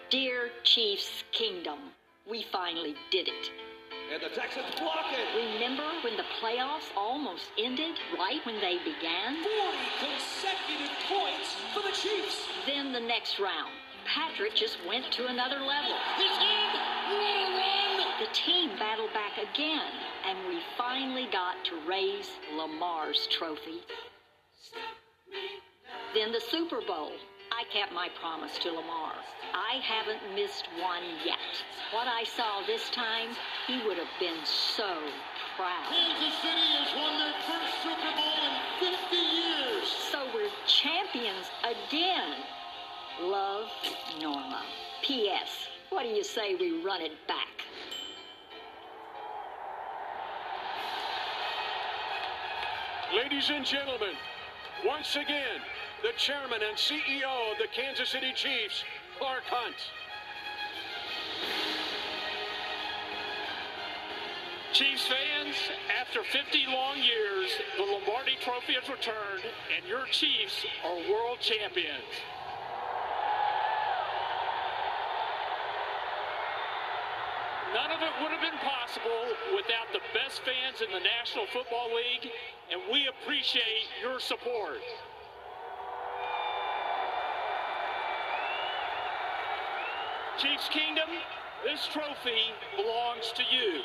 Dear 0.09 0.49
Chiefs 0.63 1.23
Kingdom, 1.31 1.79
we 2.29 2.45
finally 2.51 2.95
did 3.11 3.29
it. 3.29 3.51
And 4.13 4.21
the 4.21 4.35
Texans 4.35 4.75
block 4.75 5.07
it. 5.13 5.55
Remember 5.55 5.87
when 6.03 6.17
the 6.17 6.27
playoffs 6.43 6.91
almost 6.97 7.47
ended 7.57 7.95
right 8.19 8.45
when 8.45 8.59
they 8.59 8.75
began? 8.83 9.39
40 9.39 9.77
consecutive 10.03 10.91
points 11.07 11.55
for 11.73 11.79
the 11.79 11.95
Chiefs. 11.95 12.43
Then 12.67 12.91
the 12.91 12.99
next 12.99 13.39
round, 13.39 13.71
Patrick 14.05 14.53
just 14.53 14.77
went 14.85 15.09
to 15.13 15.27
another 15.27 15.59
level. 15.63 15.95
He's 16.17 16.37
in. 16.43 16.69
What 17.15 17.23
a 17.23 17.47
run. 17.55 17.81
The 18.19 18.27
team 18.33 18.69
battled 18.77 19.13
back 19.13 19.30
again, 19.41 19.91
and 20.27 20.37
we 20.47 20.59
finally 20.77 21.27
got 21.31 21.55
to 21.65 21.75
raise 21.87 22.29
Lamar's 22.55 23.27
trophy. 23.31 23.81
Then 26.13 26.31
the 26.31 26.41
Super 26.51 26.81
Bowl. 26.85 27.11
I 27.51 27.63
kept 27.73 27.91
my 27.91 28.07
promise 28.19 28.57
to 28.59 28.69
Lamar. 28.69 29.11
I 29.53 29.81
haven't 29.83 30.33
missed 30.33 30.67
one 30.79 31.03
yet. 31.25 31.37
What 31.91 32.07
I 32.07 32.23
saw 32.23 32.65
this 32.65 32.89
time, 32.91 33.35
he 33.67 33.83
would 33.85 33.97
have 33.97 34.13
been 34.19 34.39
so 34.45 34.87
proud. 35.57 35.85
Kansas 35.89 36.39
City 36.39 36.67
has 36.79 36.95
won 36.95 37.19
their 37.19 37.35
first 37.43 37.75
Super 37.83 38.11
Bowl 38.15 38.87
in 38.87 38.95
50 39.03 39.15
years. 39.15 39.87
So 40.11 40.25
we're 40.33 40.49
champions 40.65 41.51
again. 41.63 42.39
Love, 43.21 43.67
Norma. 44.21 44.63
P.S. 45.03 45.67
What 45.89 46.03
do 46.03 46.09
you 46.09 46.23
say 46.23 46.55
we 46.55 46.81
run 46.81 47.01
it 47.01 47.11
back? 47.27 47.50
Ladies 53.13 53.49
and 53.49 53.65
gentlemen, 53.65 54.15
once 54.85 55.17
again, 55.17 55.59
the 56.01 56.13
chairman 56.15 56.59
and 56.65 56.77
CEO 56.77 57.51
of 57.51 57.57
the 57.57 57.67
Kansas 57.75 58.07
City 58.07 58.31
Chiefs, 58.33 58.85
Clark 59.19 59.43
Hunt. 59.47 59.75
Chiefs 64.71 65.07
fans, 65.07 65.55
after 65.99 66.23
50 66.23 66.65
long 66.67 66.99
years, 66.99 67.51
the 67.75 67.83
Lombardi 67.83 68.37
Trophy 68.39 68.79
has 68.79 68.87
returned, 68.87 69.43
and 69.75 69.85
your 69.89 70.05
Chiefs 70.05 70.65
are 70.85 70.95
world 71.11 71.39
champions. 71.41 72.07
None 77.91 78.03
of 78.03 78.07
it 78.07 78.23
would 78.23 78.31
have 78.31 78.39
been 78.39 78.59
possible 78.59 79.35
without 79.53 79.91
the 79.91 79.99
best 80.15 80.41
fans 80.47 80.79
in 80.79 80.93
the 80.95 81.03
National 81.03 81.45
Football 81.47 81.89
League, 81.91 82.31
and 82.71 82.79
we 82.89 83.07
appreciate 83.07 83.91
your 84.01 84.17
support. 84.21 84.79
Chiefs 90.39 90.69
Kingdom, 90.69 91.09
this 91.65 91.85
trophy 91.91 92.55
belongs 92.77 93.33
to 93.35 93.43
you. 93.51 93.83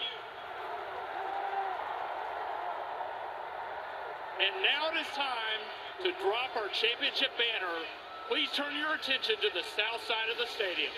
And 4.39 4.55
now 4.63 4.95
it 4.95 5.01
is 5.03 5.11
time 5.17 5.63
to 6.05 6.13
drop 6.23 6.55
our 6.55 6.69
championship 6.69 7.35
banner. 7.35 7.75
Please 8.29 8.51
turn 8.55 8.71
your 8.79 8.95
attention 8.95 9.35
to 9.43 9.51
the 9.51 9.67
south 9.75 10.07
side 10.07 10.31
of 10.31 10.39
the 10.39 10.47
stadium. 10.47 10.95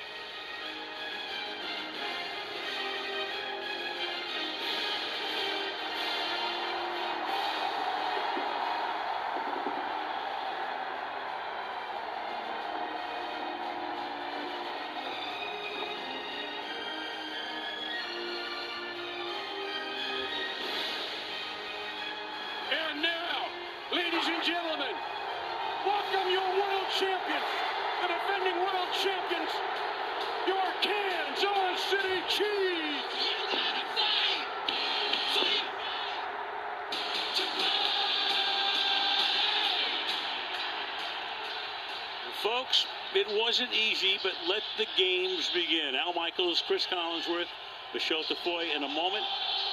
But 44.23 44.33
let 44.49 44.63
the 44.77 44.87
games 44.97 45.51
begin. 45.55 45.95
Al 45.95 46.13
Michaels, 46.13 46.63
Cris 46.67 46.87
Collinsworth, 46.87 47.47
Michelle 47.95 48.25
Tafoya 48.25 48.75
in 48.75 48.83
a 48.83 48.89
moment. 48.89 49.25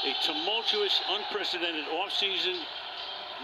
A 0.06 0.14
tumultuous, 0.24 1.02
unprecedented 1.10 1.86
offseason. 1.86 2.60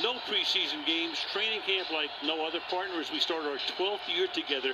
No 0.01 0.13
preseason 0.29 0.85
games, 0.85 1.17
training 1.33 1.61
camp 1.65 1.91
like 1.91 2.09
no 2.23 2.45
other 2.45 2.59
partners. 2.69 3.11
We 3.11 3.19
start 3.19 3.43
our 3.43 3.57
12th 3.77 4.07
year 4.07 4.27
together. 4.27 4.73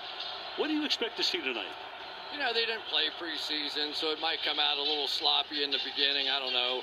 What 0.57 0.67
do 0.67 0.73
you 0.73 0.85
expect 0.85 1.17
to 1.17 1.23
see 1.23 1.39
tonight? 1.39 1.73
You 2.33 2.39
know, 2.39 2.53
they 2.53 2.65
didn't 2.65 2.85
play 2.91 3.07
preseason, 3.19 3.95
so 3.95 4.11
it 4.11 4.19
might 4.19 4.43
come 4.43 4.59
out 4.59 4.77
a 4.77 4.81
little 4.81 5.07
sloppy 5.07 5.63
in 5.63 5.71
the 5.71 5.79
beginning. 5.83 6.27
I 6.29 6.39
don't 6.39 6.53
know. 6.53 6.81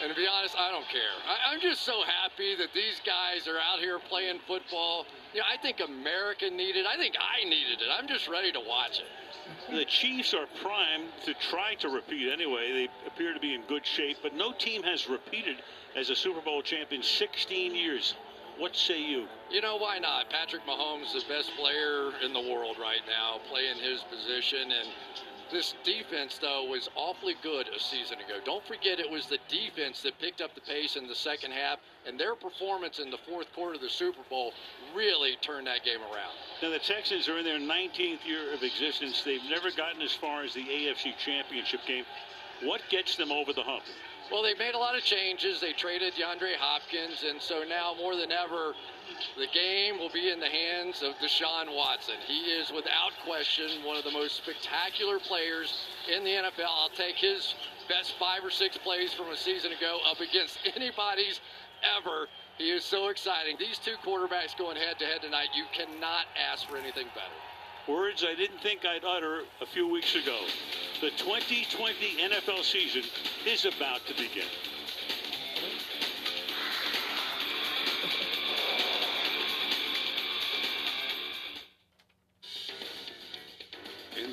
And 0.00 0.10
to 0.10 0.16
be 0.16 0.26
honest, 0.28 0.54
I 0.56 0.70
don't 0.70 0.86
care. 0.88 1.14
I, 1.26 1.52
I'm 1.52 1.60
just 1.60 1.82
so 1.82 2.02
happy 2.04 2.54
that 2.56 2.72
these 2.72 3.00
guys 3.04 3.48
are 3.48 3.58
out 3.58 3.80
here 3.80 3.98
playing 3.98 4.38
football. 4.46 5.06
You 5.34 5.40
know, 5.40 5.46
I 5.52 5.56
think 5.60 5.80
America 5.80 6.48
needed. 6.50 6.86
I 6.86 6.96
think 6.96 7.16
I 7.18 7.44
needed 7.44 7.82
it. 7.82 7.88
I'm 7.90 8.06
just 8.06 8.28
ready 8.28 8.52
to 8.52 8.60
watch 8.60 9.00
it. 9.00 9.74
The 9.74 9.84
Chiefs 9.84 10.34
are 10.34 10.46
primed 10.62 11.08
to 11.24 11.34
try 11.34 11.74
to 11.80 11.88
repeat 11.88 12.30
anyway. 12.32 12.72
They 12.72 13.08
appear 13.08 13.34
to 13.34 13.40
be 13.40 13.54
in 13.54 13.62
good 13.62 13.84
shape, 13.84 14.18
but 14.22 14.34
no 14.34 14.52
team 14.52 14.82
has 14.84 15.08
repeated 15.08 15.56
as 15.96 16.10
a 16.10 16.16
Super 16.16 16.40
Bowl 16.40 16.62
champion 16.62 17.02
16 17.02 17.74
years. 17.74 18.14
What 18.58 18.76
say 18.76 19.00
you? 19.00 19.26
You 19.50 19.60
know, 19.60 19.76
why 19.76 19.98
not? 19.98 20.30
Patrick 20.30 20.66
Mahomes 20.66 21.14
is 21.14 21.24
the 21.24 21.28
best 21.28 21.50
player 21.56 22.10
in 22.24 22.32
the 22.32 22.40
world 22.40 22.76
right 22.80 23.02
now, 23.06 23.38
playing 23.48 23.78
his 23.78 24.02
position. 24.10 24.62
And 24.62 24.88
this 25.50 25.74
defense, 25.84 26.38
though, 26.40 26.64
was 26.64 26.88
awfully 26.94 27.34
good 27.42 27.68
a 27.68 27.80
season 27.80 28.18
ago. 28.18 28.38
Don't 28.44 28.64
forget 28.66 28.98
it 29.00 29.10
was 29.10 29.26
the 29.26 29.38
defense 29.48 30.02
that 30.02 30.18
picked 30.18 30.40
up 30.40 30.54
the 30.54 30.60
pace 30.60 30.96
in 30.96 31.06
the 31.06 31.14
second 31.14 31.52
half, 31.52 31.78
and 32.06 32.18
their 32.18 32.34
performance 32.34 32.98
in 32.98 33.10
the 33.10 33.18
fourth 33.28 33.52
quarter 33.54 33.74
of 33.74 33.80
the 33.80 33.88
Super 33.88 34.22
Bowl 34.28 34.52
really 34.94 35.36
turned 35.40 35.66
that 35.66 35.84
game 35.84 36.00
around. 36.00 36.34
Now, 36.62 36.70
the 36.70 36.78
Texans 36.78 37.28
are 37.28 37.38
in 37.38 37.44
their 37.44 37.58
19th 37.58 38.26
year 38.26 38.52
of 38.54 38.62
existence. 38.62 39.22
They've 39.22 39.40
never 39.48 39.70
gotten 39.70 40.02
as 40.02 40.12
far 40.12 40.42
as 40.42 40.54
the 40.54 40.64
AFC 40.64 41.16
Championship 41.18 41.80
game. 41.86 42.04
What 42.62 42.80
gets 42.90 43.16
them 43.16 43.30
over 43.30 43.52
the 43.52 43.62
hump? 43.62 43.84
Well, 44.30 44.42
they 44.42 44.54
made 44.54 44.74
a 44.74 44.78
lot 44.78 44.96
of 44.96 45.02
changes. 45.02 45.60
They 45.60 45.72
traded 45.72 46.14
DeAndre 46.14 46.56
Hopkins, 46.58 47.24
and 47.26 47.40
so 47.40 47.62
now 47.66 47.94
more 47.96 48.14
than 48.14 48.30
ever, 48.30 48.74
the 49.36 49.46
game 49.52 49.98
will 49.98 50.10
be 50.10 50.30
in 50.30 50.40
the 50.40 50.48
hands 50.48 51.02
of 51.02 51.14
Deshaun 51.16 51.74
Watson. 51.74 52.16
He 52.26 52.50
is, 52.50 52.70
without 52.70 53.12
question, 53.24 53.84
one 53.84 53.96
of 53.96 54.04
the 54.04 54.10
most 54.10 54.36
spectacular 54.36 55.18
players 55.18 55.74
in 56.12 56.24
the 56.24 56.30
NFL. 56.30 56.68
I'll 56.68 56.90
take 56.90 57.16
his 57.16 57.54
best 57.88 58.14
five 58.18 58.44
or 58.44 58.50
six 58.50 58.76
plays 58.76 59.12
from 59.12 59.30
a 59.30 59.36
season 59.36 59.72
ago 59.72 59.98
up 60.08 60.20
against 60.20 60.58
anybody's 60.76 61.40
ever. 61.98 62.26
He 62.58 62.70
is 62.70 62.84
so 62.84 63.08
exciting. 63.08 63.56
These 63.58 63.78
two 63.78 63.94
quarterbacks 64.04 64.56
going 64.56 64.76
head 64.76 64.98
to 64.98 65.04
head 65.04 65.22
tonight, 65.22 65.48
you 65.54 65.64
cannot 65.72 66.26
ask 66.50 66.68
for 66.68 66.76
anything 66.76 67.06
better. 67.14 67.38
Words 67.88 68.24
I 68.28 68.34
didn't 68.34 68.60
think 68.60 68.84
I'd 68.84 69.04
utter 69.04 69.42
a 69.62 69.66
few 69.66 69.88
weeks 69.88 70.14
ago. 70.14 70.38
The 71.00 71.10
2020 71.10 71.94
NFL 72.20 72.62
season 72.62 73.02
is 73.46 73.64
about 73.64 74.04
to 74.06 74.12
begin. 74.12 74.44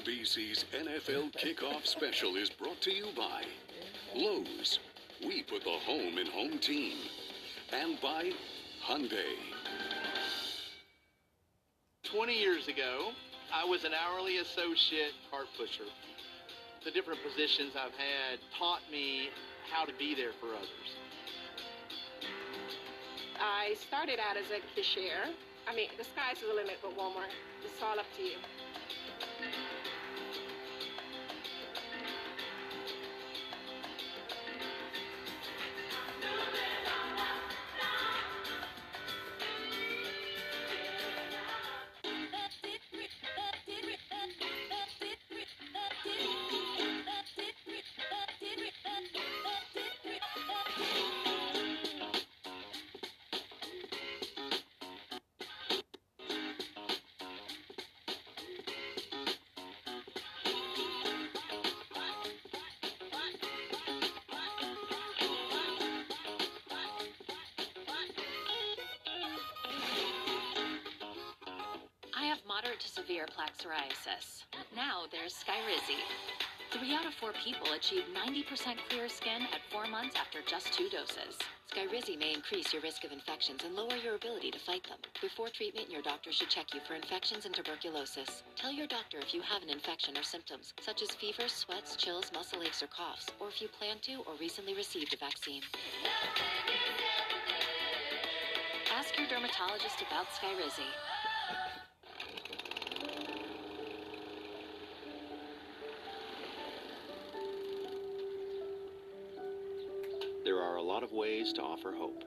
NBC's 0.05 0.65
NFL 0.71 1.33
Kickoff 1.33 1.87
Special 1.87 2.35
is 2.35 2.51
brought 2.51 2.79
to 2.81 2.91
you 2.91 3.07
by 3.17 3.41
Lowe's. 4.13 4.77
We 5.25 5.41
put 5.41 5.63
the 5.63 5.71
home 5.71 6.19
in 6.19 6.27
home 6.27 6.59
team. 6.59 6.97
And 7.73 7.99
by 8.01 8.31
Hyundai. 8.87 9.33
20 12.03 12.39
years 12.39 12.67
ago, 12.67 13.13
I 13.51 13.65
was 13.65 13.83
an 13.83 13.93
hourly 13.93 14.37
associate 14.37 15.13
cart 15.31 15.47
pusher. 15.57 15.89
The 16.83 16.91
different 16.91 17.21
positions 17.23 17.71
I've 17.75 17.97
had 17.97 18.39
taught 18.59 18.81
me 18.91 19.29
how 19.71 19.85
to 19.85 19.93
be 19.97 20.13
there 20.13 20.33
for 20.39 20.49
others. 20.49 20.89
I 23.39 23.73
started 23.79 24.19
out 24.19 24.37
as 24.37 24.51
a 24.51 24.61
cashier. 24.75 25.33
I 25.67 25.75
mean, 25.75 25.89
the 25.97 26.03
sky's 26.03 26.41
the 26.47 26.53
limit 26.53 26.77
with 26.83 26.95
Walmart. 26.95 27.33
It's 27.63 27.81
all 27.81 27.97
up 27.99 28.05
to 28.17 28.21
you. 28.21 28.37
Severe 73.05 73.27
plaque 73.35 73.55
psoriasis. 73.57 74.43
Now 74.75 75.03
there's 75.11 75.33
Skyrizi. 75.33 76.01
Three 76.71 76.95
out 76.95 77.05
of 77.05 77.13
four 77.13 77.33
people 77.33 77.71
achieve 77.73 78.03
90% 78.09 78.77
clear 78.89 79.07
skin 79.09 79.43
at 79.53 79.61
four 79.71 79.85
months 79.85 80.15
after 80.15 80.39
just 80.41 80.73
two 80.73 80.89
doses. 80.89 81.37
Skyrizi 81.69 82.17
may 82.17 82.33
increase 82.33 82.73
your 82.73 82.81
risk 82.81 83.03
of 83.03 83.11
infections 83.11 83.63
and 83.63 83.75
lower 83.75 83.95
your 84.03 84.15
ability 84.15 84.49
to 84.49 84.57
fight 84.57 84.83
them. 84.85 84.97
Before 85.21 85.49
treatment, 85.49 85.91
your 85.91 86.01
doctor 86.01 86.31
should 86.31 86.49
check 86.49 86.73
you 86.73 86.79
for 86.87 86.95
infections 86.95 87.45
and 87.45 87.53
tuberculosis. 87.53 88.41
Tell 88.55 88.71
your 88.71 88.87
doctor 88.87 89.19
if 89.19 89.35
you 89.35 89.41
have 89.41 89.61
an 89.61 89.69
infection 89.69 90.17
or 90.17 90.23
symptoms, 90.23 90.73
such 90.81 91.03
as 91.03 91.13
fever, 91.13 91.47
sweats, 91.47 91.95
chills, 91.95 92.31
muscle 92.33 92.63
aches, 92.63 92.81
or 92.81 92.87
coughs, 92.87 93.27
or 93.39 93.49
if 93.49 93.61
you 93.61 93.67
plan 93.67 93.97
to 94.01 94.23
or 94.25 94.33
recently 94.39 94.73
received 94.73 95.13
a 95.13 95.17
vaccine. 95.17 95.61
Ask 98.97 99.15
your 99.17 99.27
dermatologist 99.27 100.01
about 100.01 100.25
Skyrizi. 100.33 100.89
Ways 111.15 111.53
to 111.53 111.61
offer 111.61 111.93
hope. 111.93 112.25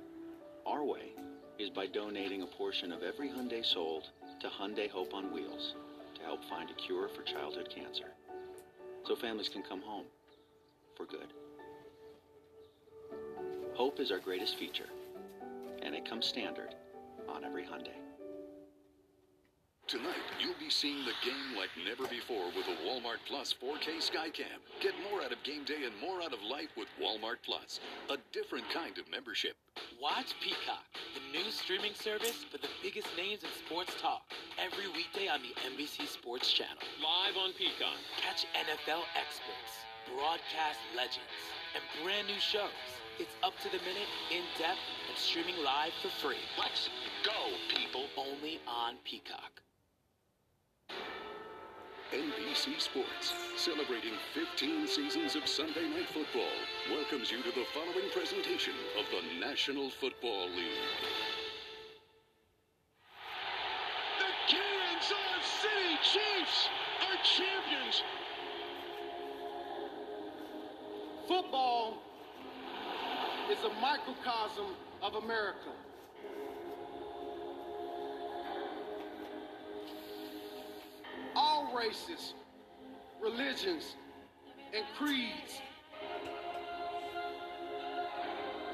Our 0.66 0.82
way 0.82 1.12
is 1.58 1.68
by 1.68 1.86
donating 1.86 2.42
a 2.42 2.46
portion 2.46 2.90
of 2.90 3.02
every 3.02 3.28
Hyundai 3.28 3.64
sold 3.64 4.04
to 4.40 4.48
Hyundai 4.48 4.88
Hope 4.88 5.12
on 5.12 5.30
Wheels 5.32 5.74
to 6.14 6.22
help 6.22 6.42
find 6.44 6.70
a 6.70 6.74
cure 6.74 7.08
for 7.08 7.22
childhood 7.22 7.68
cancer. 7.68 8.06
So 9.06 9.14
families 9.14 9.50
can 9.50 9.62
come 9.62 9.82
home 9.82 10.06
for 10.96 11.04
good. 11.04 11.28
Hope 13.74 14.00
is 14.00 14.10
our 14.10 14.18
greatest 14.18 14.56
feature, 14.56 14.88
and 15.82 15.94
it 15.94 16.08
comes 16.08 16.26
standard 16.26 16.74
on 17.28 17.44
every 17.44 17.64
Hyundai. 17.64 18.07
Tonight, 19.88 20.20
you'll 20.36 20.52
be 20.60 20.68
seeing 20.68 21.00
the 21.08 21.16
game 21.24 21.56
like 21.56 21.72
never 21.80 22.04
before 22.12 22.52
with 22.52 22.68
a 22.68 22.76
Walmart 22.84 23.24
Plus 23.24 23.56
4K 23.56 24.04
Skycam. 24.04 24.60
Get 24.84 24.92
more 25.08 25.24
out 25.24 25.32
of 25.32 25.40
game 25.48 25.64
day 25.64 25.88
and 25.88 25.96
more 25.96 26.20
out 26.20 26.36
of 26.36 26.44
life 26.44 26.68
with 26.76 26.92
Walmart 27.00 27.40
Plus, 27.40 27.80
a 28.12 28.20
different 28.28 28.68
kind 28.68 29.00
of 29.00 29.08
membership. 29.08 29.56
Watch 29.96 30.36
Peacock, 30.44 30.84
the 31.16 31.24
new 31.32 31.48
streaming 31.48 31.96
service 31.96 32.44
for 32.52 32.60
the 32.60 32.68
biggest 32.84 33.08
names 33.16 33.40
in 33.40 33.48
sports 33.64 33.96
talk, 33.96 34.28
every 34.60 34.92
weekday 34.92 35.24
on 35.24 35.40
the 35.40 35.56
NBC 35.64 36.04
Sports 36.04 36.52
Channel. 36.52 36.84
Live 37.00 37.40
on 37.40 37.56
Peacock. 37.56 37.96
Catch 38.20 38.44
NFL 38.60 39.08
experts, 39.16 39.72
broadcast 40.12 40.84
legends, 40.92 41.32
and 41.72 41.80
brand 42.04 42.28
new 42.28 42.36
shows. 42.44 42.76
It's 43.16 43.32
up 43.40 43.56
to 43.64 43.72
the 43.72 43.80
minute, 43.88 44.12
in 44.28 44.44
depth, 44.60 44.84
and 45.08 45.16
streaming 45.16 45.56
live 45.64 45.96
for 46.04 46.12
free. 46.20 46.44
Let's 46.60 46.92
go, 47.24 47.56
people. 47.72 48.04
Only 48.20 48.60
on 48.68 49.00
Peacock. 49.08 49.64
NBC 52.12 52.80
Sports, 52.80 53.34
celebrating 53.58 54.14
15 54.32 54.86
seasons 54.86 55.36
of 55.36 55.46
Sunday 55.46 55.86
Night 55.90 56.08
Football, 56.08 56.56
welcomes 56.90 57.30
you 57.30 57.42
to 57.42 57.50
the 57.50 57.66
following 57.74 58.08
presentation 58.14 58.72
of 58.98 59.04
the 59.12 59.38
National 59.38 59.90
Football 59.90 60.48
League. 60.48 60.72
The 64.18 64.32
Kansas 64.48 65.44
City 65.60 65.98
Chiefs 66.02 66.68
are 67.02 67.18
champions. 67.22 68.02
Football 71.28 71.98
is 73.52 73.58
a 73.64 73.80
microcosm 73.82 74.74
of 75.02 75.22
America. 75.22 75.72
Races, 81.74 82.34
religions, 83.20 83.96
and 84.74 84.84
creeds 84.96 85.60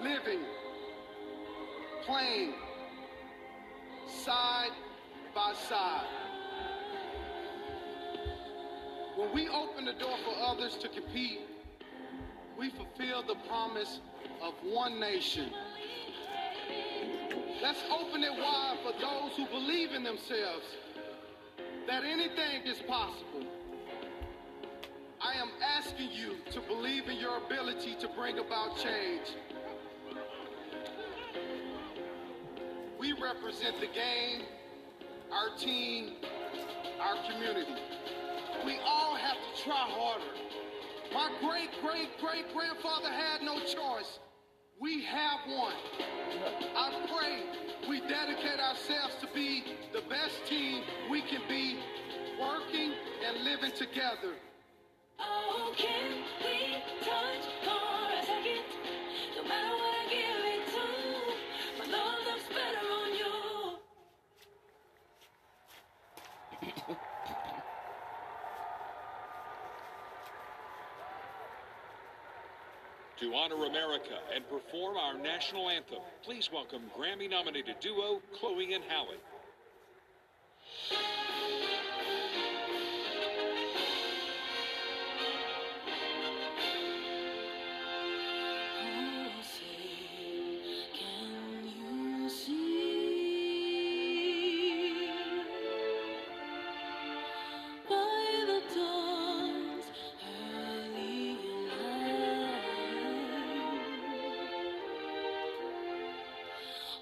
living, 0.05 0.41
playing 2.05 2.53
side 4.07 4.71
by 5.35 5.55
side. 5.69 6.07
When 9.17 9.35
we 9.35 9.49
open 9.49 9.87
the 9.87 9.95
door 9.95 10.17
for 10.25 10.35
others 10.45 10.77
to 10.77 10.89
compete, 10.89 11.41
we 12.59 12.71
fulfill 12.71 13.23
the 13.23 13.37
promise 13.49 14.01
of 14.43 14.55
one 14.63 15.01
nation. 15.01 15.51
Let's 17.63 17.81
open 17.91 18.23
it 18.23 18.33
wide 18.33 18.77
for 18.83 18.93
those 19.01 19.37
who 19.37 19.47
believe 19.47 19.93
in 19.93 20.03
themselves 20.03 20.67
that 21.87 22.05
anything 22.05 22.63
is 22.67 22.79
possible. 22.79 23.45
I 25.21 25.35
am 25.35 25.51
asking 25.77 26.11
you 26.13 26.37
to 26.53 26.61
believe 26.61 27.09
in 27.09 27.17
your 27.17 27.39
ability 27.39 27.97
to 28.01 28.09
bring 28.09 28.39
about 28.39 28.77
change. 28.77 29.37
We 32.99 33.13
represent 33.13 33.81
the 33.81 33.87
game, 33.87 34.43
our 35.33 35.57
team, 35.59 36.13
our 37.01 37.17
community. 37.31 37.75
We 38.65 38.79
all 38.85 39.15
have 39.15 39.37
to 39.37 39.63
try 39.63 39.77
harder. 39.77 40.25
My 41.13 41.31
great 41.41 41.71
great 41.83 42.09
great 42.21 42.53
grandfather 42.55 43.11
had 43.11 43.43
no 43.43 43.59
choice. 43.61 44.21
We 44.81 45.05
have 45.05 45.41
one. 45.47 45.75
I 46.77 47.07
pray 47.07 47.89
we 47.89 48.01
dedicate 48.01 48.59
ourselves 48.59 49.15
to 49.21 49.29
be 49.33 49.65
the 49.93 50.03
best 50.09 50.47
team 50.47 50.83
we 51.11 51.23
can 51.23 51.43
be, 51.49 51.79
working 52.41 52.93
and 53.27 53.45
living 53.45 53.73
together. 53.73 54.35
Honor 73.35 73.67
America 73.67 74.19
and 74.35 74.49
perform 74.49 74.97
our 74.97 75.19
national 75.19 75.69
anthem, 75.69 75.99
please 76.23 76.51
welcome 76.53 76.83
Grammy 76.97 77.29
nominated 77.29 77.77
duo 77.81 78.21
Chloe 78.39 78.75
and 78.75 78.85
Halle. 78.85 79.17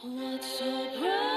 What 0.05 0.43
so 0.43 0.89
proudly 0.99 1.32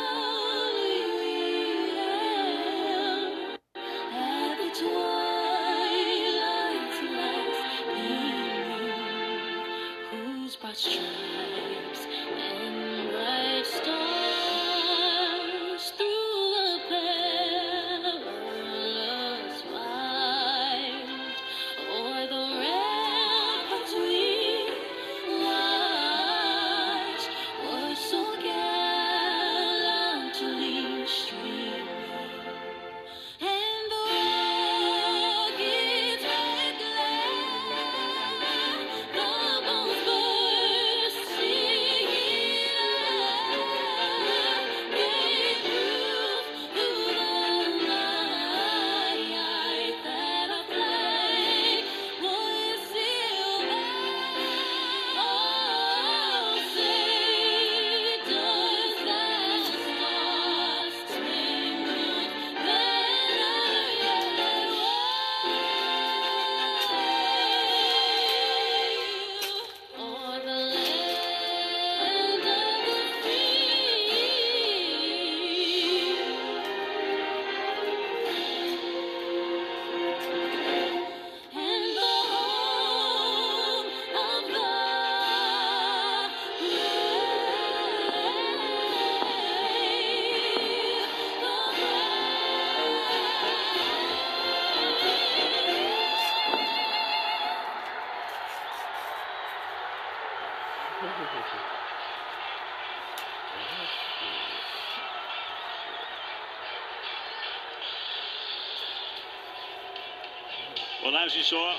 As 111.15 111.35
you 111.35 111.43
saw, 111.43 111.75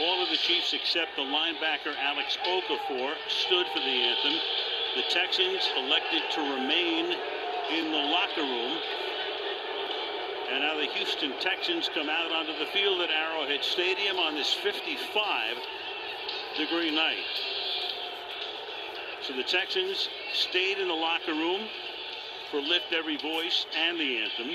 all 0.00 0.22
of 0.22 0.28
the 0.28 0.36
Chiefs 0.36 0.74
except 0.74 1.16
the 1.16 1.22
linebacker 1.22 1.96
Alex 1.98 2.36
Okafor 2.46 3.14
stood 3.26 3.66
for 3.72 3.80
the 3.80 3.96
anthem. 4.04 4.38
The 4.96 5.02
Texans 5.08 5.68
elected 5.76 6.22
to 6.34 6.40
remain 6.40 7.06
in 7.72 7.90
the 7.90 7.98
locker 7.98 8.42
room. 8.42 8.78
And 10.52 10.60
now 10.60 10.76
the 10.76 10.86
Houston 10.86 11.32
Texans 11.40 11.88
come 11.94 12.08
out 12.08 12.30
onto 12.30 12.52
the 12.58 12.66
field 12.66 13.00
at 13.00 13.10
Arrowhead 13.10 13.64
Stadium 13.64 14.18
on 14.18 14.34
this 14.34 14.52
55 14.52 15.56
degree 16.56 16.94
night. 16.94 17.18
So 19.22 19.32
the 19.34 19.42
Texans 19.42 20.08
stayed 20.32 20.78
in 20.78 20.86
the 20.86 20.94
locker 20.94 21.32
room 21.32 21.62
for 22.50 22.60
Lift 22.60 22.92
Every 22.92 23.16
Voice 23.16 23.66
and 23.76 23.98
the 23.98 24.18
anthem. 24.18 24.50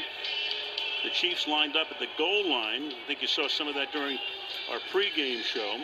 The 1.05 1.11
Chiefs 1.11 1.47
lined 1.47 1.75
up 1.75 1.85
at 1.91 1.99
the 1.99 2.07
goal 2.17 2.49
line. 2.49 2.91
I 2.91 3.05
think 3.05 3.21
you 3.21 3.27
saw 3.27 3.47
some 3.47 3.67
of 3.67 3.75
that 3.75 3.91
during 3.91 4.17
our 4.71 4.79
pregame 4.91 5.43
show 5.43 5.77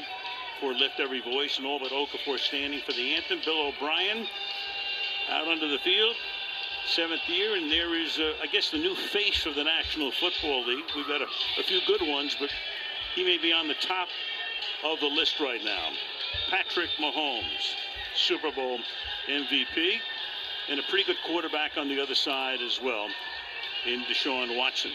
for 0.59 0.73
Lift 0.73 0.99
Every 0.99 1.21
Voice 1.21 1.59
and 1.59 1.67
all 1.67 1.77
but 1.77 1.91
Okafor 1.91 2.39
standing 2.39 2.81
for 2.81 2.93
the 2.93 3.13
anthem. 3.13 3.39
Bill 3.45 3.67
O'Brien 3.67 4.25
out 5.29 5.47
onto 5.47 5.69
the 5.69 5.77
field, 5.77 6.15
seventh 6.87 7.21
year, 7.27 7.55
and 7.55 7.71
there 7.71 7.93
is, 7.93 8.17
uh, 8.17 8.33
I 8.41 8.47
guess, 8.47 8.71
the 8.71 8.79
new 8.79 8.95
face 8.95 9.45
of 9.45 9.53
the 9.53 9.63
National 9.63 10.09
Football 10.09 10.65
League. 10.65 10.85
We've 10.95 11.07
got 11.07 11.21
a, 11.21 11.27
a 11.59 11.63
few 11.65 11.81
good 11.85 12.01
ones, 12.01 12.35
but 12.39 12.49
he 13.13 13.23
may 13.23 13.37
be 13.37 13.53
on 13.53 13.67
the 13.67 13.75
top 13.75 14.07
of 14.83 14.99
the 15.01 15.05
list 15.05 15.39
right 15.39 15.63
now. 15.63 15.89
Patrick 16.49 16.89
Mahomes, 16.99 17.75
Super 18.15 18.51
Bowl 18.51 18.79
MVP, 19.29 19.99
and 20.67 20.79
a 20.79 20.83
pretty 20.89 21.03
good 21.03 21.21
quarterback 21.27 21.77
on 21.77 21.89
the 21.89 22.01
other 22.01 22.15
side 22.15 22.59
as 22.63 22.81
well 22.81 23.07
in 23.87 24.01
Deshaun 24.01 24.57
Watson. 24.57 24.91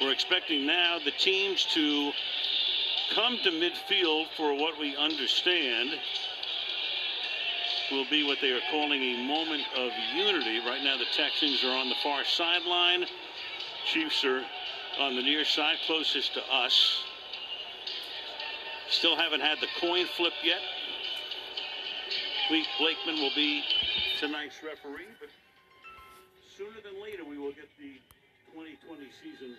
We're 0.00 0.12
expecting 0.12 0.64
now 0.64 0.98
the 1.04 1.10
teams 1.10 1.66
to 1.74 2.12
come 3.14 3.38
to 3.44 3.50
midfield 3.50 4.28
for 4.36 4.54
what 4.54 4.78
we 4.78 4.96
understand 4.96 5.90
will 7.90 8.06
be 8.08 8.24
what 8.24 8.38
they 8.40 8.50
are 8.52 8.60
calling 8.70 9.02
a 9.02 9.26
moment 9.26 9.62
of 9.76 9.90
unity. 10.14 10.60
Right 10.60 10.82
now, 10.82 10.96
the 10.96 11.06
Texans 11.16 11.62
are 11.64 11.76
on 11.76 11.88
the 11.88 11.96
far 12.02 12.24
sideline. 12.24 13.04
Chiefs 13.84 14.24
are 14.24 14.42
on 15.00 15.16
the 15.16 15.22
near 15.22 15.44
side, 15.44 15.76
closest 15.86 16.34
to 16.34 16.40
us. 16.52 17.02
Still 18.90 19.14
haven't 19.14 19.40
had 19.40 19.60
the 19.60 19.68
coin 19.78 20.06
flip 20.16 20.34
yet. 20.42 20.58
Clete 22.48 22.66
Blakeman 22.78 23.22
will 23.22 23.34
be 23.34 23.62
tonight's 24.18 24.58
referee, 24.66 25.06
but 25.22 25.30
sooner 26.42 26.82
than 26.82 27.00
later 27.00 27.24
we 27.24 27.38
will 27.38 27.54
get 27.54 27.70
the 27.78 27.94
2020 28.50 29.06
season 29.22 29.54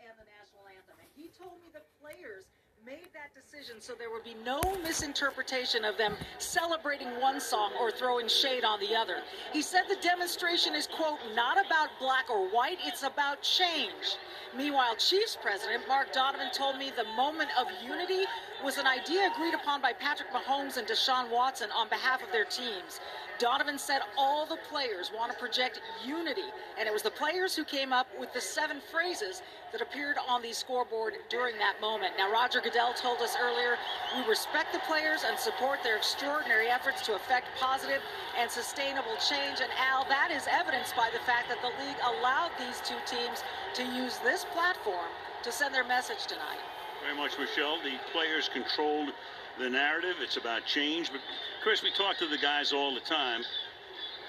and 0.00 0.14
the 0.16 0.24
national 0.24 0.64
anthem. 0.72 0.96
And 0.96 1.10
he 1.12 1.28
told 1.36 1.60
me 1.60 1.68
the 1.76 1.84
players 2.00 2.48
made 2.84 3.06
that 3.14 3.30
decision 3.32 3.76
so 3.78 3.92
there 3.96 4.10
would 4.10 4.24
be 4.24 4.34
no 4.44 4.60
misinterpretation 4.82 5.84
of 5.84 5.96
them 5.96 6.16
celebrating 6.38 7.08
one 7.20 7.40
song 7.40 7.70
or 7.78 7.92
throwing 7.92 8.26
shade 8.26 8.64
on 8.64 8.80
the 8.80 8.96
other. 8.96 9.18
He 9.52 9.62
said 9.62 9.82
the 9.88 10.02
demonstration 10.02 10.74
is, 10.74 10.88
quote, 10.88 11.18
not 11.36 11.64
about 11.64 11.90
black 12.00 12.28
or 12.28 12.48
white, 12.48 12.78
it's 12.84 13.04
about 13.04 13.40
change. 13.40 14.18
Meanwhile, 14.56 14.96
Chiefs 14.96 15.38
president 15.40 15.86
Mark 15.86 16.12
Donovan 16.12 16.50
told 16.52 16.76
me 16.76 16.90
the 16.96 17.04
moment 17.16 17.50
of 17.58 17.68
unity 17.86 18.24
was 18.64 18.78
an 18.78 18.86
idea 18.86 19.30
agreed 19.32 19.54
upon 19.54 19.80
by 19.80 19.92
Patrick 19.92 20.30
Mahomes 20.30 20.76
and 20.76 20.86
Deshaun 20.86 21.30
Watson 21.30 21.70
on 21.70 21.88
behalf 21.88 22.20
of 22.22 22.32
their 22.32 22.44
teams. 22.44 23.00
Donovan 23.38 23.78
said 23.78 24.00
all 24.16 24.46
the 24.46 24.58
players 24.68 25.10
want 25.14 25.32
to 25.32 25.38
project 25.38 25.80
unity, 26.04 26.46
and 26.78 26.86
it 26.86 26.92
was 26.92 27.02
the 27.02 27.10
players 27.10 27.56
who 27.56 27.64
came 27.64 27.92
up 27.92 28.06
with 28.18 28.32
the 28.32 28.40
seven 28.40 28.78
phrases 28.90 29.42
that 29.72 29.80
appeared 29.80 30.16
on 30.28 30.42
the 30.42 30.52
scoreboard 30.52 31.14
during 31.28 31.58
that 31.58 31.80
moment. 31.80 32.12
Now, 32.16 32.30
Roger 32.30 32.60
Goodell 32.60 32.92
told 32.94 33.18
us 33.18 33.36
earlier 33.40 33.76
we 34.16 34.28
respect 34.28 34.72
the 34.72 34.78
players 34.80 35.24
and 35.26 35.38
support 35.38 35.82
their 35.82 35.96
extraordinary 35.96 36.68
efforts 36.68 37.02
to 37.06 37.14
effect 37.14 37.46
positive 37.58 38.02
and 38.38 38.50
sustainable 38.50 39.16
change. 39.28 39.60
And 39.60 39.70
Al, 39.78 40.04
that 40.08 40.30
is 40.30 40.46
evidenced 40.50 40.94
by 40.94 41.10
the 41.12 41.20
fact 41.20 41.48
that 41.48 41.60
the 41.62 41.72
league 41.84 41.98
allowed 42.04 42.50
these 42.58 42.80
two 42.84 43.00
teams 43.06 43.42
to 43.74 43.82
use 43.82 44.18
this 44.18 44.44
platform 44.52 45.08
to 45.42 45.50
send 45.50 45.74
their 45.74 45.84
message 45.84 46.26
tonight. 46.26 46.60
Very 47.02 47.16
much, 47.16 47.38
Michelle. 47.38 47.78
The 47.82 47.98
players 48.12 48.48
controlled 48.48 49.12
the 49.58 49.68
narrative. 49.68 50.16
It's 50.20 50.36
about 50.36 50.64
change. 50.66 51.10
But, 51.10 51.20
Cris, 51.62 51.82
we 51.82 51.90
talk 51.92 52.18
to 52.18 52.26
the 52.26 52.38
guys 52.38 52.72
all 52.72 52.94
the 52.94 53.00
time, 53.00 53.42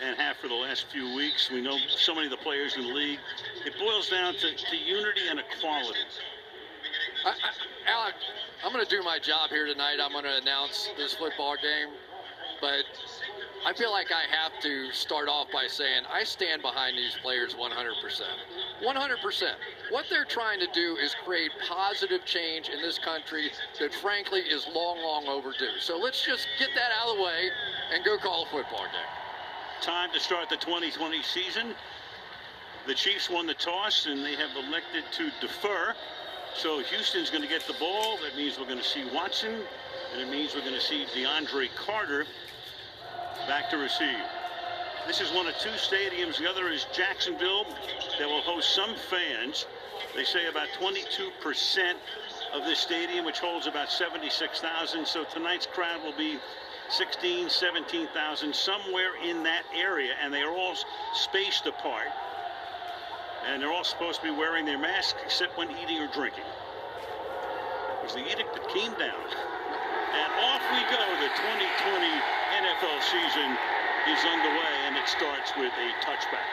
and 0.03 0.17
have 0.17 0.38
for 0.38 0.47
the 0.47 0.53
last 0.55 0.88
few 0.91 1.15
weeks. 1.15 1.49
We 1.51 1.61
know 1.61 1.78
so 1.88 2.13
many 2.13 2.28
of 2.28 2.32
the 2.32 2.38
players 2.38 2.76
in 2.76 2.84
the 2.84 2.93
league. 2.93 3.19
It 3.65 3.74
boils 3.80 4.09
down 4.09 4.34
to, 4.34 4.55
to 4.55 4.76
unity 4.76 5.28
and 5.30 5.39
equality. 5.39 5.99
I, 7.26 7.30
I, 7.30 7.91
Alec, 7.91 8.15
I'm 8.63 8.74
going 8.74 8.86
to 8.86 8.89
do 8.89 9.03
my 9.03 9.19
job 9.19 9.49
here 9.49 9.65
tonight. 9.65 9.97
I'm 10.01 10.11
going 10.11 10.26
to 10.26 10.38
announce 10.38 10.89
this 10.97 11.13
football 11.13 11.55
game, 11.55 11.93
but 12.61 12.84
I 13.66 13.72
feel 13.72 13.91
like 13.91 14.11
I 14.11 14.24
have 14.36 14.59
to 14.61 14.91
start 14.91 15.30
off 15.30 15.47
by 15.53 15.68
saying 15.68 16.03
I 16.11 16.26
stand 16.26 16.61
behind 16.61 16.97
these 16.97 17.16
players 17.22 17.55
100%. 17.55 17.72
100%. 18.84 19.43
What 19.89 20.05
they're 20.09 20.26
trying 20.26 20.59
to 20.59 20.68
do 20.74 20.97
is 20.97 21.16
create 21.24 21.51
positive 21.66 22.26
change 22.26 22.68
in 22.68 22.82
this 22.82 22.99
country 22.99 23.51
that, 23.80 23.93
frankly, 23.93 24.41
is 24.41 24.68
long, 24.74 25.01
long 25.01 25.28
overdue. 25.28 25.80
So 25.80 25.97
let's 25.97 26.26
just 26.26 26.45
get 26.59 26.70
that 26.76 26.91
out 26.99 27.11
of 27.11 27.18
the 27.18 27.24
way 27.24 27.49
and 27.93 28.03
go 28.03 28.18
call 28.18 28.43
a 28.43 28.45
football 28.47 28.84
game. 28.84 29.82
Time 29.82 30.09
to 30.11 30.20
start 30.20 30.49
the 30.49 30.57
2020 30.57 31.24
season. 31.24 31.74
The 32.86 32.93
Chiefs 32.93 33.30
won 33.30 33.47
the 33.47 33.53
toss 33.53 34.07
and 34.07 34.26
they 34.26 34.36
have 34.36 34.51
elected 34.57 35.05
to 35.14 35.32
defer. 35.39 35.95
So 36.53 36.80
Houston's 36.82 37.30
going 37.30 37.43
to 37.43 37.49
get 37.49 37.66
the 37.66 37.76
ball. 37.80 38.18
That 38.24 38.36
means 38.36 38.59
we're 38.59 38.66
going 38.66 38.78
to 38.78 38.84
see 38.84 39.05
Watson, 39.14 39.55
and 40.11 40.22
it 40.22 40.30
means 40.30 40.53
we're 40.53 40.61
going 40.61 40.74
to 40.74 40.82
see 40.82 41.05
DeAndre 41.16 41.74
Carter 41.76 42.26
back 43.48 43.70
to 43.72 43.78
receive. 43.78 44.24
This 45.06 45.20
is 45.20 45.32
one 45.34 45.48
of 45.48 45.58
two 45.58 45.70
stadiums. 45.72 46.38
The 46.38 46.50
other 46.50 46.70
is 46.70 46.86
Jacksonville 46.94 47.66
that 48.20 48.28
will 48.28 48.42
host 48.42 48.74
some 48.74 48.96
fans. 49.10 49.66
They 50.16 50.24
say 50.24 50.48
about 50.48 50.68
22% 50.80 51.94
of 52.54 52.64
this 52.64 52.80
stadium, 52.80 53.26
which 53.26 53.40
holds 53.40 53.68
about 53.68 53.92
76,000. 53.92 55.06
So 55.06 55.26
tonight's 55.26 55.66
crowd 55.66 56.02
will 56.04 56.16
be 56.18 56.40
16, 56.90 57.50
17,000, 57.50 58.56
somewhere 58.56 59.16
in 59.24 59.44
that 59.44 59.64
area, 59.76 60.14
and 60.22 60.34
they 60.34 60.42
are 60.42 60.54
all 60.54 60.76
spaced 61.14 61.66
apart. 61.66 62.08
And 63.46 63.62
they're 63.62 63.74
all 63.74 63.84
supposed 63.84 64.22
to 64.22 64.32
be 64.32 64.32
wearing 64.32 64.66
their 64.66 64.80
masks 64.80 65.20
except 65.26 65.58
when 65.58 65.70
eating 65.84 66.00
or 66.00 66.08
drinking. 66.14 66.48
That 67.90 68.04
was 68.04 68.14
the 68.14 68.24
edict 68.32 68.54
that 68.54 68.70
came 68.70 68.94
down. 68.94 69.20
And 70.14 70.32
off 70.46 70.62
we 70.70 70.78
go. 70.94 71.02
The 71.26 71.34
2020 71.42 72.43
Season 72.84 73.52
is 74.12 74.20
underway, 74.26 74.74
and 74.88 74.98
it 74.98 75.08
starts 75.08 75.56
with 75.56 75.72
a 75.72 75.90
touchback. 76.04 76.52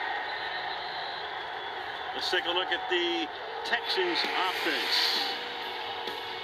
Let's 2.15 2.31
take 2.31 2.45
a 2.45 2.51
look 2.51 2.71
at 2.71 2.79
the 2.89 3.27
Texans 3.65 4.17
offense. 4.47 5.35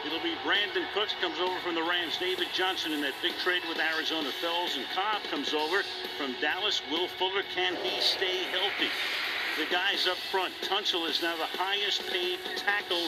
It'll 0.06 0.20
be 0.20 0.36
Brandin 0.44 0.84
Cooks 0.94 1.16
comes 1.22 1.40
over 1.40 1.58
from 1.60 1.76
the 1.76 1.84
Rams. 1.84 2.18
David 2.18 2.48
Johnson 2.54 2.92
in 2.92 3.02
that 3.02 3.14
big 3.22 3.32
trade 3.38 3.62
with 3.70 3.80
Arizona. 3.80 4.30
Fells 4.42 4.76
and 4.76 4.86
Cobb 4.94 5.24
comes 5.32 5.54
over 5.54 5.84
from 6.18 6.36
Dallas. 6.42 6.82
Will 6.92 7.08
Fuller, 7.08 7.44
can 7.56 7.76
he 7.78 8.02
stay 8.02 8.44
healthy? 8.52 8.92
The 9.58 9.72
guys 9.72 10.06
up 10.08 10.18
front. 10.32 10.54
Tunsil 10.64 11.10
is 11.10 11.22
now 11.22 11.36
the 11.36 11.50
highest 11.58 12.06
paid 12.08 12.40
tackle 12.56 13.08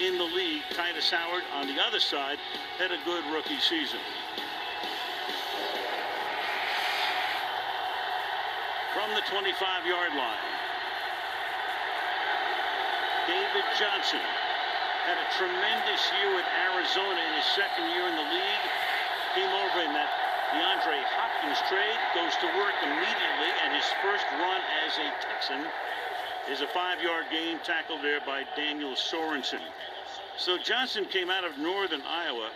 in 0.00 0.16
the 0.16 0.24
league. 0.24 0.62
Tytus 0.70 1.10
Howard 1.10 1.42
on 1.54 1.66
the 1.66 1.82
other 1.82 2.00
side 2.00 2.38
had 2.78 2.92
a 2.92 2.98
good 3.04 3.24
rookie 3.34 3.60
season. 3.60 3.98
From 9.00 9.16
the 9.16 9.24
25-yard 9.32 10.12
line, 10.12 10.52
David 13.24 13.64
Johnson 13.80 14.20
had 15.08 15.16
a 15.16 15.24
tremendous 15.40 16.04
year 16.20 16.36
with 16.36 16.44
Arizona 16.68 17.16
in 17.16 17.32
his 17.32 17.48
second 17.56 17.88
year 17.96 18.04
in 18.04 18.12
the 18.12 18.28
league. 18.28 18.64
Came 19.32 19.48
over 19.48 19.80
in 19.88 19.96
that 19.96 20.12
DeAndre 20.52 21.00
Hopkins 21.16 21.56
trade, 21.72 21.96
goes 22.12 22.36
to 22.44 22.46
work 22.60 22.76
immediately, 22.84 23.50
and 23.64 23.72
his 23.72 23.88
first 24.04 24.28
run 24.36 24.60
as 24.84 24.92
a 25.00 25.08
Texan 25.24 25.64
is 26.52 26.60
a 26.60 26.68
five-yard 26.68 27.24
gain 27.32 27.56
tackled 27.64 28.04
there 28.04 28.20
by 28.28 28.44
Daniel 28.54 28.92
Sorensen. 28.92 29.64
So 30.36 30.58
Johnson 30.58 31.06
came 31.06 31.30
out 31.30 31.44
of 31.44 31.56
northern 31.56 32.02
Iowa. 32.02 32.50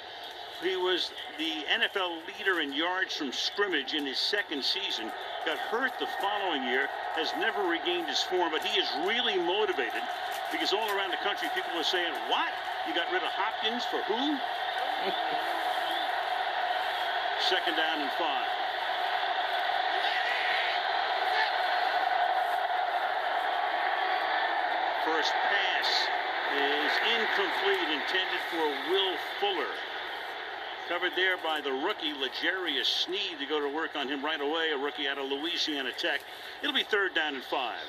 He 0.64 0.76
was 0.76 1.12
the 1.36 1.68
NFL 1.68 2.24
leader 2.24 2.62
in 2.62 2.72
yards 2.72 3.14
from 3.14 3.32
scrimmage 3.32 3.92
in 3.92 4.06
his 4.06 4.16
second 4.16 4.64
season. 4.64 5.12
Got 5.44 5.58
hurt 5.58 5.92
the 6.00 6.08
following 6.24 6.64
year, 6.64 6.88
has 7.20 7.28
never 7.36 7.68
regained 7.68 8.08
his 8.08 8.22
form, 8.22 8.50
but 8.50 8.64
he 8.64 8.80
is 8.80 8.88
really 9.04 9.36
motivated 9.36 10.00
because 10.50 10.72
all 10.72 10.88
around 10.96 11.10
the 11.12 11.20
country 11.20 11.48
people 11.54 11.76
are 11.76 11.84
saying, 11.84 12.10
What? 12.32 12.48
You 12.88 12.94
got 12.94 13.12
rid 13.12 13.20
of 13.20 13.28
Hopkins 13.28 13.84
for 13.84 14.00
who? 14.08 14.16
Second 17.44 17.76
down 17.76 18.00
and 18.00 18.10
five. 18.16 18.48
First 25.04 25.36
pass 25.44 26.08
is 26.56 26.92
incomplete, 27.20 28.00
intended 28.00 28.40
for 28.48 28.64
Will 28.88 29.12
Fuller. 29.40 29.76
Covered 30.88 31.12
there 31.16 31.38
by 31.42 31.62
the 31.62 31.72
rookie, 31.72 32.12
L'Jarius 32.12 32.84
Sneed, 32.84 33.38
to 33.40 33.46
go 33.46 33.58
to 33.58 33.74
work 33.74 33.96
on 33.96 34.06
him 34.06 34.22
right 34.22 34.40
away, 34.40 34.70
a 34.74 34.78
rookie 34.78 35.08
out 35.08 35.16
of 35.16 35.30
Louisiana 35.30 35.90
Tech. 35.96 36.20
It'll 36.62 36.74
be 36.74 36.84
third 36.84 37.14
down 37.14 37.34
and 37.34 37.44
five. 37.44 37.80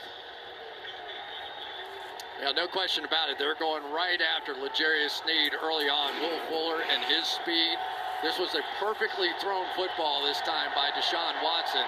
Yeah, 2.41 2.51
no 2.51 2.67
question 2.67 3.03
about 3.03 3.29
it. 3.29 3.37
They're 3.37 3.55
going 3.55 3.83
right 3.91 4.19
after 4.21 4.53
L'Jarius 4.53 5.23
Sneed 5.23 5.53
early 5.61 5.89
on. 5.89 6.11
Will 6.21 6.39
Fuller 6.49 6.83
and 6.89 7.03
his 7.03 7.27
speed. 7.27 7.77
This 8.23 8.39
was 8.39 8.55
a 8.55 8.61
perfectly 8.79 9.29
thrown 9.39 9.65
football 9.75 10.23
this 10.23 10.39
time 10.41 10.71
by 10.73 10.89
Deshaun 10.91 11.35
Watson. 11.43 11.83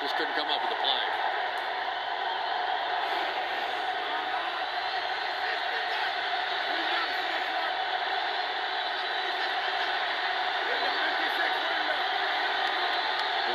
Just 0.00 0.16
couldn't 0.16 0.34
come 0.34 0.46
up 0.46 0.62
with 0.62 0.78
a 0.78 0.80
play. 0.82 1.04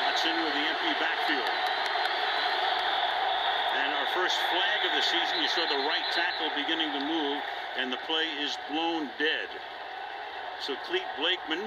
Watson 0.03 0.43
with 0.43 0.53
the 0.53 0.65
empty 0.65 0.93
backfield. 0.99 1.53
And 3.77 3.93
our 3.93 4.07
first 4.27 4.43
flag 4.51 4.83
of 4.83 4.91
the 4.91 5.05
season, 5.07 5.39
you 5.39 5.47
saw 5.47 5.63
the 5.71 5.87
right 5.87 6.03
tackle 6.11 6.51
beginning 6.51 6.91
to 6.91 6.99
move, 6.99 7.39
and 7.79 7.87
the 7.87 8.01
play 8.11 8.27
is 8.43 8.59
blown 8.67 9.07
dead. 9.15 9.47
So 10.59 10.75
Clete 10.83 11.07
Blakeman 11.15 11.63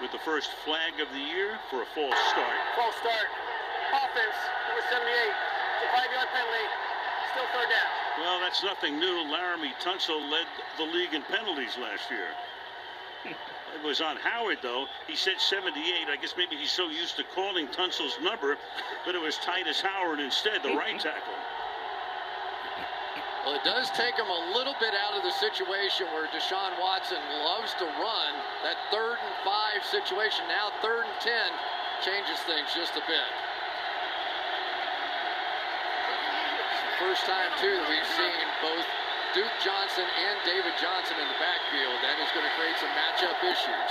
with 0.00 0.16
the 0.16 0.22
first 0.24 0.48
flag 0.64 0.96
of 0.96 1.12
the 1.12 1.20
year 1.20 1.60
for 1.68 1.84
a 1.84 1.88
false 1.92 2.16
start. 2.32 2.56
False 2.72 2.96
start. 3.04 3.28
Offense, 3.92 4.38
number 4.64 4.80
78. 4.96 5.04
It's 5.04 5.84
a 5.84 5.88
five-yard 5.92 6.28
penalty. 6.32 6.66
Still 7.36 7.48
third 7.52 7.68
down. 7.68 7.88
Well, 8.24 8.40
that's 8.40 8.64
nothing 8.64 8.96
new. 8.96 9.28
Laremy 9.28 9.76
Tunsil 9.84 10.24
led 10.32 10.48
the 10.80 10.88
league 10.88 11.12
in 11.12 11.20
penalties 11.28 11.76
last 11.76 12.08
year. 12.08 12.32
It 13.74 13.82
was 13.82 14.00
on 14.00 14.16
Howard, 14.16 14.58
though. 14.60 14.86
He 15.08 15.16
said 15.16 15.40
78. 15.40 16.08
I 16.08 16.16
guess 16.20 16.34
maybe 16.36 16.56
he's 16.56 16.70
so 16.70 16.88
used 16.88 17.16
to 17.16 17.24
calling 17.34 17.68
Tunsil's 17.68 18.18
number, 18.22 18.58
but 19.06 19.14
it 19.14 19.20
was 19.20 19.36
Tytus 19.36 19.80
Howard 19.80 20.20
instead, 20.20 20.62
the 20.62 20.76
right 20.76 20.94
mm-hmm. 20.94 21.08
tackle. 21.08 21.38
Well, 23.44 23.58
it 23.58 23.64
does 23.64 23.90
take 23.98 24.14
him 24.14 24.30
a 24.30 24.54
little 24.54 24.76
bit 24.78 24.94
out 24.94 25.18
of 25.18 25.24
the 25.26 25.34
situation 25.34 26.06
where 26.14 26.30
Deshaun 26.30 26.78
Watson 26.78 27.18
loves 27.42 27.74
to 27.82 27.86
run. 27.98 28.32
That 28.62 28.78
third 28.92 29.18
and 29.18 29.34
five 29.42 29.82
situation, 29.82 30.46
now 30.46 30.70
third 30.78 31.02
and 31.10 31.18
ten, 31.18 31.50
changes 32.06 32.38
things 32.46 32.70
just 32.70 32.94
a 32.94 33.02
bit. 33.10 33.30
First 37.02 37.26
time, 37.26 37.50
too, 37.58 37.82
that 37.82 37.88
we've 37.90 38.12
seen 38.14 38.46
both 38.62 38.86
Duke 39.32 39.56
Johnson 39.64 40.04
and 40.04 40.36
David 40.44 40.76
Johnson 40.76 41.16
in 41.16 41.24
the 41.24 41.40
backfield. 41.40 41.96
That 42.04 42.20
is 42.20 42.28
going 42.36 42.44
to 42.44 42.52
create 42.52 42.76
some 42.76 42.92
matchup 42.92 43.40
issues. 43.40 43.90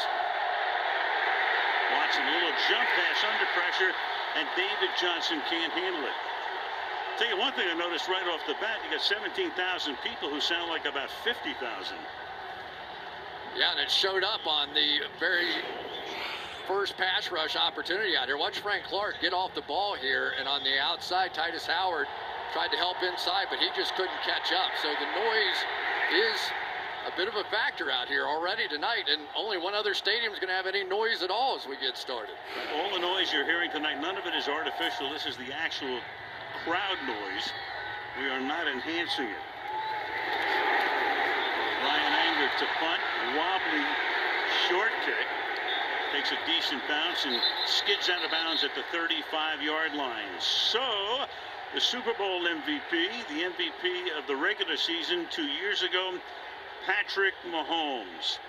Watson, 1.97 2.21
a 2.21 2.33
little 2.37 2.53
jump 2.69 2.85
pass 2.93 3.17
under 3.25 3.49
pressure, 3.57 3.89
and 4.37 4.45
David 4.53 4.93
Johnson 5.01 5.41
can't 5.49 5.73
handle 5.73 6.05
it. 6.05 6.17
Tell 7.17 7.27
you 7.27 7.37
one 7.41 7.53
thing 7.53 7.65
I 7.65 7.73
noticed 7.73 8.07
right 8.07 8.21
off 8.29 8.45
the 8.45 8.53
bat, 8.61 8.85
you 8.85 8.93
got 8.93 9.01
17,000 9.01 9.49
people 10.05 10.29
who 10.29 10.39
sound 10.39 10.69
like 10.69 10.85
about 10.85 11.09
50,000. 11.25 11.57
Yeah, 13.57 13.71
and 13.71 13.79
it 13.79 13.89
showed 13.89 14.23
up 14.23 14.45
on 14.45 14.69
the 14.75 15.09
very 15.19 15.49
first 16.67 16.95
pass 16.97 17.31
rush 17.31 17.55
opportunity 17.55 18.15
out 18.15 18.27
here. 18.27 18.37
Watch 18.37 18.59
Frank 18.59 18.85
Clark 18.85 19.15
get 19.21 19.33
off 19.33 19.55
the 19.55 19.65
ball 19.65 19.95
here, 19.95 20.33
and 20.37 20.47
on 20.47 20.63
the 20.63 20.79
outside, 20.79 21.33
Tytus 21.33 21.65
Howard 21.65 22.07
tried 22.53 22.71
to 22.71 22.77
help 22.77 22.97
inside, 23.03 23.47
but 23.49 23.59
he 23.59 23.67
just 23.75 23.95
couldn't 23.95 24.21
catch 24.23 24.51
up. 24.51 24.71
So 24.81 24.91
the 24.91 25.09
noise 25.15 25.59
is 26.11 26.39
a 27.07 27.15
bit 27.17 27.27
of 27.27 27.35
a 27.35 27.43
factor 27.49 27.89
out 27.89 28.07
here 28.07 28.27
already 28.27 28.67
tonight, 28.67 29.09
and 29.09 29.23
only 29.35 29.57
one 29.57 29.73
other 29.73 29.93
stadium 29.93 30.33
is 30.33 30.39
going 30.39 30.49
to 30.49 30.55
have 30.55 30.67
any 30.67 30.83
noise 30.83 31.23
at 31.23 31.31
all 31.31 31.55
as 31.55 31.65
we 31.65 31.77
get 31.77 31.97
started. 31.97 32.35
All 32.75 32.93
the 32.93 32.99
noise 32.99 33.33
you're 33.33 33.45
hearing 33.45 33.71
tonight, 33.71 33.99
none 34.01 34.17
of 34.17 34.25
it 34.25 34.35
is 34.35 34.47
artificial. 34.47 35.09
This 35.09 35.25
is 35.25 35.37
the 35.37 35.51
actual 35.53 35.99
crowd 36.63 36.99
noise. 37.07 37.49
We 38.19 38.27
are 38.29 38.41
not 38.41 38.67
enhancing 38.67 39.25
it. 39.25 39.43
Bryan 41.81 42.13
Anger 42.13 42.51
to 42.59 42.65
punt, 42.77 43.01
wobbly 43.33 43.85
short 44.69 44.91
kick. 45.05 45.27
Takes 46.13 46.31
a 46.31 46.39
decent 46.45 46.83
bounce 46.89 47.25
and 47.25 47.39
skids 47.65 48.09
out 48.09 48.23
of 48.23 48.29
bounds 48.29 48.65
at 48.65 48.75
the 48.75 48.83
35-yard 48.95 49.93
line. 49.95 50.27
So, 50.39 51.25
the 51.73 51.79
Super 51.79 52.13
Bowl 52.17 52.41
MVP, 52.41 53.27
the 53.29 53.43
MVP 53.47 54.17
of 54.17 54.27
the 54.27 54.35
regular 54.35 54.75
season 54.75 55.25
two 55.31 55.45
years 55.45 55.83
ago, 55.83 56.15
Patrick 56.85 57.33
Mahomes. 57.49 58.39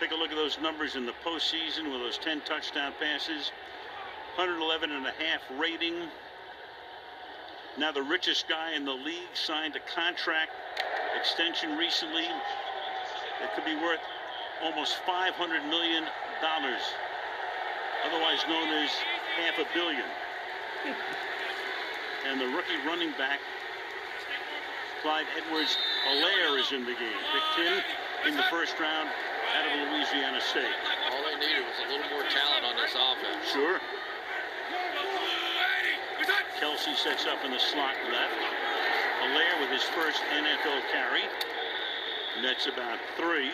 Take 0.00 0.10
a 0.10 0.16
look 0.16 0.30
at 0.30 0.36
those 0.36 0.58
numbers 0.60 0.96
in 0.96 1.06
the 1.06 1.14
postseason 1.24 1.92
with 1.92 2.00
those 2.00 2.18
10 2.18 2.40
touchdown 2.40 2.92
passes, 2.98 3.52
111 4.34 4.90
and 4.90 5.06
a 5.06 5.12
half 5.12 5.42
rating. 5.60 5.94
Now 7.78 7.92
the 7.92 8.02
richest 8.02 8.48
guy 8.48 8.72
in 8.72 8.84
the 8.84 8.92
league 8.92 9.34
signed 9.34 9.76
a 9.76 9.94
contract 9.94 10.50
extension 11.16 11.76
recently 11.76 12.26
that 13.40 13.54
could 13.54 13.64
be 13.64 13.76
worth 13.76 14.00
almost 14.60 14.96
500 15.06 15.64
million 15.66 16.02
dollars, 16.42 16.82
otherwise 18.04 18.40
known 18.48 18.68
as 18.70 18.90
half 19.38 19.54
a 19.58 19.72
billion. 19.72 20.04
And 22.26 22.40
the 22.40 22.46
rookie 22.46 22.80
running 22.84 23.12
back 23.14 23.38
Clyde 25.02 25.26
Edwards 25.38 25.78
Alaire 26.10 26.58
is 26.58 26.72
in 26.72 26.82
the 26.82 26.96
game. 26.98 27.22
Picked 27.30 27.84
10 28.26 28.32
in 28.32 28.36
the 28.36 28.42
first 28.50 28.74
round 28.80 29.08
out 29.54 29.62
of 29.62 29.92
Louisiana 29.94 30.40
State. 30.40 30.74
All 31.12 31.22
they 31.22 31.38
needed 31.38 31.62
was 31.62 31.78
a 31.86 31.92
little 31.94 32.10
more 32.10 32.26
talent 32.26 32.66
on 32.66 32.74
this 32.74 32.90
offense. 32.98 33.46
Sure. 33.52 33.78
Kelce 36.58 36.96
sets 36.96 37.26
up 37.26 37.44
in 37.44 37.52
the 37.52 37.60
slot 37.60 37.94
left. 38.10 38.34
Alaire 39.22 39.60
with 39.60 39.70
his 39.70 39.84
first 39.94 40.18
NFL 40.34 40.82
carry. 40.90 41.22
Nets 42.42 42.66
about 42.66 42.98
three. 43.16 43.52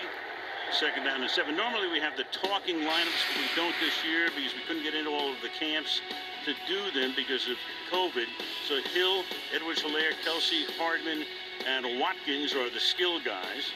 Second 0.72 1.04
down 1.04 1.20
and 1.20 1.30
seven. 1.30 1.54
Normally 1.54 1.88
we 1.92 2.00
have 2.00 2.16
the 2.16 2.24
talking 2.32 2.76
lineups, 2.76 3.22
but 3.28 3.36
we 3.36 3.48
don't 3.54 3.74
this 3.78 3.92
year 4.08 4.32
because 4.34 4.54
we 4.56 4.64
couldn't 4.66 4.82
get 4.82 4.94
into 4.94 5.10
all 5.10 5.28
of 5.28 5.36
the 5.42 5.52
camps 5.52 6.00
to 6.46 6.54
do 6.66 6.90
them 6.98 7.12
because 7.14 7.46
of 7.46 7.56
COVID. 7.92 8.24
So 8.66 8.80
Hill, 8.80 9.22
Edwards 9.54 9.82
Hilaire, 9.82 10.12
Kelce, 10.24 10.64
Hardman, 10.80 11.24
and 11.68 12.00
Watkins 12.00 12.54
are 12.54 12.70
the 12.70 12.80
skill 12.80 13.20
guys. 13.20 13.68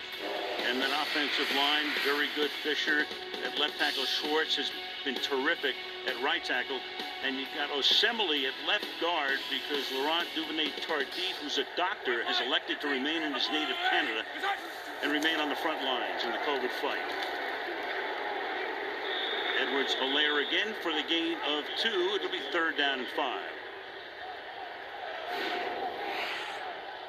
And 0.64 0.80
then 0.80 0.88
offensive 0.88 1.46
line, 1.54 1.84
very 2.02 2.28
good 2.34 2.50
Fisher. 2.64 3.04
At 3.44 3.58
left 3.60 3.78
tackle, 3.78 4.06
Schwartz 4.06 4.56
has 4.56 4.72
been 5.04 5.16
terrific 5.16 5.76
at 6.08 6.16
right 6.24 6.42
tackle. 6.42 6.80
And 7.22 7.36
you've 7.36 7.52
got 7.54 7.68
Osemele 7.76 8.48
at 8.48 8.56
left 8.66 8.88
guard 9.02 9.36
because 9.52 9.84
Laurent 10.00 10.26
Duvernay 10.34 10.72
Tardif, 10.80 11.36
who's 11.44 11.58
a 11.58 11.68
doctor, 11.76 12.24
has 12.24 12.40
elected 12.40 12.80
to 12.80 12.88
remain 12.88 13.20
in 13.22 13.34
his 13.34 13.48
native 13.52 13.76
Canada 13.90 14.24
and 15.02 15.12
remain 15.12 15.40
on 15.40 15.48
the 15.48 15.56
front 15.56 15.82
lines 15.82 16.24
in 16.24 16.30
the 16.30 16.38
COVID 16.38 16.70
fight. 16.80 16.98
Edwards-Helaire 19.60 20.46
again 20.46 20.74
for 20.82 20.92
the 20.92 21.02
gain 21.08 21.36
of 21.48 21.64
two. 21.78 22.10
It'll 22.14 22.30
be 22.30 22.40
third 22.52 22.76
down 22.76 23.00
and 23.00 23.08
five. 23.16 23.40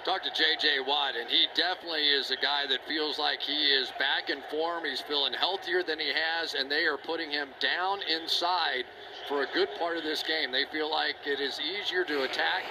Talk 0.05 0.23
to 0.23 0.29
J.J. 0.29 0.79
Watt, 0.87 1.15
and 1.19 1.29
he 1.29 1.47
definitely 1.53 2.07
is 2.07 2.31
a 2.31 2.37
guy 2.37 2.65
that 2.69 2.79
feels 2.87 3.19
like 3.19 3.41
he 3.41 3.65
is 3.65 3.91
back 3.99 4.29
in 4.29 4.39
form. 4.49 4.85
He's 4.85 5.01
feeling 5.01 5.33
healthier 5.33 5.83
than 5.83 5.99
he 5.99 6.13
has, 6.13 6.53
and 6.53 6.71
they 6.71 6.85
are 6.85 6.95
putting 6.97 7.29
him 7.29 7.49
down 7.59 7.99
inside 8.03 8.85
for 9.27 9.43
a 9.43 9.47
good 9.53 9.67
part 9.77 9.97
of 9.97 10.03
this 10.03 10.23
game. 10.23 10.49
They 10.49 10.63
feel 10.71 10.89
like 10.89 11.17
it 11.25 11.41
is 11.41 11.59
easier 11.59 12.05
to 12.05 12.23
attack 12.23 12.63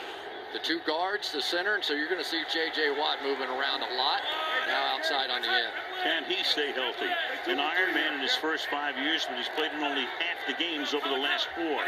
the 0.55 0.59
two 0.61 0.81
guards, 0.87 1.31
the 1.31 1.43
center, 1.43 1.75
and 1.75 1.85
so 1.85 1.93
you're 1.93 2.09
going 2.09 2.23
to 2.23 2.29
see 2.29 2.43
J.J. 2.51 2.99
Watt 2.99 3.19
moving 3.23 3.49
around 3.49 3.83
a 3.83 3.95
lot 3.99 4.23
now 4.67 4.95
outside 4.95 5.31
on 5.31 5.43
the 5.43 5.49
end. 5.49 5.73
Can 6.03 6.25
he 6.25 6.43
stay 6.45 6.73
healthy? 6.73 7.11
An 7.47 7.59
Ironman 7.59 8.15
in 8.15 8.21
his 8.21 8.35
first 8.35 8.67
five 8.67 8.99
years, 8.99 9.27
but 9.29 9.39
he's 9.39 9.49
played 9.55 9.73
in 9.73 9.83
only 9.83 10.07
half 10.19 10.39
the 10.47 10.55
games 10.59 10.95
over 10.95 11.09
the 11.09 11.19
last 11.19 11.49
four. 11.55 11.83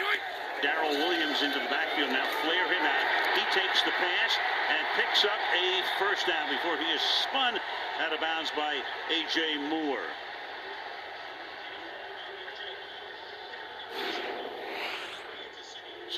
Darrel 0.63 0.91
Williams 0.91 1.43
into 1.43 1.59
the 1.59 1.71
backfield 1.71 2.11
now. 2.11 2.27
Flare 2.43 2.67
him 2.67 2.83
out. 2.83 3.07
He 3.35 3.45
takes 3.55 3.83
the 3.83 3.95
pass 3.95 4.33
and 4.71 4.83
picks 4.97 5.25
up 5.25 5.39
a 5.55 5.83
first 5.99 6.27
down 6.27 6.51
before 6.51 6.77
he 6.77 6.91
is 6.91 7.01
spun 7.01 7.59
out 8.01 8.13
of 8.13 8.21
bounds 8.21 8.51
by 8.57 8.79
A.J. 9.11 9.59
Moore. 9.69 10.07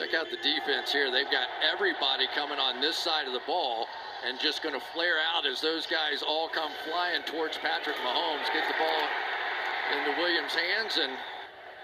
Check 0.00 0.16
out 0.16 0.32
the 0.32 0.40
defense 0.40 0.88
here. 0.96 1.12
They've 1.12 1.28
got 1.28 1.52
everybody 1.60 2.24
coming 2.32 2.56
on 2.56 2.80
this 2.80 2.96
side 2.96 3.28
of 3.28 3.36
the 3.36 3.44
ball 3.44 3.84
and 4.24 4.40
just 4.40 4.64
going 4.64 4.72
to 4.72 4.80
flare 4.96 5.20
out 5.20 5.44
as 5.44 5.60
those 5.60 5.84
guys 5.84 6.24
all 6.24 6.48
come 6.48 6.72
flying 6.88 7.20
towards 7.28 7.60
Patrick 7.60 8.00
Mahomes. 8.00 8.48
Get 8.48 8.64
the 8.64 8.80
ball 8.80 9.04
into 9.92 10.16
Williams' 10.16 10.56
hands 10.56 10.96
and 10.96 11.12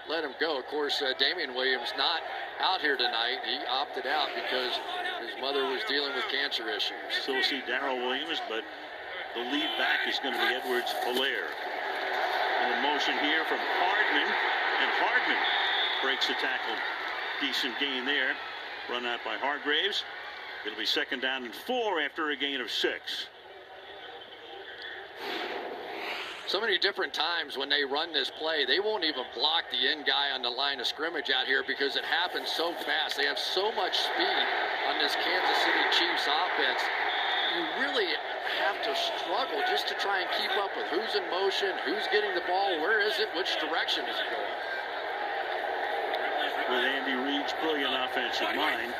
let 0.09 0.25
him 0.25 0.33
go. 0.41 0.57
Of 0.57 0.65
course, 0.65 0.97
uh, 0.97 1.13
Damien 1.21 1.53
Williams 1.53 1.93
not 1.93 2.25
out 2.57 2.81
here 2.81 2.97
tonight. 2.97 3.37
He 3.45 3.61
opted 3.69 4.09
out 4.09 4.33
because 4.33 4.73
his 5.21 5.37
mother 5.37 5.69
was 5.69 5.85
dealing 5.85 6.17
with 6.17 6.25
cancer 6.33 6.73
issues. 6.73 7.21
So 7.21 7.37
we'll 7.37 7.45
see 7.45 7.61
Darrel 7.69 8.01
Williams, 8.01 8.41
but 8.49 8.65
the 9.37 9.45
lead 9.53 9.69
back 9.77 10.09
is 10.09 10.17
going 10.17 10.33
to 10.33 10.41
be 10.41 10.57
Edwards 10.57 10.89
Alaire. 11.05 11.53
In 12.65 12.81
motion 12.81 13.13
here 13.21 13.45
from 13.45 13.61
Hardman, 13.61 14.25
and 14.25 14.89
Hardman 15.05 15.43
breaks 16.01 16.25
the 16.25 16.33
tackle. 16.41 16.81
Decent 17.41 17.79
gain 17.79 18.05
there. 18.05 18.33
Run 18.89 19.05
out 19.05 19.19
by 19.23 19.37
Hargreaves. 19.37 20.03
It'll 20.65 20.77
be 20.77 20.85
second 20.85 21.21
down 21.21 21.45
and 21.45 21.53
four 21.53 22.01
after 22.01 22.31
a 22.31 22.35
gain 22.35 22.61
of 22.61 22.71
six. 22.71 23.27
So 26.47 26.61
many 26.61 26.79
different 26.79 27.13
times 27.13 27.57
when 27.57 27.67
they 27.67 27.83
run 27.83 28.13
this 28.13 28.31
play, 28.31 28.63
they 28.63 28.79
won't 28.79 29.03
even 29.03 29.27
block 29.35 29.67
the 29.69 29.83
end 29.83 30.07
guy 30.07 30.31
on 30.31 30.41
the 30.41 30.49
line 30.49 30.79
of 30.79 30.87
scrimmage 30.87 31.29
out 31.29 31.45
here 31.45 31.61
because 31.67 31.97
it 31.97 32.05
happens 32.05 32.47
so 32.47 32.71
fast. 32.87 33.17
They 33.17 33.27
have 33.27 33.37
so 33.37 33.71
much 33.75 33.99
speed 33.99 34.45
on 34.87 34.95
this 35.03 35.13
Kansas 35.19 35.57
City 35.59 35.83
Chiefs 35.91 36.23
offense. 36.23 36.79
You 37.51 37.83
really 37.83 38.07
have 38.63 38.79
to 38.79 38.95
struggle 38.95 39.59
just 39.67 39.87
to 39.89 39.93
try 39.95 40.21
and 40.23 40.29
keep 40.39 40.51
up 40.55 40.71
with 40.79 40.87
who's 40.87 41.19
in 41.19 41.29
motion, 41.29 41.75
who's 41.83 42.07
getting 42.15 42.33
the 42.33 42.47
ball, 42.47 42.79
where 42.79 43.03
is 43.03 43.19
it, 43.19 43.27
which 43.35 43.59
direction 43.59 44.07
is 44.07 44.15
it 44.15 44.27
going. 44.31 44.55
With 46.71 46.83
Andy 46.83 47.26
Reid's 47.47 47.63
brilliant 47.63 47.95
offensive 47.95 48.55
mind, 48.55 48.91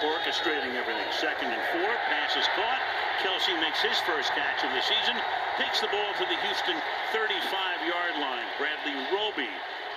orchestrating 0.00 0.74
everything. 0.76 1.04
Second 1.12 1.52
and 1.52 1.60
four, 1.72 1.92
pass 2.08 2.36
is 2.36 2.46
caught. 2.56 2.80
Kelce 3.20 3.52
makes 3.60 3.82
his 3.82 3.98
first 4.08 4.32
catch 4.32 4.64
of 4.64 4.72
the 4.72 4.80
season, 4.80 5.14
takes 5.58 5.80
the 5.80 5.88
ball 5.88 6.12
to 6.16 6.24
the 6.24 6.36
Houston 6.40 6.76
35-yard 7.12 8.16
line. 8.18 8.48
Bradley 8.58 8.96
Roby 9.12 9.48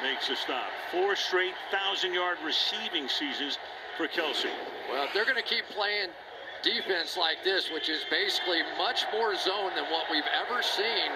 makes 0.03 0.29
a 0.29 0.35
stop. 0.35 0.67
Four 0.91 1.15
straight 1.15 1.53
1,000-yard 1.71 2.37
receiving 2.45 3.07
seasons 3.07 3.59
for 3.95 4.07
Kelce. 4.07 4.51
Well, 4.91 5.05
if 5.05 5.13
they're 5.13 5.23
going 5.23 5.41
to 5.41 5.49
keep 5.49 5.63
playing 5.69 6.09
defense 6.63 7.15
like 7.15 7.43
this, 7.45 7.71
which 7.71 7.87
is 7.87 8.01
basically 8.11 8.59
much 8.77 9.05
more 9.13 9.35
zone 9.35 9.71
than 9.75 9.85
what 9.85 10.11
we've 10.11 10.27
ever 10.35 10.61
seen 10.61 11.11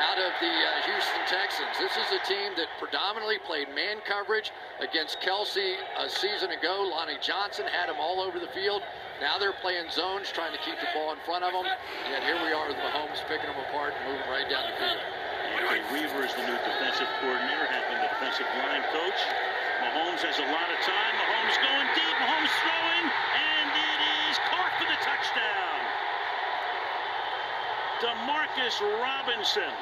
out 0.00 0.16
of 0.16 0.32
the 0.40 0.48
uh, 0.48 0.68
Houston 0.88 1.24
Texans. 1.28 1.76
This 1.76 1.92
is 1.92 2.08
a 2.16 2.20
team 2.24 2.56
that 2.56 2.72
predominantly 2.80 3.36
played 3.44 3.68
man 3.76 4.00
coverage 4.08 4.48
against 4.80 5.20
Kelce 5.20 5.76
a 6.00 6.08
season 6.08 6.56
ago. 6.56 6.88
Lonnie 6.88 7.20
Johnson 7.20 7.68
had 7.68 7.92
him 7.92 8.00
all 8.00 8.24
over 8.24 8.40
the 8.40 8.48
field. 8.56 8.80
Now 9.20 9.36
they're 9.36 9.56
playing 9.60 9.92
zones, 9.92 10.32
trying 10.32 10.56
to 10.56 10.62
keep 10.64 10.80
the 10.80 10.88
ball 10.96 11.12
in 11.12 11.20
front 11.28 11.44
of 11.44 11.52
them. 11.52 11.68
Yet 12.08 12.24
here 12.24 12.40
we 12.40 12.48
are 12.56 12.72
with 12.72 12.80
Mahomes 12.80 13.20
picking 13.28 13.52
them 13.52 13.60
apart 13.68 13.92
and 13.92 14.08
moving 14.08 14.24
right 14.32 14.48
down 14.48 14.72
the 14.72 14.76
field. 14.80 15.00
Anthony 15.60 15.84
Weaver 15.92 16.24
is 16.24 16.32
the 16.32 16.48
new 16.48 16.56
defensive 16.64 17.10
coordinator, 17.20 17.68
has 17.68 17.84
been 17.92 18.00
the 18.00 18.08
defensive 18.16 18.48
line 18.56 18.84
coach. 18.96 19.20
Mahomes 19.84 20.24
has 20.24 20.40
a 20.40 20.48
lot 20.48 20.68
of 20.72 20.80
time. 20.80 21.12
Mahomes 21.28 21.56
going 21.60 21.88
deep. 21.92 22.16
Mahomes 22.24 22.52
throwing, 22.64 23.04
and 23.36 23.68
it 23.76 24.00
is 24.32 24.36
caught 24.48 24.72
for 24.80 24.88
the 24.88 24.98
touchdown. 25.04 25.79
Demarcus 28.00 28.80
Robinson. 29.00 29.72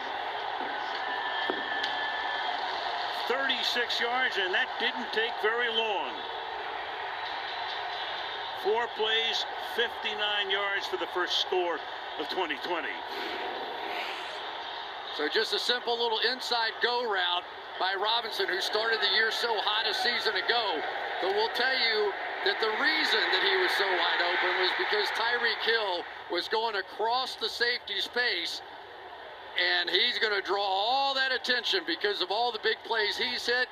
36 3.28 4.00
yards, 4.00 4.36
and 4.42 4.52
that 4.54 4.66
didn't 4.80 5.12
take 5.12 5.32
very 5.42 5.68
long. 5.68 6.10
Four 8.64 8.86
plays, 8.96 9.44
59 9.76 10.50
yards 10.50 10.86
for 10.86 10.96
the 10.96 11.06
first 11.14 11.38
score 11.38 11.78
of 12.18 12.28
2020. 12.28 12.88
So 15.16 15.28
just 15.28 15.52
a 15.52 15.58
simple 15.58 15.98
little 15.98 16.20
inside 16.32 16.72
go 16.82 17.04
route 17.04 17.44
by 17.78 17.94
Robinson, 17.94 18.48
who 18.48 18.60
started 18.60 18.98
the 19.00 19.14
year 19.14 19.30
so 19.30 19.54
hot 19.58 19.86
a 19.86 19.94
season 19.94 20.34
ago. 20.34 20.82
But 21.22 21.34
we'll 21.34 21.54
tell 21.54 21.74
you 21.74 22.12
that 22.44 22.60
the 22.60 22.70
reason 22.80 23.20
that 23.32 23.42
he 23.42 23.56
was 23.56 23.70
so 23.72 23.84
wide 23.84 24.22
open 24.22 24.52
was 24.60 24.70
because 24.78 25.08
Tyreek 25.18 25.62
Hill 25.64 26.04
was 26.30 26.48
going 26.48 26.76
across 26.76 27.34
the 27.36 27.48
safety 27.48 28.00
space, 28.00 28.62
and 29.58 29.90
he's 29.90 30.18
going 30.18 30.34
to 30.34 30.46
draw 30.46 30.62
all 30.62 31.14
that 31.14 31.32
attention 31.32 31.80
because 31.86 32.22
of 32.22 32.30
all 32.30 32.52
the 32.52 32.60
big 32.62 32.76
plays 32.84 33.16
he's 33.16 33.46
hit. 33.46 33.66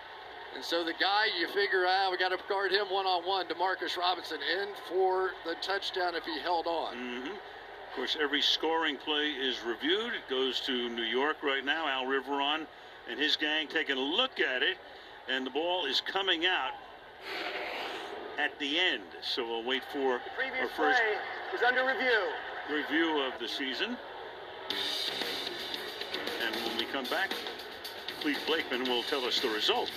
And 0.55 0.65
so 0.65 0.83
the 0.85 0.95
guy, 0.99 1.27
you 1.39 1.49
figure 1.49 1.85
out, 1.85 2.09
ah, 2.09 2.11
we 2.11 2.17
got 2.17 2.31
to 2.31 2.39
guard 2.49 2.73
him 2.73 2.87
one 2.91 3.07
on 3.07 3.25
one. 3.25 3.47
Demarcus 3.47 3.97
Robinson 3.97 4.39
in 4.61 4.69
for 4.89 5.31
the 5.45 5.55
touchdown 5.61 6.15
if 6.15 6.25
he 6.25 6.41
held 6.41 6.67
on. 6.67 6.97
Mm-hmm. 6.97 7.33
Of 7.33 7.95
course, 7.95 8.17
every 8.21 8.43
scoring 8.43 8.97
play 8.97 9.31
is 9.31 9.63
reviewed. 9.65 10.13
It 10.15 10.29
goes 10.29 10.61
to 10.61 10.89
New 10.89 11.03
York 11.03 11.43
right 11.43 11.65
now. 11.65 11.87
Al 11.89 12.07
Riveron 12.07 12.67
and 13.09 13.21
his 13.21 13.37
gang 13.37 13.69
taking 13.69 13.97
a 13.97 14.01
look 14.01 14.41
at 14.41 14.63
it, 14.63 14.77
and 15.29 15.47
the 15.47 15.51
ball 15.51 15.87
is 15.87 16.01
coming 16.01 16.47
out 16.47 16.73
at 18.39 18.59
the 18.59 18.79
end. 18.79 19.03
So 19.23 19.47
we'll 19.47 19.65
wait 19.65 19.83
for 19.93 20.21
the 20.25 20.31
previous 20.37 20.63
our 20.63 20.69
first 20.77 21.01
play 21.01 21.59
is 21.59 21.63
under 21.67 21.87
review. 21.87 22.23
Review 22.71 23.23
of 23.23 23.39
the 23.41 23.49
season. 23.49 23.97
And 26.45 26.55
when 26.57 26.77
we 26.77 26.85
come 26.87 27.05
back, 27.07 27.31
Clete 28.21 28.39
Blakeman 28.47 28.85
will 28.89 29.03
tell 29.05 29.25
us 29.25 29.41
the 29.41 29.49
result. 29.49 29.91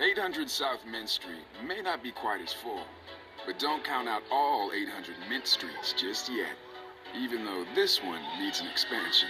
800 0.00 0.48
South 0.48 0.84
Mint 0.90 1.08
Street 1.08 1.44
may 1.66 1.80
not 1.80 2.02
be 2.02 2.12
quite 2.12 2.40
as 2.40 2.52
full, 2.52 2.82
but 3.46 3.58
don't 3.58 3.82
count 3.82 4.08
out 4.08 4.22
all 4.30 4.70
800 4.72 5.14
Mint 5.28 5.46
Streets 5.46 5.92
just 5.92 6.30
yet, 6.30 6.56
even 7.16 7.44
though 7.44 7.64
this 7.74 8.02
one 8.02 8.20
needs 8.38 8.60
an 8.60 8.68
expansion. 8.68 9.28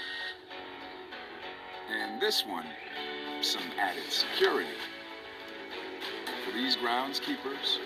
And 1.90 2.20
this 2.20 2.44
one, 2.46 2.66
some 3.42 3.62
added 3.78 4.10
security. 4.10 4.68
For 6.44 6.52
these 6.52 6.76
groundskeepers, 6.76 7.78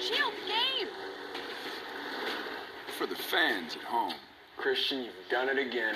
Shield 0.00 0.32
game! 0.46 0.88
for 2.98 3.06
the 3.06 3.16
fans 3.16 3.76
at 3.76 3.82
home. 3.82 4.14
Christian, 4.56 5.02
you've 5.02 5.28
done 5.30 5.48
it 5.48 5.58
again. 5.58 5.94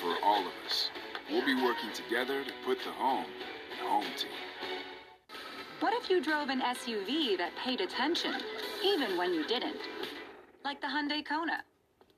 For 0.00 0.14
all 0.22 0.40
of 0.40 0.52
us. 0.66 0.90
We'll 1.30 1.44
be 1.46 1.54
working 1.54 1.90
together 1.94 2.44
to 2.44 2.52
put 2.64 2.78
the 2.84 2.90
home 2.90 3.24
in 3.72 3.86
home 3.86 4.04
team. 4.16 4.30
What 5.80 5.94
if 5.94 6.10
you 6.10 6.22
drove 6.22 6.48
an 6.48 6.60
SUV 6.60 7.38
that 7.38 7.56
paid 7.56 7.80
attention, 7.80 8.34
even 8.84 9.16
when 9.16 9.32
you 9.32 9.46
didn't? 9.46 9.80
Like 10.64 10.80
the 10.80 10.86
Hyundai 10.86 11.24
Kona. 11.24 11.64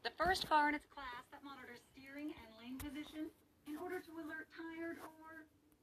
The 0.03 0.11
first 0.19 0.49
car 0.49 0.69
in 0.69 0.75
its 0.75 0.87
class 0.93 1.25
that 1.31 1.45
monitors 1.45 1.81
steering 1.93 2.35
and 2.35 2.51
lane 2.61 2.79
position 2.79 3.31
in 3.69 3.77
order 3.79 4.01
to 4.01 4.11
alert 4.21 4.49
tired 4.53 4.97
or 5.01 5.09